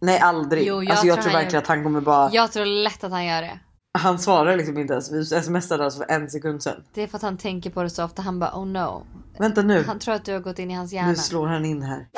Nej 0.00 0.18
aldrig. 0.18 0.66
Jo, 0.66 0.82
jag 0.82 0.90
alltså 0.90 1.06
jag 1.06 1.14
tror 1.16 1.22
tror 1.22 1.32
verkligen 1.32 1.52
gör- 1.52 1.58
att 1.62 1.66
han 1.66 1.82
kommer 1.84 2.00
bara, 2.00 2.30
Jag 2.32 2.52
tror 2.52 2.64
lätt 2.64 3.04
att 3.04 3.10
han 3.10 3.26
gör 3.26 3.42
det. 3.42 3.58
han 3.98 4.18
svarar 4.18 4.56
liksom 4.56 4.78
inte 4.78 4.92
ens. 4.92 5.12
Vi 5.12 5.24
smsade 5.24 5.84
alltså 5.84 5.98
för 5.98 6.10
en 6.10 6.30
sekund 6.30 6.62
sedan. 6.62 6.84
Det 6.94 7.02
är 7.02 7.06
för 7.06 7.16
att 7.16 7.22
han 7.22 7.36
tänker 7.38 7.70
på 7.70 7.82
det 7.82 7.90
så 7.90 8.04
ofta. 8.04 8.22
Han 8.22 8.38
bara 8.38 8.54
oh 8.54 8.66
no. 8.66 9.06
Vänta 9.38 9.62
nu, 9.62 9.82
Han 9.82 9.98
tror 9.98 10.14
att 10.14 10.24
du 10.24 10.32
har 10.32 10.40
gått 10.40 10.58
in 10.58 10.70
i 10.70 10.74
hans 10.74 10.92
hjärna. 10.92 11.08
nu 11.08 11.16
slår 11.16 11.46
han 11.46 11.64
in 11.64 11.82
här. 11.82 12.08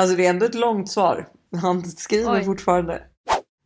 Alltså 0.00 0.16
det 0.16 0.26
är 0.26 0.30
ändå 0.30 0.46
ett 0.46 0.54
långt 0.54 0.90
svar. 0.90 1.28
Han 1.62 1.84
skriver 1.84 2.32
Oj. 2.34 2.44
fortfarande. 2.44 3.02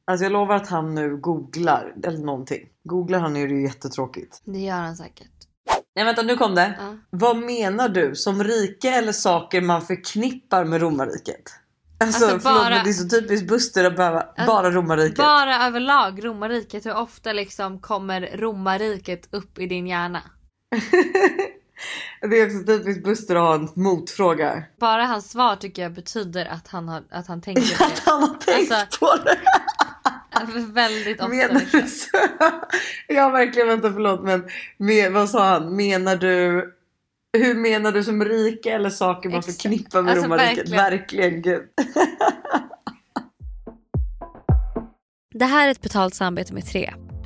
Alltså 0.06 0.24
jag 0.24 0.32
lovar 0.32 0.54
att 0.56 0.68
han 0.68 0.94
nu 0.94 1.16
googlar 1.16 1.94
eller 2.04 2.18
någonting. 2.18 2.68
Googlar 2.84 3.18
han 3.20 3.36
är 3.36 3.48
det 3.48 3.54
ju 3.54 3.62
jättetråkigt. 3.62 4.42
Det 4.44 4.58
gör 4.58 4.76
han 4.76 4.96
säkert. 4.96 5.28
Nej 5.96 6.04
vänta 6.04 6.22
nu 6.22 6.36
kom 6.36 6.54
det. 6.54 6.74
Ja. 6.80 6.96
Vad 7.10 7.36
menar 7.36 7.88
du? 7.88 8.14
Som 8.14 8.44
rike 8.44 8.90
eller 8.90 9.12
saker 9.12 9.60
man 9.60 9.82
förknippar 9.82 10.64
med 10.64 10.80
romarriket? 10.80 11.42
Alltså, 12.00 12.24
Alltså, 12.24 12.40
förlåt 12.40 12.62
bara- 12.62 12.70
men 12.74 12.84
det 12.84 12.90
är 12.90 12.92
så 12.92 13.08
typiskt 13.08 13.48
Buster 13.48 13.84
att 13.84 13.96
behöva 13.96 14.26
bara 14.46 14.70
romarriket. 14.70 15.16
Bara 15.16 15.66
överlag 15.66 16.24
romarriket. 16.24 16.86
Hur 16.86 16.96
ofta 16.96 17.32
liksom 17.32 17.78
kommer 17.80 18.30
romarriket 18.36 19.34
upp 19.34 19.58
i 19.58 19.66
din 19.66 19.86
hjärna? 19.86 20.22
det 22.30 22.36
är 22.40 22.46
också 22.46 22.66
typiskt 22.78 23.04
Buster 23.04 23.34
att 23.36 23.42
ha 23.42 23.54
en 23.54 23.68
motfråga. 23.82 24.62
Bara 24.80 25.04
hans 25.04 25.30
svar 25.30 25.56
tycker 25.56 25.82
jag 25.82 25.92
betyder 25.92 26.46
att 26.46 26.68
han, 26.68 26.88
har, 26.88 27.02
att 27.10 27.26
han 27.26 27.40
tänker 27.40 27.78
på 27.78 27.84
Att 27.92 27.98
han 27.98 28.20
har 28.22 28.34
tänkt 28.34 28.72
Alltså, 28.72 28.98
på 29.06 29.16
det. 29.24 29.38
Väldigt 30.72 31.20
ofta. 31.20 31.28
Menar 31.28 31.61
liksom. 31.61 31.81
du 31.81 31.87
så? 31.88 32.18
Jag 33.09 33.31
verkligen 33.33 33.68
vänta 33.68 33.92
förlåt 33.92 34.22
men 34.22 34.44
med, 34.76 35.12
vad 35.12 35.31
sa 35.31 35.44
han? 35.44 35.76
Menar 35.76 36.16
du 36.16 36.72
hur 37.38 37.55
menar 37.55 37.92
du 37.92 38.05
som 38.05 38.24
rike 38.24 38.72
eller 38.72 38.90
saker 38.90 39.28
man 39.28 39.38
Exakt. 39.38 39.62
förknippar 39.62 40.02
med 40.02 40.11
Alltså, 40.11 40.26
romarriket? 40.26 40.59
verkligen. 40.68 40.85
Verkligen 40.85 41.42
gud. 41.42 41.62
Det 45.35 45.44
här 45.44 45.66
är 45.66 45.70
ett 45.70 45.83
betalt 45.83 46.14
samarbete 46.14 46.55
med 46.55 46.66
Tre. 46.66 46.92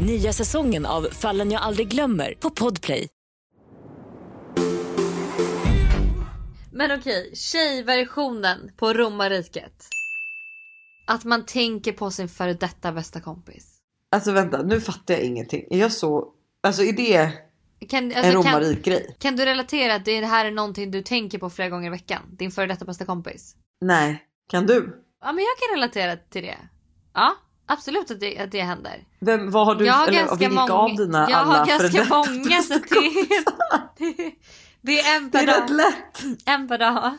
Nya 0.00 0.32
säsongen 0.32 0.86
av 0.86 1.02
Fallen 1.12 1.50
jag 1.50 1.62
aldrig 1.62 1.88
glömmer 1.88 2.34
på 2.40 2.50
Podplay. 2.50 3.08
Men 6.72 6.98
okej, 6.98 7.30
tjejversionen 7.34 8.70
på 8.76 8.92
romarriket. 8.92 9.88
Att 11.06 11.24
man 11.24 11.46
tänker 11.46 11.92
på 11.92 12.10
sin 12.10 12.28
före 12.28 12.54
detta 12.54 12.92
bästa 12.92 13.20
kompis. 13.20 13.76
Alltså 14.10 14.32
vänta 14.32 14.62
nu 14.62 14.80
fattar 14.80 15.14
jag 15.14 15.22
ingenting. 15.22 15.64
Är 15.70 15.78
jag 15.78 15.92
så, 15.92 16.28
alltså 16.62 16.82
är 16.82 16.92
det 16.92 17.32
Kan, 17.88 18.12
en 18.12 18.18
alltså, 18.18 18.42
kan, 18.42 18.52
romarik 18.52 18.84
grej? 18.84 19.16
kan 19.18 19.36
du 19.36 19.44
relatera 19.44 19.94
att 19.94 20.04
det 20.04 20.24
här 20.24 20.44
är 20.44 20.50
någonting 20.50 20.90
du 20.90 21.02
tänker 21.02 21.38
på 21.38 21.50
flera 21.50 21.68
gånger 21.68 21.86
i 21.86 21.90
veckan? 21.90 22.22
Din 22.38 22.50
före 22.50 22.66
detta 22.66 22.84
bästa 22.84 23.04
kompis? 23.04 23.56
Nej, 23.80 24.22
kan 24.50 24.66
du? 24.66 25.04
Ja 25.20 25.32
men 25.32 25.44
jag 25.44 25.58
kan 25.58 25.76
relatera 25.76 26.16
till 26.16 26.42
det. 26.42 26.58
Ja 27.14 27.36
absolut 27.66 28.10
att 28.10 28.20
det, 28.20 28.38
att 28.38 28.50
det 28.52 28.62
händer. 28.62 29.04
Vem, 29.20 29.50
vad 29.50 29.66
har 29.66 29.74
du, 29.74 29.86
jag 29.86 29.92
har 29.94 30.08
eller 30.08 30.18
ganska 30.18 30.36
vilka 30.36 30.54
många, 30.60 30.72
av 30.74 30.96
dina 30.96 31.30
jag 31.30 31.38
alla 31.40 31.58
har 31.58 31.66
ganska 31.66 32.04
många 32.04 32.62
så 32.62 32.74
det, 32.74 33.26
det, 33.98 34.32
det 34.80 35.00
är 35.00 35.16
en 35.16 35.30
Det 35.30 35.38
per 35.38 35.42
är 35.42 35.46
rätt 35.46 35.68
dag. 35.68 35.76
lätt. 35.76 36.22
En 36.46 36.68
per 36.68 36.78
dag. 36.78 37.16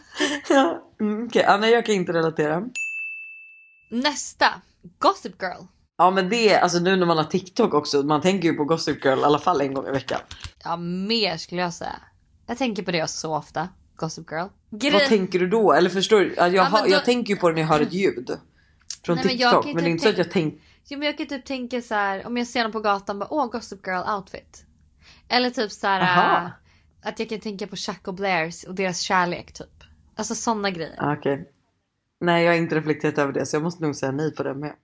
Ja, 0.49 0.81
mm, 1.01 1.25
okej. 1.27 1.43
ja, 1.47 1.57
nej, 1.57 1.71
jag 1.71 1.85
kan 1.85 1.95
inte 1.95 2.13
relatera. 2.13 2.61
Nästa. 3.91 4.45
Gossip 4.99 5.41
Girl. 5.41 5.63
Ja 5.97 6.11
men 6.11 6.29
det 6.29 6.49
är 6.53 6.59
alltså 6.59 6.79
nu 6.79 6.95
när 6.95 7.05
man 7.05 7.17
har 7.17 7.23
TikTok 7.23 7.73
också. 7.73 8.03
Man 8.03 8.21
tänker 8.21 8.47
ju 8.49 8.53
på 8.53 8.63
Gossip 8.65 9.05
Girl 9.05 9.19
i 9.19 9.23
alla 9.23 9.39
fall 9.39 9.61
en 9.61 9.73
gång 9.73 9.87
i 9.87 9.91
veckan. 9.91 10.19
Ja 10.63 10.77
mer 10.77 11.37
skulle 11.37 11.61
jag 11.61 11.73
säga. 11.73 11.95
Jag 12.47 12.57
tänker 12.57 12.83
på 12.83 12.91
det 12.91 13.09
så 13.09 13.35
ofta. 13.35 13.69
Gossip 13.95 14.31
Girl. 14.31 14.47
Vad 14.69 14.81
Grej- 14.81 15.07
tänker 15.07 15.39
du 15.39 15.47
då? 15.47 15.73
Eller 15.73 15.89
förstår 15.89 16.19
du? 16.19 16.33
Ja, 16.37 16.43
Jag, 16.47 16.53
Ja, 16.55 16.61
har, 16.63 16.81
då- 16.81 16.89
jag 16.89 17.05
tänker 17.05 17.33
ju 17.33 17.39
på 17.39 17.49
det 17.49 17.55
när 17.55 17.61
jag 17.61 17.67
hör 17.69 17.79
ett 17.81 17.93
ljud. 17.93 18.29
Från 19.05 19.15
Nej, 19.15 19.25
men 19.25 19.37
TikTok. 19.37 19.65
Men, 19.65 19.73
ju 19.73 19.73
det 19.73 19.79
är 19.79 19.83
typ 19.83 19.91
inte 19.91 20.03
så 20.03 20.09
att 20.09 20.17
jag 20.17 20.31
tänker. 20.31 20.59
Jo, 20.87 20.99
men 20.99 21.05
jag 21.05 21.17
kan 21.17 21.27
typ 21.27 21.45
tänka 21.45 21.81
så 21.81 21.95
här 21.95 22.27
om 22.27 22.37
jag 22.37 22.47
ser 22.47 22.63
någon 22.63 22.71
på 22.71 22.79
gatan 22.79 23.19
bara 23.19 23.33
åh 23.33 23.47
Gossip 23.47 23.87
Girl 23.87 24.15
outfit. 24.15 24.65
Eller 25.27 25.49
typ 25.49 25.71
så 25.71 25.87
här 25.87 26.45
äh, 26.45 26.49
att 27.03 27.19
jag 27.19 27.29
kan 27.29 27.39
tänka 27.39 27.67
på 27.67 27.75
Chuck 27.75 28.07
och 28.07 28.13
Blairs 28.13 28.63
och 28.63 28.75
deras 28.75 28.99
kärlek 28.99 29.53
typ. 29.53 29.83
Alltså 30.15 30.35
sådana 30.35 30.71
grejer. 30.71 30.95
Ah, 30.97 31.13
Okej. 31.13 31.51
Nej 32.19 32.43
jag 32.43 32.51
har 32.51 32.57
inte 32.57 32.75
reflekterat 32.75 33.17
över 33.17 33.33
det 33.33 33.45
så 33.45 33.55
jag 33.55 33.63
måste 33.63 33.83
nog 33.83 33.95
säga 33.95 34.11
nej 34.11 34.35
på 34.35 34.43
det 34.43 34.53
med. 34.53 34.75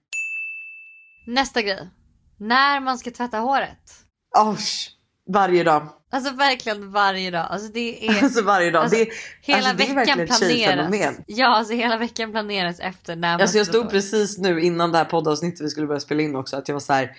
Nästa 1.27 1.61
grej. 1.61 1.89
När 2.37 2.79
man 2.79 2.97
ska 2.97 3.11
tvätta 3.11 3.39
håret. 3.39 4.05
Osh, 4.37 4.89
varje 5.27 5.63
dag. 5.63 5.87
Alltså 6.13 6.33
verkligen 6.33 6.91
varje 6.91 7.31
dag. 7.31 7.47
Alltså 7.49 7.71
det 7.71 8.07
är 8.07 8.23
Alltså 8.23 8.41
varje 8.41 8.71
dag. 8.71 8.83
Alltså, 8.83 8.97
det, 8.97 9.09
hela 9.41 9.57
alltså, 9.57 9.75
det 9.75 9.83
är 9.83 9.95
veckan 9.95 10.17
verkligen 10.17 10.19
ett 10.19 10.89
planeras. 10.89 11.15
Ja 11.27 11.47
alltså 11.47 11.73
hela 11.73 11.97
veckan 11.97 12.31
planeras 12.31 12.79
efter 12.79 13.15
när 13.15 13.31
man 13.31 13.41
Alltså 13.41 13.57
jag 13.57 13.67
stod 13.67 13.89
precis 13.89 14.37
nu 14.37 14.61
innan 14.61 14.91
det 14.91 14.97
här 14.97 15.05
poddavsnittet 15.05 15.61
vi 15.61 15.69
skulle 15.69 15.87
börja 15.87 15.99
spela 15.99 16.21
in 16.21 16.35
också 16.35 16.57
att 16.57 16.67
jag 16.67 16.75
var 16.75 16.79
så 16.79 16.93
här. 16.93 17.11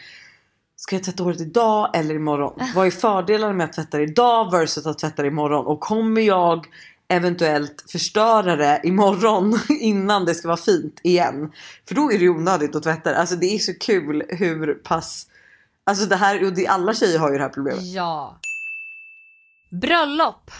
Ska 0.76 0.96
jag 0.96 1.04
tvätta 1.04 1.22
håret 1.22 1.40
idag 1.40 1.90
eller 1.94 2.14
imorgon? 2.14 2.60
Vad 2.74 2.86
är 2.86 2.90
fördelarna 2.90 3.52
med 3.52 3.64
att 3.64 3.72
tvätta 3.72 3.96
det 3.96 4.02
idag 4.02 4.50
versus 4.50 4.86
att 4.86 4.98
tvätta 4.98 5.22
det 5.22 5.28
imorgon? 5.28 5.66
Och 5.66 5.80
kommer 5.80 6.20
jag 6.20 6.66
eventuellt 7.08 7.84
förstöra 7.92 8.56
det 8.56 8.80
imorgon 8.84 9.58
innan 9.68 10.24
det 10.24 10.34
ska 10.34 10.48
vara 10.48 10.56
fint 10.56 11.00
igen? 11.02 11.52
För 11.88 11.94
då 11.94 12.12
är 12.12 12.18
det 12.18 12.24
ju 12.24 12.30
onödigt 12.30 12.76
att 12.76 12.82
tvätta 12.82 13.10
det. 13.10 13.18
Alltså 13.18 13.36
det 13.36 13.54
är 13.54 13.58
så 13.58 13.74
kul 13.74 14.22
hur 14.28 14.74
pass 14.74 15.26
Alltså 15.84 16.06
det 16.06 16.16
här, 16.16 16.44
och 16.44 16.52
det, 16.52 16.66
alla 16.66 16.94
tjejer 16.94 17.18
har 17.18 17.30
ju 17.30 17.36
det 17.36 17.42
här 17.42 17.50
problemet. 17.50 17.82
Ja. 17.82 18.38
Bröllop. 19.80 20.50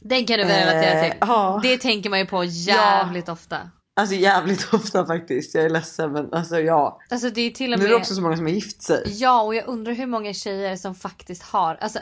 Den 0.00 0.26
kan 0.26 0.38
du 0.38 0.44
väl 0.44 0.66
relatera 0.66 1.00
Eh, 1.04 1.10
till? 1.10 1.18
ja. 1.20 1.60
Det 1.62 1.76
tänker 1.78 2.10
man 2.10 2.18
ju 2.18 2.26
på 2.26 2.44
jävligt 2.44 3.28
ofta. 3.28 3.58
Alltså 4.00 4.14
jävligt 4.14 4.68
ofta 4.74 5.06
faktiskt. 5.06 5.54
Jag 5.54 5.64
är 5.64 5.70
ledsen 5.70 6.12
men 6.12 6.32
alltså 6.34 6.60
ja. 6.60 7.00
Alltså 7.10 7.30
det 7.30 7.40
är 7.40 7.50
till 7.50 7.72
och 7.72 7.78
Nu 7.78 7.82
med... 7.84 7.90
är 7.90 7.94
det 7.94 8.00
också 8.00 8.14
så 8.14 8.20
många 8.22 8.36
som 8.36 8.46
har 8.46 8.52
gift 8.52 8.82
sig. 8.82 9.02
Ja 9.06 9.42
och 9.42 9.54
jag 9.54 9.66
undrar 9.68 9.92
hur 9.92 10.06
många 10.06 10.34
tjejer 10.34 10.76
som 10.76 10.94
faktiskt 10.94 11.42
har, 11.42 11.74
alltså 11.80 11.98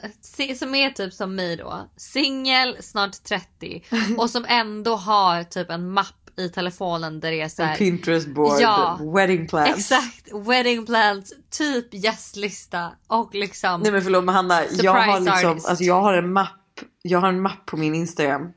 som 0.58 0.74
är 0.74 0.90
typ 0.90 1.12
som 1.14 1.34
mig 1.34 1.56
då, 1.56 1.88
singel, 1.96 2.76
snart 2.80 3.22
30 3.24 3.82
och 4.18 4.30
som 4.30 4.44
ändå 4.48 4.96
har 4.96 5.44
typ 5.44 5.70
en 5.70 5.90
mapp 5.90 6.19
i 6.40 6.48
telefonen 6.48 7.20
där 7.20 7.30
det 7.30 7.40
är 7.40 7.48
så 7.48 7.62
En 7.62 7.68
här, 7.68 7.76
Pinterest 7.76 8.28
board, 8.28 8.60
Ja. 8.60 8.98
wedding 9.16 9.48
plans. 9.48 9.70
Exakt, 9.78 10.28
wedding 10.48 10.86
plans, 10.86 11.32
typ 11.50 11.94
gästlista 11.94 12.90
och 13.06 13.34
liksom 13.34 13.80
Nej 13.80 13.92
men 13.92 14.02
förlåt 14.02 14.24
men 14.24 14.34
Hanna, 14.34 14.60
jag 14.72 14.92
har 14.92 15.20
liksom, 15.20 15.50
artist. 15.50 15.68
alltså 15.68 15.84
jag 15.84 16.00
har 16.00 16.14
en 16.14 16.32
mapp, 16.32 16.80
jag 17.02 17.18
har 17.18 17.28
en 17.28 17.40
mapp 17.42 17.66
på 17.66 17.76
min 17.76 17.94
Instagram. 17.94 18.52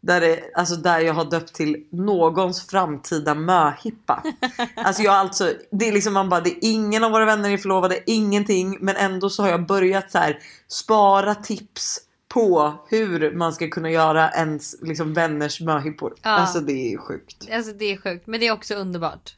Där, 0.00 0.20
det, 0.20 0.40
alltså 0.54 0.76
där 0.76 1.00
jag 1.00 1.14
har 1.14 1.24
döpt 1.24 1.54
till 1.54 1.76
någons 1.92 2.66
framtida 2.66 3.34
möhippa. 3.34 4.22
Alltså 4.76 5.02
jag 5.02 5.14
alltså, 5.14 5.52
det 5.70 5.88
är 5.88 5.92
liksom 5.92 6.12
man 6.14 6.28
bara, 6.28 6.40
det 6.40 6.50
är 6.50 6.58
ingen 6.72 7.04
av 7.04 7.10
våra 7.12 7.24
vänner 7.24 7.50
är 7.50 7.56
förlovade, 7.56 7.98
ingenting. 8.06 8.78
Men 8.80 8.96
ändå 8.96 9.30
så 9.30 9.42
har 9.42 9.50
jag 9.50 9.66
börjat 9.66 10.10
så 10.10 10.18
här 10.18 10.38
spara 10.68 11.34
tips 11.34 12.00
på 12.38 12.74
hur 12.88 13.34
man 13.34 13.52
ska 13.52 13.68
kunna 13.68 13.90
göra 13.90 14.30
ens 14.30 14.82
liksom, 14.82 15.14
vänners 15.14 15.60
möhippor. 15.60 16.14
Ja. 16.22 16.30
Alltså 16.30 16.60
det 16.60 16.92
är 16.92 16.98
sjukt. 16.98 17.48
Alltså 17.52 17.72
det 17.72 17.84
är 17.84 17.96
sjukt 17.96 18.26
men 18.26 18.40
det 18.40 18.46
är 18.46 18.52
också 18.52 18.74
underbart. 18.74 19.36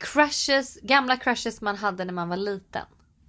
Crushes, 0.00 0.80
gamla 0.82 1.16
crushes 1.16 1.60
man 1.60 1.76
hade 1.76 2.04
när 2.04 2.12
man 2.12 2.28
var 2.28 2.36
liten. 2.36 2.84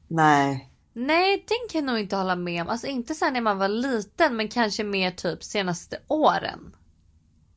Nej. 0.08 0.70
Nej, 0.94 1.46
den 1.48 1.58
kan 1.70 1.86
jag 1.86 1.94
nog 1.94 2.00
inte 2.00 2.16
hålla 2.16 2.36
med 2.36 2.62
om. 2.62 2.70
Alltså 2.70 2.88
inte 2.88 3.16
sen 3.16 3.34
när 3.34 3.42
man 3.42 3.58
var 3.58 3.68
liten 3.68 4.36
men 4.36 4.48
kanske 4.48 4.84
mer 4.84 5.12
typ 5.12 5.44
senaste 5.44 6.00
åren. 6.08 6.76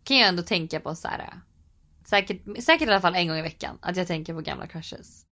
Kan 0.04 0.16
jag 0.16 0.28
ändå 0.28 0.42
tänka 0.42 0.80
på 0.80 0.94
så 0.94 1.08
här. 1.08 1.40
Säkert, 2.06 2.42
säkert 2.64 2.88
i 2.88 2.90
alla 2.90 3.00
fall 3.00 3.14
en 3.14 3.28
gång 3.28 3.38
i 3.38 3.42
veckan 3.42 3.78
att 3.82 3.96
jag 3.96 4.06
tänker 4.06 4.34
på 4.34 4.40
gamla 4.40 4.66
crushes. 4.66 5.24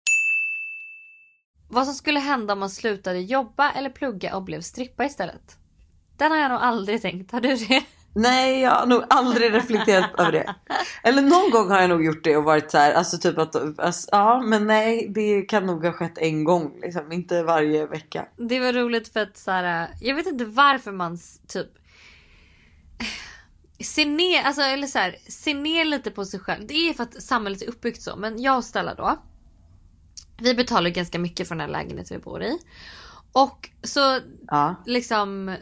Vad 1.71 1.85
som 1.85 1.93
skulle 1.93 2.19
hända 2.19 2.53
om 2.53 2.59
man 2.59 2.69
slutade 2.69 3.19
jobba 3.19 3.71
eller 3.71 3.89
plugga 3.89 4.35
och 4.35 4.43
blev 4.43 4.61
strippa 4.61 5.05
istället. 5.05 5.57
Den 6.17 6.31
har 6.31 6.37
jag 6.37 6.51
nog 6.51 6.59
aldrig 6.61 7.01
tänkt. 7.01 7.31
Har 7.31 7.41
du 7.41 7.55
det? 7.55 7.83
Nej 8.13 8.61
jag 8.61 8.71
har 8.71 8.85
nog 8.85 9.03
aldrig 9.09 9.53
reflekterat 9.53 10.09
över 10.19 10.31
det. 10.31 10.55
Eller 11.03 11.21
någon 11.21 11.51
gång 11.51 11.69
har 11.69 11.81
jag 11.81 11.89
nog 11.89 12.05
gjort 12.05 12.23
det 12.23 12.37
och 12.37 12.43
varit 12.43 12.71
så 12.71 12.77
här, 12.77 12.93
alltså 12.93 13.17
typ 13.17 13.37
att, 13.37 13.79
alltså, 13.79 14.09
ja 14.11 14.41
men 14.41 14.67
nej 14.67 15.11
det 15.15 15.41
kan 15.41 15.65
nog 15.65 15.85
ha 15.85 15.91
skett 15.91 16.17
en 16.17 16.43
gång 16.43 16.79
liksom, 16.81 17.11
inte 17.11 17.43
varje 17.43 17.85
vecka. 17.85 18.25
Det 18.37 18.59
var 18.59 18.73
roligt 18.73 19.13
för 19.13 19.19
att 19.19 19.37
så 19.37 19.51
här, 19.51 19.89
jag 20.01 20.15
vet 20.15 20.27
inte 20.27 20.45
varför 20.45 20.91
man 20.91 21.17
typ 21.47 21.69
ser 23.83 24.05
ner, 24.05 24.43
alltså, 24.43 24.61
eller 24.61 24.87
så 24.87 24.99
här, 24.99 25.15
ser 25.27 25.55
ner 25.55 25.85
lite 25.85 26.11
på 26.11 26.25
sig 26.25 26.39
själv. 26.39 26.67
Det 26.67 26.89
är 26.89 26.93
för 26.93 27.03
att 27.03 27.23
samhället 27.23 27.61
är 27.61 27.69
uppbyggt 27.69 28.01
så. 28.01 28.15
Men 28.15 28.41
jag 28.41 28.57
och 28.57 28.63
Stella 28.63 28.95
då. 28.95 29.17
Vi 30.41 30.53
betalar 30.53 30.89
ganska 30.89 31.19
mycket 31.19 31.47
för 31.47 31.55
den 31.55 31.61
här 31.61 31.67
lägenheten 31.67 32.17
vi 32.17 32.23
bor 32.23 32.43
i. 32.43 32.59
Och 33.31 33.69
så 33.83 34.19
Ja. 34.47 34.75
liksom 34.85 35.55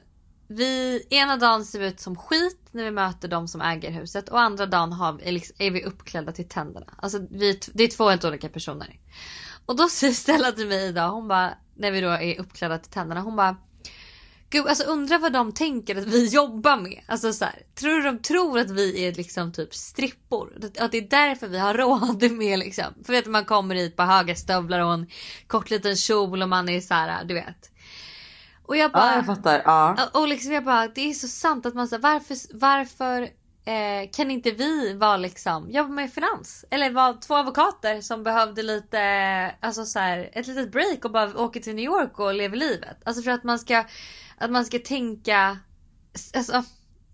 vi, 0.48 1.04
ena 1.10 1.38
dagen 1.38 1.66
ser 1.66 1.80
vi 1.80 1.88
ut 1.88 2.00
som 2.00 2.16
skit 2.16 2.68
när 2.72 2.84
vi 2.84 2.92
möter 2.92 3.28
de 3.28 3.48
som 3.48 3.62
äger 3.62 3.92
huset 3.92 4.30
och 4.30 4.40
andra 4.40 4.66
dagen 4.66 4.94
har 4.94 5.22
är, 5.22 5.32
liksom, 5.32 5.56
är 5.60 5.72
vi 5.72 5.84
uppklädda 5.84 6.32
till 6.32 6.48
tänderna. 6.48 6.94
Alltså 6.98 7.20
vi, 7.32 7.60
det 7.74 7.84
är 7.84 7.88
två 7.88 8.10
helt 8.10 8.26
olika 8.26 8.50
personer. 8.50 9.00
Och 9.66 9.76
då 9.76 9.90
säger 9.90 10.14
Stella 10.14 10.52
till 10.52 10.68
mig 10.68 10.88
idag, 10.88 11.10
hon 11.10 11.28
bara, 11.28 11.54
när 11.76 11.92
vi 11.92 12.02
då 12.02 12.10
är 12.10 12.40
uppklädda 12.40 12.78
till 12.78 12.92
tänderna, 12.92 13.22
hon 13.22 13.36
bara 13.36 13.56
Gud, 14.50 14.68
alltså 14.68 14.84
undrar 14.84 15.20
vad 15.20 15.34
de 15.34 15.52
tänker 15.52 15.95
att 15.95 16.08
vi 16.08 16.26
jobbar 16.32 16.78
med. 16.78 17.02
Alltså 17.08 17.34
så 17.34 17.45
här, 17.45 17.62
tror 17.76 17.95
du 17.95 18.02
de 18.02 18.20
tror 18.22 18.60
att 18.60 18.72
vi 18.72 19.08
är 19.08 19.14
liksom 19.14 19.52
typ 19.52 19.76
strippor? 19.76 20.54
Att 20.80 20.91
det 20.91 20.97
är 20.97 21.10
därför 21.10 21.47
vi 21.47 21.60
har 21.60 21.74
råd 21.78 22.32
med 22.32 22.60
liksom. 22.60 22.93
För 23.06 23.14
vet 23.14 23.26
man 23.26 23.45
kommer 23.45 23.76
hit 23.76 23.95
på 23.95 24.04
höga 24.04 24.36
stövlar 24.36 24.80
och 24.80 24.93
en 24.93 25.08
kort 25.47 25.70
liten 25.70 25.95
kjol 25.95 26.41
och 26.41 26.50
man 26.50 26.70
är 26.70 26.82
så 26.82 26.93
här, 26.93 27.24
du 27.24 27.34
vet. 27.34 27.72
Och 28.66 28.78
jag 28.78 28.91
bara, 28.91 29.06
ja 29.06 29.16
jag 29.16 29.26
fattar. 29.26 29.62
Ja. 29.66 30.10
och 30.14 30.28
liksom 30.28 30.52
jag 30.52 30.64
bara, 30.64 30.88
det 30.88 31.10
är 31.10 31.14
så 31.14 31.28
sant 31.28 31.66
att 31.66 31.74
man 31.74 31.88
säger 31.88 32.04
varför, 32.04 32.38
varför 32.54 33.22
eh, 33.66 34.10
kan 34.12 34.32
inte 34.32 34.52
vi 34.52 34.93
vara 34.93 35.18
liksom, 35.18 35.72
jobba 35.72 35.89
med 35.89 36.14
finans? 36.14 36.66
Eller 36.70 36.91
vara 36.91 37.14
två 37.14 37.36
advokater 37.36 38.02
som 38.02 38.24
behövde 38.24 38.64
lite, 38.64 39.00
alltså 39.60 39.86
så 39.86 40.00
här, 40.00 40.30
ett 40.34 40.47
litet 40.47 40.72
break 40.72 41.06
och 41.06 41.12
bara 41.12 41.41
åka 41.41 41.60
till 41.60 41.76
New 41.76 41.86
York 41.86 42.20
och 42.20 42.34
leva 42.34 42.56
livet. 42.56 42.97
Alltså 43.04 43.24
för 43.24 43.32
att 43.32 43.43
man 43.43 43.60
ska, 43.60 43.86
att 44.40 44.52
man 44.52 44.66
ska 44.66 44.80
tänka, 44.80 45.58
alltså 46.36 46.64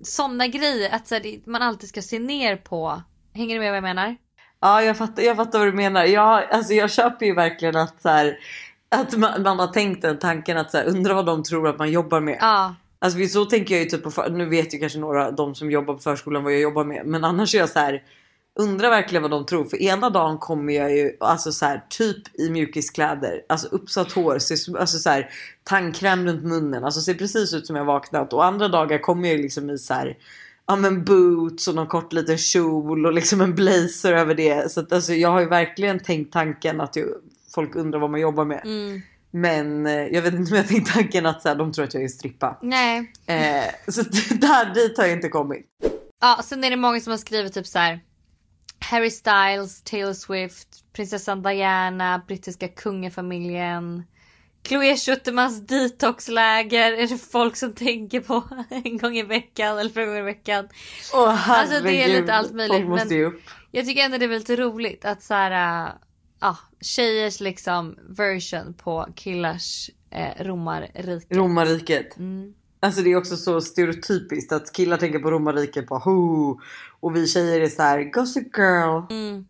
sådana 0.04 0.48
grejer, 0.48 0.96
att 0.96 1.08
så 1.08 1.16
här, 1.16 1.50
man 1.50 1.62
alltid 1.62 1.90
ska 1.90 2.02
se 2.02 2.20
ner 2.20 2.56
på. 2.56 3.02
Hänger 3.34 3.56
du 3.56 3.60
med 3.60 3.70
vad 3.72 3.78
jag 3.78 3.84
menar? 3.84 4.16
Ja 4.60 4.82
jag 4.82 4.98
fattar, 4.98 5.24
jag 5.24 5.36
fattar 5.36 5.60
vad 5.60 5.68
du 5.68 5.72
menar. 5.72 6.06
Jag, 6.06 6.52
alltså, 6.52 6.74
jag 6.74 6.92
köper 6.92 7.26
ju 7.26 7.34
verkligen 7.34 7.76
att 7.76 8.02
så 8.02 8.10
här, 8.10 8.38
att 8.90 9.18
man, 9.18 9.42
man 9.42 9.60
har 9.60 9.68
tänkt 9.68 10.02
den 10.02 10.20
tanken 10.20 10.58
att 10.58 10.72
så 10.72 10.78
här, 10.78 10.86
undra 10.86 11.14
vad 11.14 11.26
de 11.26 11.44
tror 11.44 11.68
att 11.68 11.78
man 11.78 11.92
jobbar 11.92 12.20
med. 12.20 12.38
Ja. 12.42 12.76
Alltså 13.00 13.28
så 13.28 13.46
tänker 13.46 13.76
jag 13.76 13.84
ju 13.84 13.90
typ 13.90 14.16
på, 14.16 14.30
nu 14.30 14.46
vet 14.46 14.74
ju 14.74 14.78
kanske 14.78 15.00
några 15.00 15.32
de 15.32 15.56
som 15.56 15.72
jobbar 15.72 15.94
på 15.94 16.00
förskolan 16.00 16.44
vad 16.44 16.54
jag 16.54 16.62
jobbar 16.62 16.84
med. 16.84 17.06
Men 17.06 17.24
annars 17.24 17.56
är 17.56 17.60
jag 17.60 17.70
så 17.70 17.80
här. 17.80 18.04
Undrar 18.60 18.90
verkligen 18.90 19.22
vad 19.22 19.32
de 19.32 19.46
tror. 19.46 19.66
För 19.66 19.82
ena 19.82 20.10
dagen 20.10 20.38
kommer 20.38 20.74
jag 20.74 20.96
ju 20.96 21.18
alltså 21.20 21.52
så 21.52 21.66
här, 21.66 21.84
typ 21.90 22.40
i 22.40 22.50
mjukiskläder. 22.50 23.42
Alltså 23.50 23.68
uppsatt 23.68 24.12
hår. 24.12 24.40
Ser, 24.40 24.78
alltså 24.78 24.98
så 24.98 25.10
här, 25.10 25.30
tandkräm 25.64 26.26
runt 26.26 26.44
munnen. 26.44 26.84
Alltså 26.84 27.02
ser 27.02 27.14
precis 27.14 27.54
ut 27.54 27.68
som 27.68 27.76
jag 27.76 27.86
vaknat. 27.86 28.34
Och 28.34 28.46
andra 28.46 28.68
dagar 28.68 28.98
kommer 28.98 29.30
jag 29.30 29.40
liksom 29.40 29.70
i 29.70 29.78
så 29.78 29.94
här. 29.94 30.18
Ja 30.68 30.76
men 30.76 31.04
boots 31.04 31.68
och 31.68 31.76
någon 31.76 31.88
kort 31.88 32.14
liten 32.14 32.38
kjol 32.38 33.06
och 33.06 33.14
liksom 33.14 33.42
en 33.42 33.56
blazer 33.56 34.14
över 34.14 34.36
det. 34.36 34.72
Så 34.72 34.80
att 34.80 34.94
alltså 34.94 35.14
jag 35.14 35.30
har 35.30 35.40
ju 35.40 35.50
verkligen 35.50 36.00
tänkt 36.00 36.34
tanken 36.34 36.82
att 36.82 36.96
ju, 36.96 37.08
folk 37.56 37.76
undrar 37.76 38.00
vad 38.00 38.10
man 38.10 38.20
jobbar 38.20 38.46
med. 38.46 38.62
Mm. 38.66 39.02
Men 39.32 39.86
eh, 39.86 39.94
jag 39.94 40.22
vet 40.22 40.34
inte 40.34 40.52
om 40.52 40.58
jag 40.58 40.68
tänkt 40.68 40.94
tanken 40.94 41.26
att 41.26 41.42
så 41.42 41.48
här, 41.48 41.56
de 41.56 41.74
tror 41.74 41.86
att 41.86 41.94
jag 41.94 42.04
är 42.04 42.08
strippa. 42.08 42.60
Nej. 42.62 43.12
Eh, 43.26 43.92
så 43.92 44.02
där 44.36 44.74
dit 44.74 44.98
har 44.98 45.06
jag 45.06 45.14
inte 45.14 45.30
kommit. 45.30 45.66
Ja, 46.22 46.42
sen 46.44 46.64
är 46.64 46.70
det 46.70 46.76
många 46.76 47.00
som 47.00 47.12
har 47.12 47.18
skrivit 47.18 47.54
typ 47.54 47.68
så 47.68 47.80
här. 47.80 48.00
Harry 48.90 49.12
Styles, 49.12 49.82
Taylor 49.82 50.14
Swift, 50.14 50.68
prinsessan 50.94 51.42
Diana, 51.42 52.22
brittiska 52.28 52.68
kungafamiljen, 52.68 54.04
Chloé 54.68 54.98
Schutermans 54.98 55.68
detoxläger 55.68 56.94
är 56.94 57.08
det 57.08 57.18
folk 57.18 57.56
som 57.56 57.74
tänker 57.74 58.20
på 58.20 58.44
en 58.70 58.98
gång 58.98 59.18
i 59.18 59.24
veckan 59.24 59.78
eller 59.78 59.90
flera 59.90 60.06
gånger 60.06 60.20
i 60.20 60.24
veckan. 60.24 60.68
Åh, 61.14 61.52
Alltså, 61.52 61.84
det 61.84 62.04
är 62.04 62.22
lite 62.22 62.34
allt 62.34 62.54
möjligt, 62.54 62.88
men-. 62.88 63.40
Jag 63.72 63.86
tycker 63.86 64.02
ändå 64.02 64.18
det 64.18 64.26
är 64.26 64.30
lite 64.30 64.56
roligt 64.56 65.06
att 65.06 65.24
så 65.24 65.34
här, 65.34 65.86
äh, 65.88 65.94
ja, 66.40 66.58
tjejers 66.82 67.40
liksom 67.40 67.96
version 68.10 68.74
på 68.74 69.08
killars 69.16 69.90
eh, 70.12 70.44
romarrike. 70.44 71.36
Romarriket. 71.36 72.18
Mm. 72.18 72.54
Alltså 72.86 73.02
det 73.02 73.12
är 73.12 73.18
också 73.18 73.38
så 73.38 73.62
stereotypiskt 73.62 74.52
att 74.52 74.72
killar 74.72 74.98
tänker 74.98 75.20
på 75.20 75.32
romarriket 75.32 75.88
på 75.88 75.98
ho 75.98 76.60
och 77.00 77.16
vi 77.16 77.28
tjejer 77.28 77.62
är 77.62 77.68
så 77.68 77.82
här 77.82 78.04
gossip 78.12 78.58
girl. 78.58 79.02
Mm. 79.10 79.46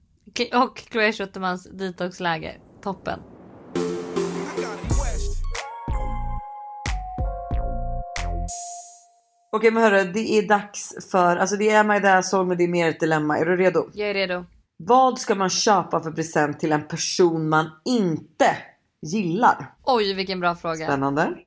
Och 0.64 0.84
Chloé 0.92 1.14
Schutermans 1.14 1.68
detoxläger. 1.72 2.60
Toppen. 2.84 3.20
Okej 9.52 9.72
men 9.72 9.84
hörru 9.84 10.12
det 10.14 10.38
är 10.38 10.48
dags 10.48 11.10
för, 11.12 11.38
alltså 11.38 11.56
det 11.56 11.70
är 11.70 11.84
My 11.84 12.24
Soul 12.24 12.48
men 12.48 12.58
det 12.58 12.64
är 12.64 12.68
mer 12.68 12.90
ett 12.90 13.00
dilemma. 13.00 13.38
Är 13.38 13.46
du 13.46 13.58
redo? 13.58 13.90
Jag 13.94 14.10
är 14.10 14.14
redo. 14.14 14.46
Vad 14.78 15.20
ska 15.20 15.36
man 15.36 15.50
köpa 15.50 16.04
för 16.04 16.12
present 16.12 16.60
till 16.60 16.72
en 16.72 16.88
person 16.88 17.50
man 17.50 17.70
inte 17.86 18.58
gillar? 19.02 19.74
Oj 19.84 20.14
vilken 20.14 20.40
bra 20.40 20.56
fråga. 20.56 20.86
Spännande. 20.86 21.38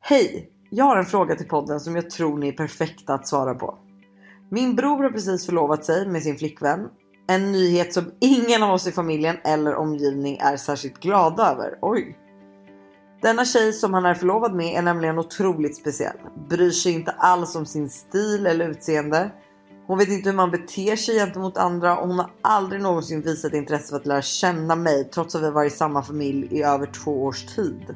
Hej! 0.00 0.51
Jag 0.74 0.84
har 0.84 0.96
en 0.96 1.04
fråga 1.04 1.34
till 1.34 1.48
podden 1.48 1.80
som 1.80 1.96
jag 1.96 2.10
tror 2.10 2.38
ni 2.38 2.48
är 2.48 2.52
perfekta 2.52 3.14
att 3.14 3.28
svara 3.28 3.54
på. 3.54 3.78
Min 4.50 4.76
bror 4.76 5.02
har 5.02 5.10
precis 5.10 5.46
förlovat 5.46 5.84
sig 5.84 6.08
med 6.08 6.22
sin 6.22 6.38
flickvän. 6.38 6.88
En 7.28 7.52
nyhet 7.52 7.94
som 7.94 8.04
ingen 8.20 8.62
av 8.62 8.70
oss 8.70 8.86
i 8.86 8.92
familjen 8.92 9.36
eller 9.44 9.74
omgivning 9.74 10.38
är 10.40 10.56
särskilt 10.56 11.00
glada 11.00 11.50
över. 11.50 11.78
Oj! 11.82 12.18
Denna 13.22 13.44
tjej 13.44 13.72
som 13.72 13.94
han 13.94 14.04
är 14.04 14.14
förlovad 14.14 14.54
med 14.54 14.78
är 14.78 14.82
nämligen 14.82 15.18
otroligt 15.18 15.76
speciell. 15.76 16.16
Bryr 16.48 16.70
sig 16.70 16.92
inte 16.92 17.10
alls 17.10 17.56
om 17.56 17.66
sin 17.66 17.90
stil 17.90 18.46
eller 18.46 18.68
utseende. 18.68 19.30
Hon 19.86 19.98
vet 19.98 20.08
inte 20.08 20.30
hur 20.30 20.36
man 20.36 20.50
beter 20.50 20.96
sig 20.96 21.14
gentemot 21.14 21.56
andra 21.56 21.98
och 21.98 22.08
hon 22.08 22.18
har 22.18 22.30
aldrig 22.42 22.82
någonsin 22.82 23.22
visat 23.22 23.54
intresse 23.54 23.90
för 23.90 23.96
att 23.96 24.06
lära 24.06 24.22
känna 24.22 24.76
mig 24.76 25.04
trots 25.04 25.34
att 25.34 25.42
vi 25.42 25.50
varit 25.50 25.72
i 25.72 25.76
samma 25.76 26.02
familj 26.02 26.48
i 26.50 26.62
över 26.62 26.86
två 26.86 27.24
års 27.24 27.56
tid. 27.56 27.94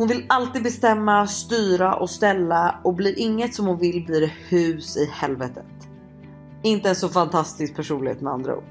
Hon 0.00 0.08
vill 0.08 0.24
alltid 0.28 0.62
bestämma, 0.62 1.26
styra 1.26 1.94
och 1.94 2.10
ställa 2.10 2.80
och 2.84 2.94
blir 2.94 3.18
inget 3.18 3.54
som 3.54 3.66
hon 3.66 3.78
vill 3.78 4.04
blir 4.06 4.20
det 4.20 4.32
hus 4.48 4.96
i 4.96 5.10
helvetet. 5.12 5.66
Inte 6.62 6.88
en 6.88 6.94
så 6.94 7.08
fantastisk 7.08 7.76
personlighet 7.76 8.20
med 8.20 8.32
andra 8.32 8.56
ord. 8.56 8.64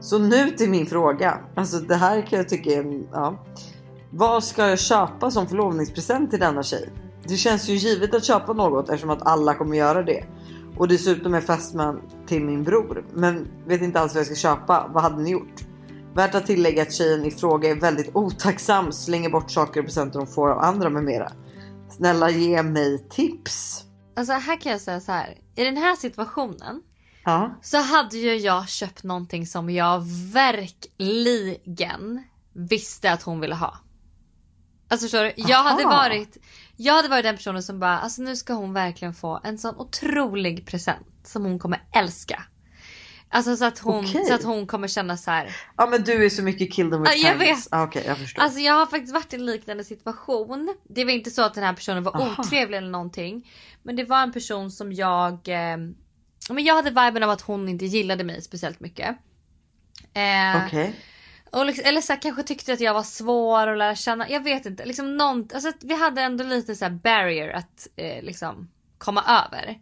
Så 0.00 0.18
nu 0.18 0.50
till 0.50 0.70
min 0.70 0.86
fråga. 0.86 1.38
Alltså 1.54 1.78
det 1.78 1.94
här 1.94 2.22
kan 2.22 2.36
jag 2.36 2.48
tycka 2.48 2.70
är 2.70 2.78
en, 2.78 3.08
ja. 3.12 3.44
Vad 4.10 4.44
ska 4.44 4.68
jag 4.68 4.78
köpa 4.78 5.30
som 5.30 5.46
förlovningspresent 5.46 6.30
till 6.30 6.40
denna 6.40 6.62
tjej? 6.62 6.88
Det 7.24 7.36
känns 7.36 7.68
ju 7.68 7.74
givet 7.74 8.14
att 8.14 8.24
köpa 8.24 8.52
något 8.52 8.88
eftersom 8.88 9.10
att 9.10 9.26
alla 9.26 9.54
kommer 9.54 9.76
göra 9.76 10.02
det. 10.02 10.24
Och 10.76 10.88
dessutom 10.88 11.34
är 11.34 11.40
fästman 11.40 12.00
till 12.26 12.44
min 12.44 12.64
bror. 12.64 13.04
Men 13.14 13.48
vet 13.66 13.82
inte 13.82 14.00
alls 14.00 14.14
vad 14.14 14.20
jag 14.20 14.26
ska 14.26 14.34
köpa. 14.34 14.90
Vad 14.92 15.02
hade 15.02 15.22
ni 15.22 15.30
gjort? 15.30 15.69
Värt 16.20 16.34
att 16.34 16.46
tillägga 16.46 16.82
att 16.82 16.92
tjejen 16.92 17.24
i 17.24 17.30
fråga 17.30 17.70
är 17.70 17.74
väldigt 17.74 18.16
otacksam, 18.16 18.92
slänger 18.92 19.30
bort 19.30 19.50
saker 19.50 19.80
och 19.80 19.86
presenter 19.86 20.18
hon 20.18 20.28
får 20.28 20.50
av 20.50 20.58
andra 20.58 20.90
med 20.90 21.04
mera. 21.04 21.32
Snälla 21.90 22.30
ge 22.30 22.62
mig 22.62 23.08
tips. 23.10 23.84
Alltså 24.16 24.32
här 24.32 24.60
kan 24.60 24.72
jag 24.72 24.80
säga 24.80 25.00
så 25.00 25.12
här. 25.12 25.38
I 25.56 25.64
den 25.64 25.76
här 25.76 25.96
situationen 25.96 26.82
Ja, 27.24 27.58
så 27.62 27.78
hade 27.78 28.16
ju 28.16 28.36
jag 28.36 28.68
köpt 28.68 29.02
någonting 29.02 29.46
som 29.46 29.70
jag 29.70 30.02
verkligen 30.32 32.22
visste 32.52 33.12
att 33.12 33.22
hon 33.22 33.40
ville 33.40 33.54
ha. 33.54 33.78
Alltså 34.88 35.04
förstår 35.04 35.24
du? 35.24 35.32
Jag 35.36 35.62
hade 35.62 35.84
varit 35.84 36.36
Jag 36.76 36.94
hade 36.94 37.08
varit 37.08 37.24
den 37.24 37.36
personen 37.36 37.62
som 37.62 37.80
bara 37.80 37.98
alltså 37.98 38.22
nu 38.22 38.36
ska 38.36 38.52
hon 38.52 38.72
verkligen 38.72 39.14
få 39.14 39.40
en 39.44 39.58
sån 39.58 39.76
otrolig 39.76 40.66
present 40.66 41.06
som 41.24 41.44
hon 41.44 41.58
kommer 41.58 41.82
älska. 41.92 42.42
Alltså 43.32 43.56
så 43.56 43.64
att 43.64 43.78
hon, 43.78 44.04
Okej. 44.04 44.24
så 44.24 44.34
att 44.34 44.42
hon 44.42 44.66
kommer 44.66 44.88
känna 44.88 45.16
så 45.16 45.30
här. 45.30 45.56
ja 45.76 45.86
men 45.86 46.02
du 46.02 46.24
är 46.24 46.30
så 46.30 46.42
mycket 46.42 46.72
kill 46.72 46.90
them 46.90 47.02
with 47.02 47.12
Ja, 47.16 47.28
jag 47.28 47.38
vet. 47.38 47.68
Ja, 47.70 47.82
Okej, 47.82 48.04
jag 48.06 48.18
förstår. 48.18 48.42
Alltså 48.42 48.60
jag 48.60 48.74
har 48.74 48.86
faktiskt 48.86 49.14
varit 49.14 49.32
i 49.32 49.36
en 49.36 49.46
liknande 49.46 49.84
situation. 49.84 50.74
Det 50.88 51.04
var 51.04 51.12
inte 51.12 51.30
så 51.30 51.42
att 51.42 51.54
den 51.54 51.64
här 51.64 51.72
personen 51.72 52.02
var 52.02 52.16
Aha. 52.16 52.36
otrevlig 52.38 52.78
eller 52.78 52.90
någonting. 52.90 53.50
Men 53.82 53.96
det 53.96 54.04
var 54.04 54.22
en 54.22 54.32
person 54.32 54.70
som 54.70 54.92
jag... 54.92 55.32
Eh, 55.32 55.76
men 56.50 56.64
jag 56.64 56.74
hade 56.74 56.90
viben 56.90 57.22
av 57.22 57.30
att 57.30 57.40
hon 57.40 57.68
inte 57.68 57.84
gillade 57.86 58.24
mig 58.24 58.42
speciellt 58.42 58.80
mycket. 58.80 59.16
Eh, 60.14 60.66
Okej. 60.66 60.94
och 61.52 61.66
liksom, 61.66 61.84
eller 61.86 62.00
så 62.00 62.12
här, 62.12 62.22
kanske 62.22 62.42
tyckte 62.42 62.72
att 62.72 62.80
jag 62.80 62.94
var 62.94 63.02
svår 63.02 63.66
att 63.66 63.78
lära 63.78 63.94
känna. 63.94 64.30
Jag 64.30 64.44
vet 64.44 64.66
inte. 64.66 64.84
Liksom 64.84 65.16
någon, 65.16 65.48
alltså, 65.54 65.72
vi 65.80 65.94
hade 65.94 66.22
ändå 66.22 66.44
lite 66.44 66.74
så 66.74 66.90
barrier 66.90 67.48
att 67.48 67.88
eh, 67.96 68.22
liksom 68.22 68.70
komma 68.98 69.22
över. 69.46 69.78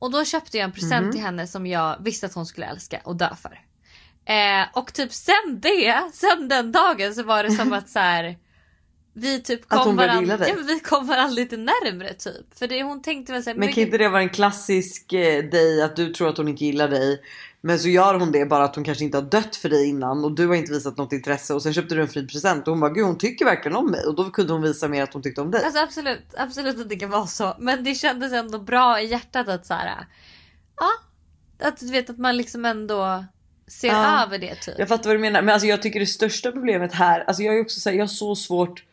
Och 0.00 0.10
då 0.10 0.24
köpte 0.24 0.56
jag 0.58 0.64
en 0.64 0.72
present 0.72 1.02
Mhm. 1.04 1.12
till 1.12 1.20
henne 1.20 1.46
som 1.46 1.66
jag 1.66 1.96
visste 2.04 2.26
att 2.26 2.34
hon 2.34 2.46
skulle 2.46 2.66
älska 2.66 3.00
och 3.04 3.16
dö 3.16 3.30
för. 3.42 3.60
Eh, 4.34 4.66
och 4.72 4.92
typ 4.92 5.12
sen 5.12 5.60
det, 5.60 6.10
sen 6.12 6.48
den 6.48 6.72
dagen 6.72 7.14
så 7.14 7.22
var 7.22 7.42
det 7.42 7.50
som 7.50 7.72
att 7.72 7.88
så 7.88 7.98
här. 7.98 8.38
Vi 9.14 9.42
typ 9.42 9.68
kom 9.68 9.96
varandra, 9.96 10.38
ja, 10.48 10.54
men 10.56 10.66
vi 10.66 10.80
kom 10.80 11.06
varandra 11.06 11.34
lite 11.34 11.56
närmre 11.56 12.14
typ. 12.14 12.58
För 12.58 12.66
det, 12.66 12.82
hon 12.82 13.02
tänkte 13.02 13.32
väl 13.32 13.42
såhär, 13.44 13.56
Men 13.56 13.72
kan 13.72 13.82
inte 13.82 13.98
det 13.98 14.08
vara 14.08 14.22
en 14.22 14.28
klassisk 14.28 15.12
eh, 15.12 15.44
dig 15.44 15.82
att 15.82 15.96
du 15.96 16.12
tror 16.12 16.28
att 16.28 16.36
hon 16.36 16.48
inte 16.48 16.64
gillar 16.64 16.88
dig. 16.88 17.22
Men 17.62 17.78
så 17.78 17.88
gör 17.88 18.14
hon 18.14 18.32
det 18.32 18.46
bara 18.46 18.64
att 18.64 18.74
hon 18.74 18.84
kanske 18.84 19.04
inte 19.04 19.16
har 19.16 19.22
dött 19.22 19.56
för 19.56 19.68
dig 19.68 19.88
innan 19.88 20.24
och 20.24 20.32
du 20.32 20.46
har 20.46 20.54
inte 20.54 20.72
visat 20.72 20.96
något 20.96 21.12
intresse 21.12 21.54
och 21.54 21.62
sen 21.62 21.72
köpte 21.74 21.94
du 21.94 22.00
en 22.02 22.08
fin 22.08 22.26
present 22.26 22.68
och 22.68 22.72
hon 22.72 22.80
bara 22.80 22.90
gud 22.90 23.04
hon 23.04 23.18
tycker 23.18 23.44
verkligen 23.44 23.76
om 23.76 23.90
mig 23.90 24.04
och 24.06 24.14
då 24.14 24.30
kunde 24.30 24.52
hon 24.52 24.62
visa 24.62 24.88
mer 24.88 25.02
att 25.02 25.12
hon 25.12 25.22
tyckte 25.22 25.40
om 25.40 25.50
dig. 25.50 25.64
Alltså 25.64 25.80
absolut, 25.80 26.34
absolut 26.36 26.80
att 26.80 26.88
det 26.88 26.96
kan 26.96 27.10
vara 27.10 27.26
så. 27.26 27.56
Men 27.58 27.84
det 27.84 27.94
kändes 27.94 28.32
ändå 28.32 28.58
bra 28.58 29.00
i 29.00 29.06
hjärtat 29.06 29.48
att 29.48 29.66
så 29.66 29.74
här. 29.74 30.06
Ja. 30.76 30.88
Att 31.68 31.76
du 31.80 31.90
vet 31.90 32.10
att 32.10 32.18
man 32.18 32.36
liksom 32.36 32.64
ändå 32.64 33.24
ser 33.68 33.88
Ja. 33.88 34.22
över 34.22 34.38
det 34.38 34.54
typ. 34.54 34.74
Jag 34.78 34.88
fattar 34.88 35.10
vad 35.10 35.16
du 35.16 35.20
menar 35.20 35.42
men 35.42 35.52
alltså 35.52 35.66
jag 35.66 35.82
tycker 35.82 36.00
det 36.00 36.06
största 36.06 36.52
problemet 36.52 36.92
här, 36.92 37.24
alltså 37.26 37.42
jag 37.42 37.56
är 37.56 37.60
också 37.60 37.80
så 37.80 37.90
här, 37.90 37.96
jag 37.96 38.02
har 38.02 38.08
så 38.08 38.36
svårt 38.36 38.84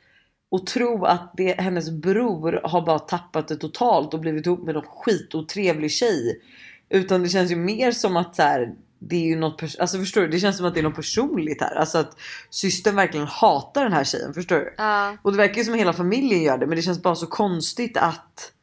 att 0.56 0.68
tro 0.68 1.06
att 1.06 1.34
det, 1.38 1.62
hennes 1.62 1.90
bror 1.90 2.62
har 2.64 2.82
bara 2.82 3.00
tappat 3.00 3.48
det 3.48 3.56
totalt 3.56 4.14
och 4.14 4.20
blivit 4.20 4.46
ihop 4.46 4.64
med 4.64 4.76
någon 4.76 4.88
skitotrevlig 4.88 5.92
tjej. 5.92 6.42
Utan 6.90 7.24
det 7.24 7.30
känns 7.30 7.52
ju 7.52 7.56
mer 7.56 7.92
som 7.92 8.18
att 8.18 8.36
så 8.36 8.42
här, 8.42 8.74
det 9.00 9.16
är 9.16 9.26
ju 9.26 9.36
något, 9.36 9.64
alltså 9.80 9.98
förstår 9.98 10.22
du? 10.22 10.28
Det 10.28 10.40
känns 10.40 10.58
som 10.58 10.66
att 10.66 10.74
det 10.74 10.80
är 10.80 10.84
något 10.84 10.96
personligt 10.96 11.62
här. 11.62 11.76
Alltså 11.76 11.98
att 11.98 12.18
systern 12.50 12.96
verkligen 12.96 13.28
hatar 13.28 13.84
den 13.84 13.94
här 13.94 14.04
tjejen, 14.04 14.34
förstår 14.34 14.56
du? 14.56 14.74
Ja. 14.78 15.18
Och 15.22 15.32
det 15.32 15.38
verkar 15.38 15.58
ju 15.58 15.64
som 15.64 15.74
att 15.74 15.80
hela 15.80 15.94
familjen 15.94 16.44
gör 16.44 16.58
det 16.58 16.68
men 16.68 16.76
det 16.76 16.82
känns 16.82 17.02
bara 17.02 17.16
så 17.16 17.28
konstigt 17.28 17.98
att 17.98 18.54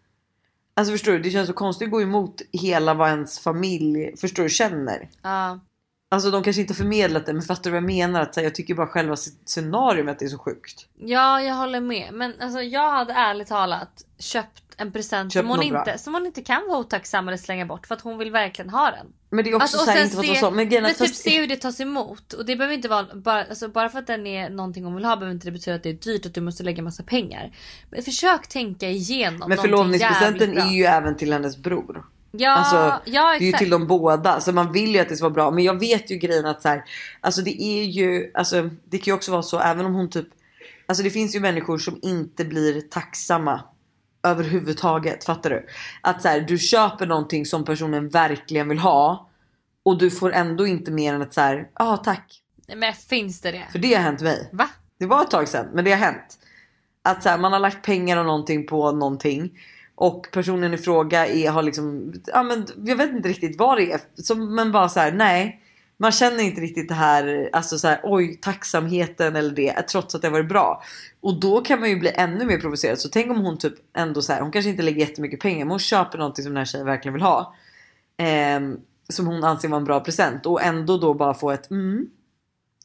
Alltså 0.77 0.93
förstår 0.93 1.13
du? 1.13 1.19
Det 1.19 1.31
känns 1.31 1.49
så 1.49 1.53
konstigt 1.53 1.87
att 1.87 1.93
gå 1.93 2.03
emot 2.03 2.43
hela 2.53 2.95
vad 2.95 3.09
ens 3.09 3.39
familj 3.39 4.17
förstår 4.17 4.43
du 4.43 4.49
känner. 4.49 5.09
ja. 5.23 5.61
Alltså 6.15 6.31
de 6.31 6.43
kanske 6.43 6.61
inte 6.63 6.73
har 6.73 6.77
förmedlat 6.77 7.27
det 7.27 7.33
men 7.33 7.43
fattar 7.43 7.63
du 7.65 7.71
vad 7.71 7.77
jag 7.77 7.85
menar? 7.87 8.21
Att, 8.21 8.37
här, 8.37 8.43
jag 8.43 8.55
tycker 8.55 8.75
bara 8.75 8.87
själva 8.87 9.15
sc- 9.15 9.37
scenariot 9.45 10.09
att 10.09 10.19
det 10.19 10.25
är 10.25 10.29
så 10.29 10.39
sjukt. 10.39 10.87
Ja, 10.99 11.41
jag 11.43 11.55
håller 11.55 11.81
med. 11.81 12.09
Men 12.13 12.35
alltså, 12.41 12.61
jag 12.63 12.91
hade 12.91 13.13
ärligt 13.13 13.49
talat 13.49 14.05
köpt 14.19 14.61
en 14.77 14.93
present 14.93 15.33
Köpt 15.33 15.43
som 15.49 15.49
hon, 15.59 15.69
bra. 15.71 15.79
inte, 15.79 15.99
som 15.99 16.15
hon 16.15 16.27
inte 16.27 16.43
kan 16.43 16.63
vara 16.69 16.79
otacksam 16.79 17.29
eller 17.29 17.39
slänga 17.39 17.67
bort 17.67 17.87
för 17.87 17.95
att 17.95 18.01
hon 18.01 18.19
vill 18.19 18.31
verkligen 18.31 18.71
ha 18.71 18.91
den. 18.91 19.07
Men 19.31 19.45
det 19.45 19.51
är 19.51 19.55
också 19.55 19.63
Alltså, 19.63 19.79
och 19.79 19.85
så 19.85 19.91
här, 19.91 19.97
sen 19.97 20.05
inte 20.05 20.17
se- 20.17 20.27
vara 20.29 20.39
så. 20.39 20.51
Men, 20.51 20.69
typ 20.69 20.99
fast- 20.99 21.17
se 21.17 21.41
hur 21.41 21.47
det 21.47 21.57
tas 21.57 21.81
emot. 21.81 22.33
Och 22.33 22.45
det 22.47 22.57
behöver 22.57 22.75
inte 22.75 22.89
vara 22.89 23.07
bara, 23.15 23.45
alltså, 23.45 23.69
bara 23.69 23.89
för 23.89 23.99
att 23.99 24.07
den 24.07 24.27
är 24.27 24.51
någonting 24.51 24.85
hon 24.85 24.95
vill 24.95 25.05
ha 25.05 25.17
behöver 25.17 25.35
inte 25.35 25.47
det 25.47 25.53
betyda 25.53 25.77
att 25.77 25.83
det 25.83 25.89
är 25.89 25.95
dyrt 25.95 26.21
och 26.25 26.27
att 26.29 26.35
du 26.35 26.41
måste 26.41 26.63
lägga 26.63 26.83
massa 26.83 27.03
pengar. 27.03 27.53
Men 27.91 28.03
försök 28.03 28.47
tänka 28.49 28.89
igenom 28.89 29.49
men 29.49 29.59
förlovningspresenten 29.59 30.59
är 30.59 30.73
ju 30.73 30.85
även 30.85 31.17
till 31.17 31.33
hennes 31.33 31.57
bror. 31.57 32.05
Ja, 32.37 32.51
Alltså, 32.51 33.11
ja 33.11 33.37
Det 33.39 33.45
är 33.45 33.47
ju 33.47 33.53
till 33.53 33.71
de 33.71 33.87
båda 33.87 34.41
så 34.41 34.53
man 34.53 34.73
vill 34.73 34.95
ju 34.95 35.01
att 35.01 35.09
det 35.09 35.17
ska 35.17 35.25
vara 35.25 35.35
bra. 35.35 35.51
Men 35.51 35.65
jag 35.65 35.79
vet 35.79 36.11
ju 36.11 36.17
grejen 36.17 36.47
att 36.47 36.63
så 36.63 36.69
här, 36.69 36.85
alltså 37.21 37.43
det 37.43 37.63
är 37.63 37.85
ju, 37.85 38.31
alltså 38.35 38.71
det 38.85 38.99
kan 38.99 39.13
ju 39.13 39.17
också 39.17 39.33
vara 39.33 39.43
så 39.43 39.59
även 39.59 39.87
om 39.87 39.95
hon 39.95 40.11
typ, 40.11 40.29
alltså 40.87 41.05
det 41.05 41.11
finns 41.11 41.35
ju 41.35 41.41
människor 41.41 41.79
som 41.79 41.99
inte 42.03 42.45
blir 42.45 42.81
tacksamma 42.81 43.61
överhuvudtaget. 44.23 45.25
Fattar 45.25 45.51
du? 45.51 45.67
Att 46.01 46.23
så 46.23 46.29
här, 46.29 46.41
du 46.41 46.59
köper 46.59 47.07
någonting 47.07 47.47
som 47.47 47.65
personen 47.65 48.09
verkligen 48.09 48.69
vill 48.69 48.79
ha 48.79 49.29
och 49.83 49.99
du 49.99 50.11
får 50.11 50.33
ändå 50.33 50.67
inte 50.67 50.91
mer 50.91 51.15
än 51.15 51.23
att 51.23 51.35
så 51.35 51.41
här, 51.41 51.57
ja 51.57 51.93
ah, 51.93 51.97
tack. 51.97 52.43
Men 52.77 52.95
finns 52.95 53.41
det 53.41 53.53
det? 53.53 53.65
För 53.73 53.79
det 53.79 53.95
har 53.95 54.03
hänt 54.03 54.21
mig. 54.21 54.49
Va? 54.53 54.69
Det 54.99 55.07
var 55.07 55.23
ett 55.23 55.31
tag 55.31 55.49
sedan 55.49 55.67
men 55.73 55.85
det 55.85 55.91
har 55.91 55.99
hänt. 55.99 56.39
Att 57.03 57.23
så 57.23 57.29
här, 57.29 57.39
man 57.39 57.53
har 57.53 57.61
lagt 57.61 57.87
pengar 57.87 58.17
och 58.17 58.27
någonting 58.27 58.67
på 58.67 58.93
någonting. 58.93 59.51
Och 59.95 60.29
personen 60.33 60.75
i 60.75 60.79
fråga 60.79 61.27
är, 61.27 61.51
har 61.51 61.63
liksom, 61.63 62.13
ja 62.27 62.43
men 62.43 62.67
jag 62.85 62.97
vet 62.97 63.11
inte 63.11 63.29
riktigt 63.29 63.59
vad 63.59 63.79
det 63.79 63.93
är. 63.93 64.01
Som, 64.15 64.55
men 64.55 64.73
bara 64.73 64.89
så 64.89 65.01
här, 65.01 65.13
nej. 65.13 65.61
Man 65.97 66.13
känner 66.13 66.45
inte 66.45 66.61
riktigt 66.61 66.89
det 66.89 66.95
här, 66.95 67.51
alltså 67.53 67.79
så 67.79 67.89
här, 67.89 68.01
oj 68.03 68.39
tacksamheten 68.41 69.37
eller 69.37 69.51
det. 69.51 69.83
Trots 69.83 70.15
att 70.15 70.23
det 70.23 70.29
har 70.29 70.33
varit 70.33 70.49
bra. 70.49 70.83
Och 71.21 71.41
då 71.41 71.61
kan 71.61 71.81
man 71.81 71.89
ju 71.89 71.97
bli 71.99 72.13
ännu 72.15 72.45
mer 72.45 72.59
provocerad. 72.59 72.99
Så 72.99 73.09
tänk 73.09 73.31
om 73.31 73.41
hon 73.41 73.59
typ 73.59 73.75
ändå 73.97 74.23
så 74.23 74.33
här, 74.33 74.41
hon 74.41 74.53
kanske 74.53 74.71
inte 74.71 74.83
lägger 74.83 75.01
jättemycket 75.01 75.41
pengar. 75.41 75.59
Men 75.59 75.71
hon 75.71 75.79
köper 75.79 76.19
någonting 76.19 76.43
som 76.43 76.53
den 76.53 76.59
här 76.59 76.65
tjejen 76.65 76.87
verkligen 76.87 77.13
vill 77.13 77.23
ha. 77.23 77.55
Ehm, 78.17 78.77
som 79.09 79.27
hon 79.27 79.45
anser 79.45 79.69
vara 79.69 79.79
en 79.79 79.85
bra 79.85 80.01
present. 80.01 80.47
Och 80.47 80.63
ändå 80.63 80.97
då 80.99 81.15
bara 81.15 81.35
få 81.35 81.51
ett 81.51 81.71
mm. 81.71 82.07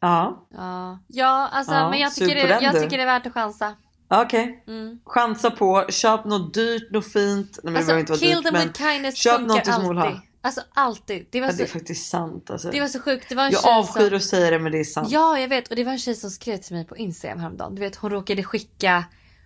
Ja, 0.02 0.46
Ja, 0.50 1.00
ja 1.08 1.50
alltså 1.52 1.74
Ja, 1.74 1.90
men 1.90 2.00
jag 2.00 2.16
tycker, 2.16 2.36
det, 2.36 2.60
jag 2.62 2.74
tycker 2.74 2.98
det 2.98 3.04
är 3.04 3.06
värt 3.06 3.26
att 3.26 3.34
chansa. 3.34 3.76
Okej. 4.10 4.64
Mm. 4.68 5.00
Chansa 5.06 5.52
på, 5.52 5.86
köp 5.90 6.26
något 6.26 6.54
dyrt, 6.54 6.92
något 6.92 7.12
fint. 7.14 7.60
Nej, 7.64 7.74
men 7.74 7.74
det 7.74 7.78
Alltså 7.80 7.88
behöver 7.88 8.00
inte 8.00 8.12
vara 8.12 8.20
kill 8.20 8.30
dyrt 8.36 8.44
them 8.54 8.54
with 8.68 8.78
kindness 8.84 9.16
köp 9.18 9.42
någonting 9.42 9.74
som 9.74 9.84
hon 9.84 9.96
vill 9.96 9.98
ha. 10.06 10.22
Alltså 10.42 10.62
alltid. 10.74 11.28
Det 11.32 11.40
var, 11.42 11.48
Ja, 11.48 11.54
det 11.54 11.64
är 11.64 11.68
så, 11.68 11.74
faktiskt 11.74 12.10
sant 12.10 12.50
alltså. 12.50 12.72
det 12.72 12.80
var 12.80 12.88
så 12.88 13.00
sjukt. 13.00 13.30
Det 13.30 13.36
var 13.36 13.44
en 13.46 13.52
Jag 13.52 13.68
avskyr 13.68 14.08
som... 14.08 14.16
att 14.18 14.24
säga 14.24 14.52
det 14.52 14.60
men 14.60 14.72
det 14.72 14.80
är 14.80 14.84
sant. 14.84 15.08
Ja 15.12 15.40
jag 15.40 15.48
vet 15.48 15.68
och 15.68 15.76
det 15.76 15.84
var 15.84 15.92
en 15.92 16.00
tjej 16.00 16.16
som 16.16 16.30
skrev 16.30 16.58
till 16.58 16.76
mig 16.76 16.86
på 16.86 16.98
Instagram 16.98 17.40
häromdagen. 17.40 17.76
Du 17.76 17.82
vet 17.82 17.96
hon 17.96 18.10
råkade 18.12 18.44
skicka 18.44 19.04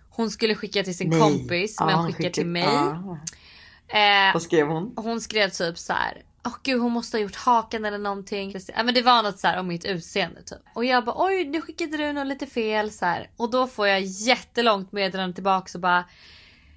hon 0.09 0.29
skulle 0.31 0.55
skicka 0.55 0.83
till 0.83 0.97
sin 0.97 1.09
Nej. 1.09 1.19
kompis 1.19 1.75
Ja, 1.79 1.85
men 1.85 1.95
hon 1.95 2.05
skickade 2.07 2.17
skickade- 2.17 2.33
till 2.33 2.45
mig. 2.47 2.63
Ja. 2.63 3.17
Eh, 3.87 4.33
Vad 4.33 4.41
skrev 4.41 4.67
hon? 4.67 4.93
hon 4.95 5.21
skrev 5.21 5.49
typ 5.49 5.77
så 5.77 5.93
här. 5.93 6.21
Åh 6.45 6.55
gud 6.63 6.81
hon 6.81 6.91
måste 6.91 7.17
ha 7.17 7.21
gjort 7.21 7.35
haken 7.35 7.85
eller 7.85 7.97
någonting. 7.97 8.55
Ja, 8.75 8.83
men 8.83 8.93
det 8.93 9.01
var 9.01 9.23
något 9.23 9.39
så 9.39 9.47
här 9.47 9.59
om 9.59 9.67
mitt 9.67 9.85
utseende 9.85 10.43
typ. 10.43 10.59
Och 10.75 10.85
jag 10.85 11.05
bara 11.05 11.25
oj 11.25 11.45
nu 11.45 11.61
skickade 11.61 11.97
du 11.97 12.13
något 12.13 12.27
lite 12.27 12.47
fel 12.47 12.91
så 12.91 13.05
här. 13.05 13.29
Och 13.37 13.51
då 13.51 13.67
får 13.67 13.87
jag 13.87 14.01
jättelångt 14.01 14.91
meddelande 14.91 15.33
tillbaka 15.35 15.69
och 15.73 15.81
bara 15.81 16.05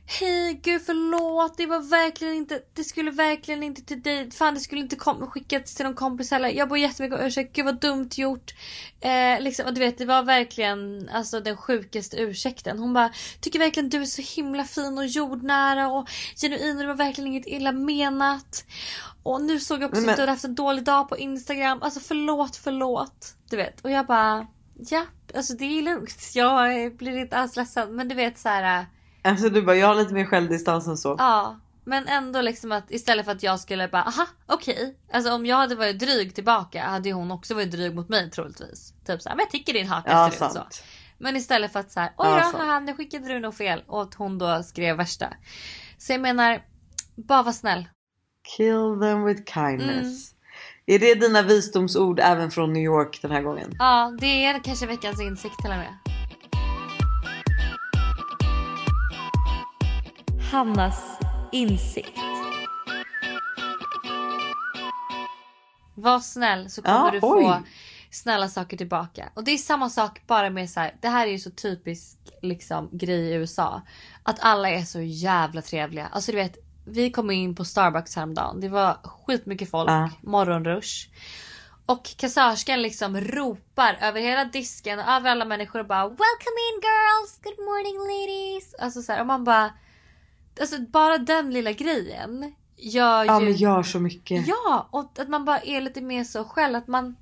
Hej 0.09 0.61
gud 0.63 0.83
förlåt 0.87 1.57
det 1.57 1.67
var 1.67 1.81
verkligen 1.81 2.35
inte 2.35 2.63
Det 2.75 2.85
skulle 2.85 3.11
verkligen 3.11 3.63
inte 3.63 3.83
till 3.83 4.03
dig 4.03 4.31
Fan 4.31 4.55
det 4.55 4.61
skulle 4.61 4.81
inte 4.81 4.97
kom, 4.97 5.31
skickats 5.31 5.75
till 5.75 5.85
någon 5.85 5.95
kompis 5.95 6.31
heller 6.31 6.49
Jag 6.49 6.69
ber 6.69 6.77
jättemycket 6.77 7.19
om 7.19 7.27
ursäkt 7.27 7.57
Gud 7.57 7.65
vad 7.65 7.81
dumt 7.81 8.09
gjort 8.17 8.55
eh, 9.01 9.41
liksom, 9.41 9.67
och 9.67 9.75
du 9.75 9.81
vet 9.81 9.99
det 9.99 10.05
var 10.05 10.23
verkligen 10.23 11.09
Alltså 11.13 11.41
den 11.41 11.57
sjukaste 11.57 12.17
ursäkten 12.17 12.79
Hon 12.79 12.93
bara 12.93 13.11
Tycker 13.41 13.59
verkligen 13.59 13.89
du 13.89 14.01
är 14.01 14.05
så 14.05 14.23
himla 14.37 14.65
fin 14.65 14.99
och 14.99 15.07
jordnära 15.07 15.89
och 15.89 16.09
genuin 16.37 16.77
och 16.77 16.83
det 16.83 16.89
var 16.89 16.95
verkligen 16.95 17.31
inget 17.31 17.47
illa 17.47 17.73
menat 17.73 18.65
och 19.27 19.41
nu 19.41 19.61
såg 19.61 19.83
jag 19.83 19.89
också 19.89 20.01
Men- 20.01 20.11
att 20.11 20.17
du 20.17 20.23
hade 20.23 20.33
haft 20.33 20.45
en 20.45 20.55
dålig 20.55 20.85
dag 20.85 21.09
på 21.09 21.17
Instagram 21.19 21.79
Alltså 21.83 22.01
förlåt 22.01 22.57
förlåt 22.57 23.35
Du 23.51 23.57
vet 23.57 23.81
och 23.81 23.91
jag 23.91 24.07
bara 24.07 24.47
Ja 24.75 25.03
alltså 25.35 25.53
det 25.55 25.65
är 25.65 25.83
lugnt 25.83 26.31
Jag 26.35 26.97
blir 26.97 27.17
inte 27.17 27.37
alls 27.37 27.57
ledsen 27.57 27.97
men 27.97 28.09
du 28.09 28.15
vet 28.15 28.39
så 28.39 28.49
här. 28.49 28.87
Alltså 29.25 29.49
du 29.49 29.63
bara, 29.63 29.77
jag 29.77 29.87
har 29.87 29.95
lite 29.95 30.15
mer 30.15 30.25
självdistans 30.25 30.87
än 30.87 30.97
så. 30.97 31.17
Ja, 31.19 31.61
men 31.85 32.09
ändå 32.09 32.41
liksom 32.41 32.73
att 32.73 32.91
istället 32.91 33.25
för 33.25 33.33
att 33.33 33.43
jag 33.43 33.61
skulle 33.61 33.89
bara 33.89 34.03
aha 34.03 34.27
okej. 34.47 34.99
Alltså 35.13 35.33
om 35.33 35.47
jag 35.47 35.57
hade 35.57 35.75
varit 35.75 35.99
dryg 35.99 36.35
tillbaka 36.35 36.83
hade 36.87 37.13
hon 37.13 37.31
också 37.31 37.55
varit 37.55 37.71
dryg 37.71 37.95
mot 37.95 38.09
mig 38.09 38.31
troligtvis. 38.31 38.95
Typ 39.07 39.23
såhär, 39.23 39.37
men 39.37 39.43
jag 39.43 39.51
tycker 39.51 39.73
din 39.73 39.89
haka 39.89 40.11
Ja, 40.11 40.31
ser 40.31 40.47
ut 40.47 40.53
så. 40.53 40.59
sant. 40.59 40.83
Men 41.19 41.37
istället 41.37 41.73
för 41.73 41.81
att 41.81 41.91
såhär, 41.93 42.09
oj 42.17 42.29
Ja, 42.29 42.35
då, 42.35 42.41
sant. 42.43 42.57
haha, 42.57 42.81
nu 42.81 42.95
skickade 42.95 43.29
du 43.29 43.41
nog 43.41 43.55
fel. 43.55 43.83
Och 43.87 44.03
att 44.03 44.15
hon 44.15 44.39
då 44.39 44.63
skrev 44.63 44.97
värsta. 44.97 45.27
Så 45.99 46.13
jag 46.13 46.21
menar, 46.21 46.63
bara 47.17 47.43
var 47.43 47.53
snäll. 47.53 47.89
Kill 48.57 49.01
them 49.01 49.25
with 49.25 49.43
kindness. 49.55 50.33
Mm. 50.33 50.37
Är 50.87 50.99
det 50.99 51.15
dina 51.15 51.43
visdomsord 51.43 52.21
även 52.21 52.51
från 52.51 52.73
New 52.73 52.83
York 52.83 53.19
den 53.23 53.31
här 53.31 53.43
gången? 53.43 53.77
Ja, 53.79 54.17
det 54.21 54.45
är 54.45 54.65
kanske 54.65 54.87
veckans 54.87 55.21
insikt 55.21 55.55
till 55.63 55.71
och 55.71 55.77
med. 55.77 55.95
Hannas 60.53 61.19
insikt. 61.53 62.19
Var 65.95 66.21
snäll 66.21 66.71
så 66.71 66.83
kommer 66.83 66.99
Ja, 66.99 67.11
du 67.11 67.21
få 67.21 67.39
oj. 67.39 67.63
snälla 68.11 68.49
saker 68.49 68.77
tillbaka. 68.77 69.29
Och 69.35 69.45
det 69.45 69.51
är 69.51 69.57
samma 69.59 69.91
sak 69.91 70.23
bara 70.27 70.51
med 70.51 70.71
så 70.71 70.81
här. 70.81 70.95
Det 71.01 71.09
här 71.09 71.27
är 71.27 71.31
ju 71.31 71.39
så 71.39 71.51
typisk 71.51 72.19
liksom 72.43 72.89
grej 72.93 73.21
i 73.31 73.35
USA. 73.35 73.83
Att 74.23 74.37
alla 74.41 74.71
är 74.71 74.83
så 74.83 75.01
jävla 75.01 75.63
trevliga. 75.63 76.07
Alltså 76.07 76.33
du 76.33 76.39
vet, 76.39 76.57
vi 76.87 77.11
kom 77.11 77.31
in 77.31 77.55
på 77.55 77.65
Starbucks 77.65 78.17
häromdagen. 78.17 78.61
Det 78.61 78.69
var 78.69 78.99
skitmycket 79.05 79.71
folk, 79.71 79.91
Ja. 79.91 80.11
morgonrush. 80.23 81.09
Och 81.87 82.05
kassörskan 82.17 82.83
liksom 82.83 83.21
ropar 83.21 83.99
över 84.03 84.21
hela 84.21 84.45
disken 84.45 84.99
och 84.99 85.09
över 85.09 85.31
alla 85.31 85.45
människor 85.45 85.81
och 85.81 85.87
bara 85.87 86.09
Welcome 86.09 86.59
in 86.73 86.81
girls! 86.83 87.41
Good 87.43 87.65
morning 87.65 87.99
ladies! 87.99 88.75
Alltså 88.75 89.03
så 89.03 89.13
här, 89.13 89.21
och 89.21 89.27
man 89.27 89.45
bara 89.45 89.71
Alltså 90.61 90.81
bara 90.81 91.19
den 91.19 91.51
lilla 91.51 91.73
grejen 91.73 92.55
gör 92.77 93.23
ju... 93.23 93.27
Ja 93.27 93.41
men 93.41 93.53
gör 93.53 93.83
så 93.83 94.01
mycket. 94.01 94.47
Ja, 94.49 94.89
och 94.91 95.19
att 95.19 95.29
man 95.29 95.45
bara 95.45 95.59
är 95.61 95.81
lite 95.81 96.01
mer 96.01 96.25
så 96.25 96.45
själv. 96.45 96.77
Att 96.77 96.87
man 96.89 97.17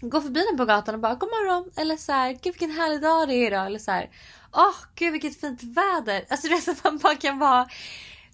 går 0.00 0.20
förbi 0.20 0.44
den 0.50 0.56
på 0.56 0.64
gatan 0.64 0.94
och 0.94 1.00
bara 1.00 1.14
god 1.14 1.28
morgon. 1.28 1.70
Eller 1.76 1.96
så 1.96 2.12
här, 2.12 2.32
gud 2.32 2.42
vilken 2.42 2.70
härlig 2.70 3.02
dag 3.02 3.28
det 3.28 3.34
är 3.34 3.46
idag. 3.46 3.66
Eller 3.66 3.78
så 3.78 3.90
här, 3.90 4.10
åh 4.52 4.74
gud 4.94 5.12
vilket 5.12 5.40
fint 5.40 5.62
väder. 5.62 6.24
Alltså 6.30 6.48
det 6.48 6.54
är 6.54 6.60
så 6.60 6.70
att 6.70 6.84
man 6.84 6.98
bara 6.98 7.14
kan 7.14 7.38
vara 7.38 7.68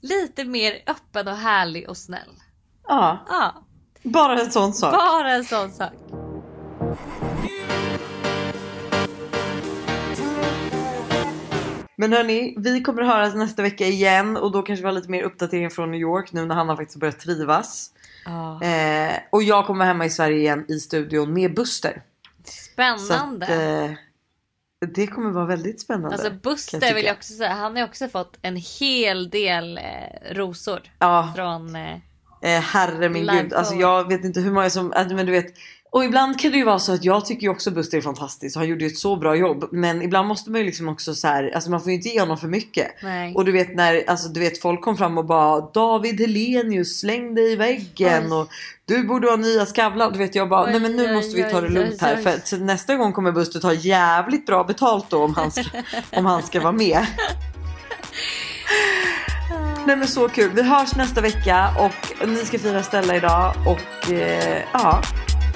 lite 0.03 0.45
mer 0.45 0.83
öppen 0.87 1.29
och 1.29 1.37
härlig 1.37 1.89
och 1.89 1.97
snäll. 1.97 2.35
Ja, 2.89 3.19
Ja, 3.29 3.55
bara 4.03 4.41
en 4.41 4.51
sån 4.51 4.73
sak. 4.73 4.93
bara 4.93 5.31
en 5.31 5.45
sån 5.45 5.71
sak. 5.71 5.93
Men 11.97 12.13
hörni, 12.13 12.55
vi 12.59 12.81
kommer 12.81 13.03
att 13.03 13.09
höras 13.09 13.35
nästa 13.35 13.63
vecka 13.63 13.87
igen 13.87 14.37
och 14.37 14.53
då 14.53 14.63
kanske 14.63 14.83
vi 14.83 14.87
har 14.87 14.93
lite 14.93 15.11
mer 15.11 15.23
uppdatering 15.23 15.71
från 15.71 15.91
New 15.91 16.01
York 16.01 16.33
nu 16.33 16.45
när 16.47 16.55
Hanna 16.55 16.77
faktiskt 16.77 17.01
börjat 17.01 17.21
trivas. 17.21 17.91
Ja. 18.25 18.63
Eh, 18.63 19.13
och 19.31 19.43
jag 19.43 19.67
kommer 19.67 19.85
hemma 19.85 20.05
i 20.05 20.11
Sverige 20.11 20.37
igen 20.39 20.65
i 20.69 20.79
studion 20.81 21.33
med 21.33 21.55
Buster. 21.55 22.03
Spännande. 22.45 23.47
att, 23.47 23.91
eh, 23.91 23.97
det 24.87 25.07
kommer 25.07 25.31
vara 25.31 25.47
väldigt 25.47 25.81
spännande. 25.81 26.15
Alltså 26.15 26.31
Buster 26.31 26.81
tycka. 26.81 26.95
vill 26.95 27.05
jag 27.05 27.15
också 27.15 27.33
säga, 27.33 27.53
han 27.53 27.77
har 27.77 27.85
också 27.85 28.09
fått 28.09 28.39
en 28.43 28.57
hel 28.81 29.31
del 29.31 29.79
eh, 29.79 30.35
rosor. 30.35 30.81
Ja, 30.99 31.33
Från... 31.37 31.77
Eh, 31.77 31.95
eh, 32.43 32.61
herre 32.61 33.09
min 33.09 33.27
Live 33.27 33.43
gud. 33.43 33.53
Alltså 33.53 33.75
jag 33.75 34.09
vet 34.09 34.25
inte 34.25 34.41
hur 34.41 34.53
många 34.53 34.71
som, 34.71 34.93
alltså, 34.93 35.15
men 35.15 35.27
du 35.27 35.33
vet. 35.33 35.55
Och 35.93 36.05
ibland 36.05 36.41
kan 36.41 36.51
det 36.51 36.57
ju 36.57 36.65
vara 36.65 36.79
så 36.79 36.93
att 36.93 37.05
jag 37.05 37.27
tycker 37.27 37.43
ju 37.43 37.49
också 37.49 37.71
Buster 37.71 37.99
är 37.99 38.03
fantastisk 38.03 38.57
och 38.57 38.61
han 38.61 38.69
gjorde 38.69 38.85
ju 38.85 38.91
ett 38.91 38.99
så 38.99 39.17
bra 39.17 39.37
jobb. 39.37 39.69
Men 39.73 40.03
ibland 40.03 40.29
måste 40.29 40.51
man 40.51 40.61
ju 40.61 40.67
liksom 40.67 40.89
också 40.89 41.15
så 41.15 41.27
här, 41.29 41.51
alltså 41.55 41.71
man 41.71 41.81
får 41.81 41.91
ju 41.91 41.97
inte 41.97 42.09
ge 42.09 42.21
honom 42.21 42.39
för 42.39 42.49
mycket. 42.49 43.03
nej. 43.03 43.35
Och 43.35 43.45
du 43.45 43.53
vet 43.53 43.77
när 43.77 44.05
alltså, 44.07 44.29
du 44.29 44.41
vet, 44.41 44.61
folk 44.61 44.81
kom 44.81 44.97
fram 44.97 45.19
och 45.19 45.25
bara 45.25 45.61
David 45.61 46.21
Helenius 46.21 47.01
släng 47.01 47.35
dig 47.35 47.53
i 47.53 47.57
väggen 47.57 48.33
Oj. 48.33 48.39
och 48.39 48.49
du 48.85 49.05
borde 49.05 49.29
ha 49.29 49.37
nya 49.37 49.67
Skavlan. 49.67 50.13
Du 50.13 50.19
vet 50.19 50.35
jag 50.35 50.49
bara 50.49 50.65
Oj, 50.65 50.71
nej 50.71 50.81
men 50.81 50.97
nu 50.97 51.15
måste 51.15 51.37
vi 51.37 51.43
ta 51.43 51.61
det 51.61 51.69
lugnt 51.69 52.01
här 52.01 52.17
för 52.17 52.59
nästa 52.59 52.97
gång 52.97 53.13
kommer 53.13 53.33
Buster 53.33 53.61
ta 53.61 53.73
jävligt 53.73 54.47
bra 54.47 54.65
betalt 54.65 55.11
då 55.11 55.25
om 55.25 55.35
han 55.35 55.51
ska, 55.51 55.63
om 56.13 56.27
han 56.27 56.43
ska 56.43 56.61
vara 56.61 56.73
med. 56.73 57.07
Nej 59.87 59.97
men 59.97 60.09
så 60.09 60.29
kul. 60.29 60.51
Vi 60.55 60.63
hörs 60.63 60.97
nästa 60.97 61.21
vecka 61.21 61.69
och 61.79 62.29
ni 62.29 62.37
ska 62.37 62.59
fira 62.59 62.83
Stella 62.83 63.17
idag 63.17 63.55
och 63.67 64.13
eh, 64.13 64.63
ja, 64.73 65.03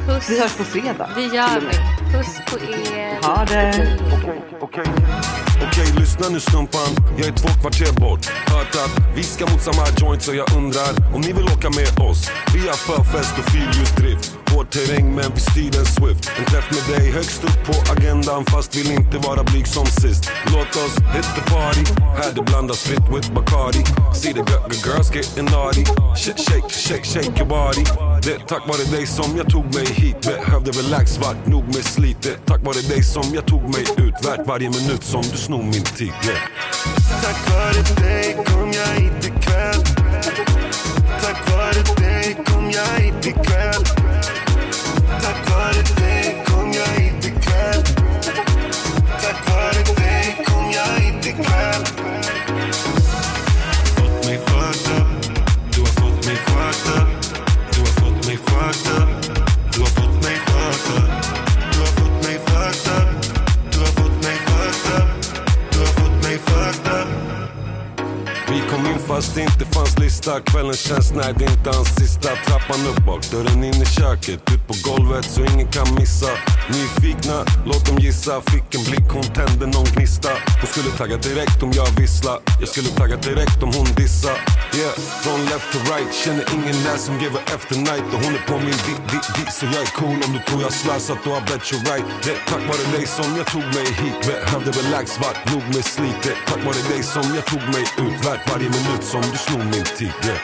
Puss. 0.06 0.30
vi 0.30 0.40
hörs 0.40 0.56
på 0.56 0.64
fredag. 0.64 1.10
Det 1.14 1.36
gör 1.36 1.60
vi. 1.60 1.76
Puss 2.12 2.40
på 2.46 2.58
er. 2.58 3.26
Ha 3.26 3.44
det. 3.44 3.98
Okej, 4.12 4.42
okej 4.60 5.55
Okej, 5.62 5.86
lyssna 5.98 6.28
nu 6.28 6.40
stumpan. 6.40 6.90
Jag 7.16 7.26
är 7.26 7.32
två 7.32 7.48
kvarter 7.60 7.92
bort. 8.00 8.26
Hört 8.26 8.74
att 8.84 9.16
vi 9.16 9.22
ska 9.22 9.46
mot 9.46 9.62
samma 9.62 9.86
joint 10.00 10.22
så 10.22 10.34
jag 10.34 10.56
undrar 10.56 11.14
om 11.14 11.20
ni 11.20 11.32
vill 11.32 11.44
åka 11.44 11.70
med 11.70 11.90
oss. 12.08 12.30
Vi 12.54 12.60
har 12.68 12.76
förfest 12.76 13.38
och 13.38 13.52
fyrhjulsdrift. 13.52 14.36
Hård 14.50 14.70
terräng 14.70 15.14
men 15.14 15.32
vi 15.34 15.40
styr 15.40 15.70
den 15.70 15.86
swift. 15.86 16.30
En 16.38 16.44
träff 16.44 16.68
med 16.70 16.96
dig 16.96 17.12
högst 17.12 17.44
upp 17.44 17.58
på 17.66 17.92
agendan 17.92 18.44
fast 18.44 18.76
vill 18.76 18.90
inte 18.90 19.18
vara 19.18 19.44
blyg 19.44 19.66
som 19.66 19.86
sist. 19.86 20.30
Låt 20.52 20.76
oss 20.84 20.94
hit 21.14 21.28
the 21.36 21.50
party. 21.54 21.84
Här 22.18 22.32
det 22.34 22.42
blandas 22.42 22.80
fritt 22.82 23.06
with 23.14 23.32
Bacardi. 23.34 23.82
See 24.14 24.32
the 24.32 24.38
good, 24.38 24.62
good 24.70 24.82
girls 24.86 25.14
getting 25.14 25.44
naughty. 25.44 25.84
Shit, 26.16 26.38
shake, 26.46 26.68
shake, 26.70 27.04
shake 27.04 27.32
your 27.40 27.48
body. 27.48 27.84
Det 28.24 28.32
är 28.32 28.38
tack 28.38 28.68
vare 28.68 28.84
dig 28.96 29.06
som 29.06 29.36
jag 29.36 29.48
tog 29.48 29.74
mig 29.74 29.86
hit. 29.86 30.20
Behövde 30.20 30.70
relax, 30.70 31.18
vart 31.18 31.46
nog 31.46 31.64
med 31.64 31.84
slit 31.84 32.16
Det 32.22 32.28
är 32.28 32.38
tack 32.46 32.62
vare 32.64 32.80
dig 32.88 33.02
som 33.02 33.34
jag 33.34 33.46
tog 33.46 33.62
mig 33.62 33.84
ut. 33.96 34.14
Värt 34.26 34.46
varje 34.46 34.70
minut 34.70 35.04
som 35.04 35.22
du 35.22 35.36
snor 35.46 35.62
min 35.62 35.84
tid. 35.84 36.12
Tack 37.22 37.50
vare 37.50 37.82
dig 38.02 38.36
kom 38.46 38.72
jag 38.72 39.00
hit 39.00 39.24
ikväll 39.26 39.82
Tack 41.22 41.50
vare 41.50 41.82
dig 41.96 42.36
kom 42.46 42.70
jag 42.70 43.02
hit 43.04 43.26
ikväll 43.26 43.75
Fast 69.16 69.34
det 69.34 69.42
inte 69.42 69.64
fanns 69.64 69.98
lista. 69.98 70.40
Kvällen 70.40 70.74
känns, 70.74 71.12
nej 71.12 71.34
det 71.38 71.44
är 71.44 71.50
inte 71.50 71.70
hans 71.70 71.94
sista. 71.94 72.28
Trappan 72.46 72.86
upp 72.90 73.06
bak, 73.06 73.30
dörren 73.30 73.64
in 73.64 73.82
i 73.82 73.86
köket. 73.86 74.40
Ut 74.52 74.66
på 74.68 74.74
golvet 74.90 75.24
så 75.24 75.40
ingen 75.40 75.68
kan 75.68 75.94
missa. 75.94 76.30
Nyfikna, 76.68 77.44
låt 77.66 77.86
dem 77.86 77.98
gissa. 77.98 78.40
Fick 78.40 78.74
en 78.74 78.84
blick, 78.84 79.08
hon 79.10 79.28
tände 79.38 79.66
någon 79.66 79.84
gnista. 79.94 80.30
Hon 80.60 80.68
skulle 80.72 80.90
tagga 80.90 81.16
direkt 81.16 81.62
om 81.62 81.72
jag 81.72 81.88
vissla 82.00 82.34
Jag 82.60 82.68
skulle 82.68 82.88
tagga 82.88 83.16
direkt 83.16 83.62
om 83.62 83.70
hon 83.76 83.88
dissa 83.96 84.32
Yeah, 84.78 84.94
från 85.22 85.40
left 85.50 85.68
to 85.72 85.78
right 85.90 86.12
Känner 86.22 86.44
ingen 86.56 86.78
där 86.86 86.98
som 87.06 87.14
ger 87.20 87.32
efter 87.54 87.76
night. 87.76 88.06
Och 88.14 88.20
hon 88.24 88.32
är 88.38 88.44
på 88.50 88.56
min 88.66 88.78
dick-dick-dick 88.86 89.50
Så 89.58 89.64
jag 89.74 89.82
är 89.86 89.92
cool. 90.00 90.18
Om 90.26 90.30
du 90.36 90.40
tror 90.48 90.60
jag 90.66 90.72
slösat 90.72 91.18
då 91.24 91.30
I 91.40 91.42
bet 91.48 91.64
you 91.72 91.78
right. 91.88 92.06
Det 92.24 92.30
är 92.36 92.40
tack 92.50 92.62
vare 92.70 92.84
dig 92.96 93.04
som 93.16 93.28
jag 93.38 93.46
tog 93.54 93.66
mig 93.76 93.86
hit. 94.00 94.16
Behövde 94.28 94.70
relax, 94.80 95.06
vart 95.22 95.40
nog 95.52 95.64
med 95.74 95.84
slit 95.94 96.18
Det 96.24 96.32
är 96.36 96.40
tack 96.50 96.62
vare 96.68 96.82
dig 96.92 97.02
som 97.14 97.26
jag 97.36 97.44
tog 97.52 97.64
mig 97.74 97.84
ut. 98.04 98.16
Värt 98.26 98.42
varje 98.50 98.68
minut 98.76 99.04
som 99.06 99.20
du 99.20 99.38
slog 99.38 99.58
min 99.58 99.84
yeah. 100.00 100.38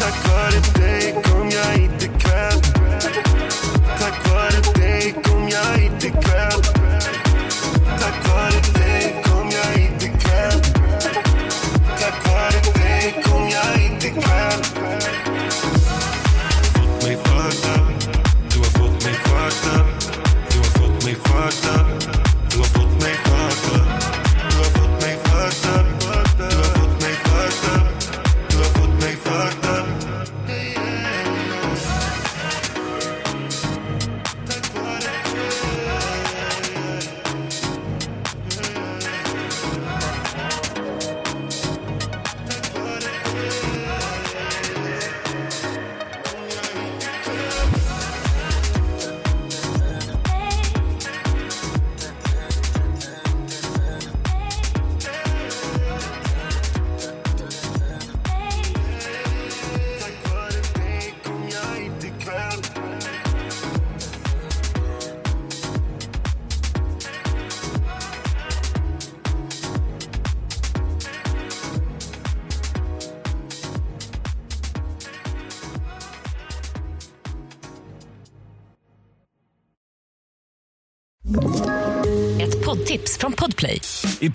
Tack 0.00 0.28
vare 0.28 0.60
dig 0.74 1.12
kom 1.24 1.50
jag 1.50 1.64
hit 1.64 2.02
ikväll. 2.02 2.60
Tack 3.98 4.28
vare 4.28 4.60
dig 4.74 5.14
kom 5.24 5.48
jag 5.48 5.78
hit 5.78 6.04
ikväll. 6.04 6.62
Tack 8.00 8.28
vare 8.28 8.60
dig 8.74 9.22
kom 9.24 9.50
jag 9.50 9.80
hit 9.80 10.02
ikväll. 10.02 10.60
Tack 12.00 12.28
vare 12.28 12.60
dig 12.74 13.22
kom 13.24 13.48
jag 13.48 13.78
hit 13.78 14.04
ikväll. 14.04 14.62
Fått 16.74 17.04
mig 17.04 17.16
fucked 17.16 17.83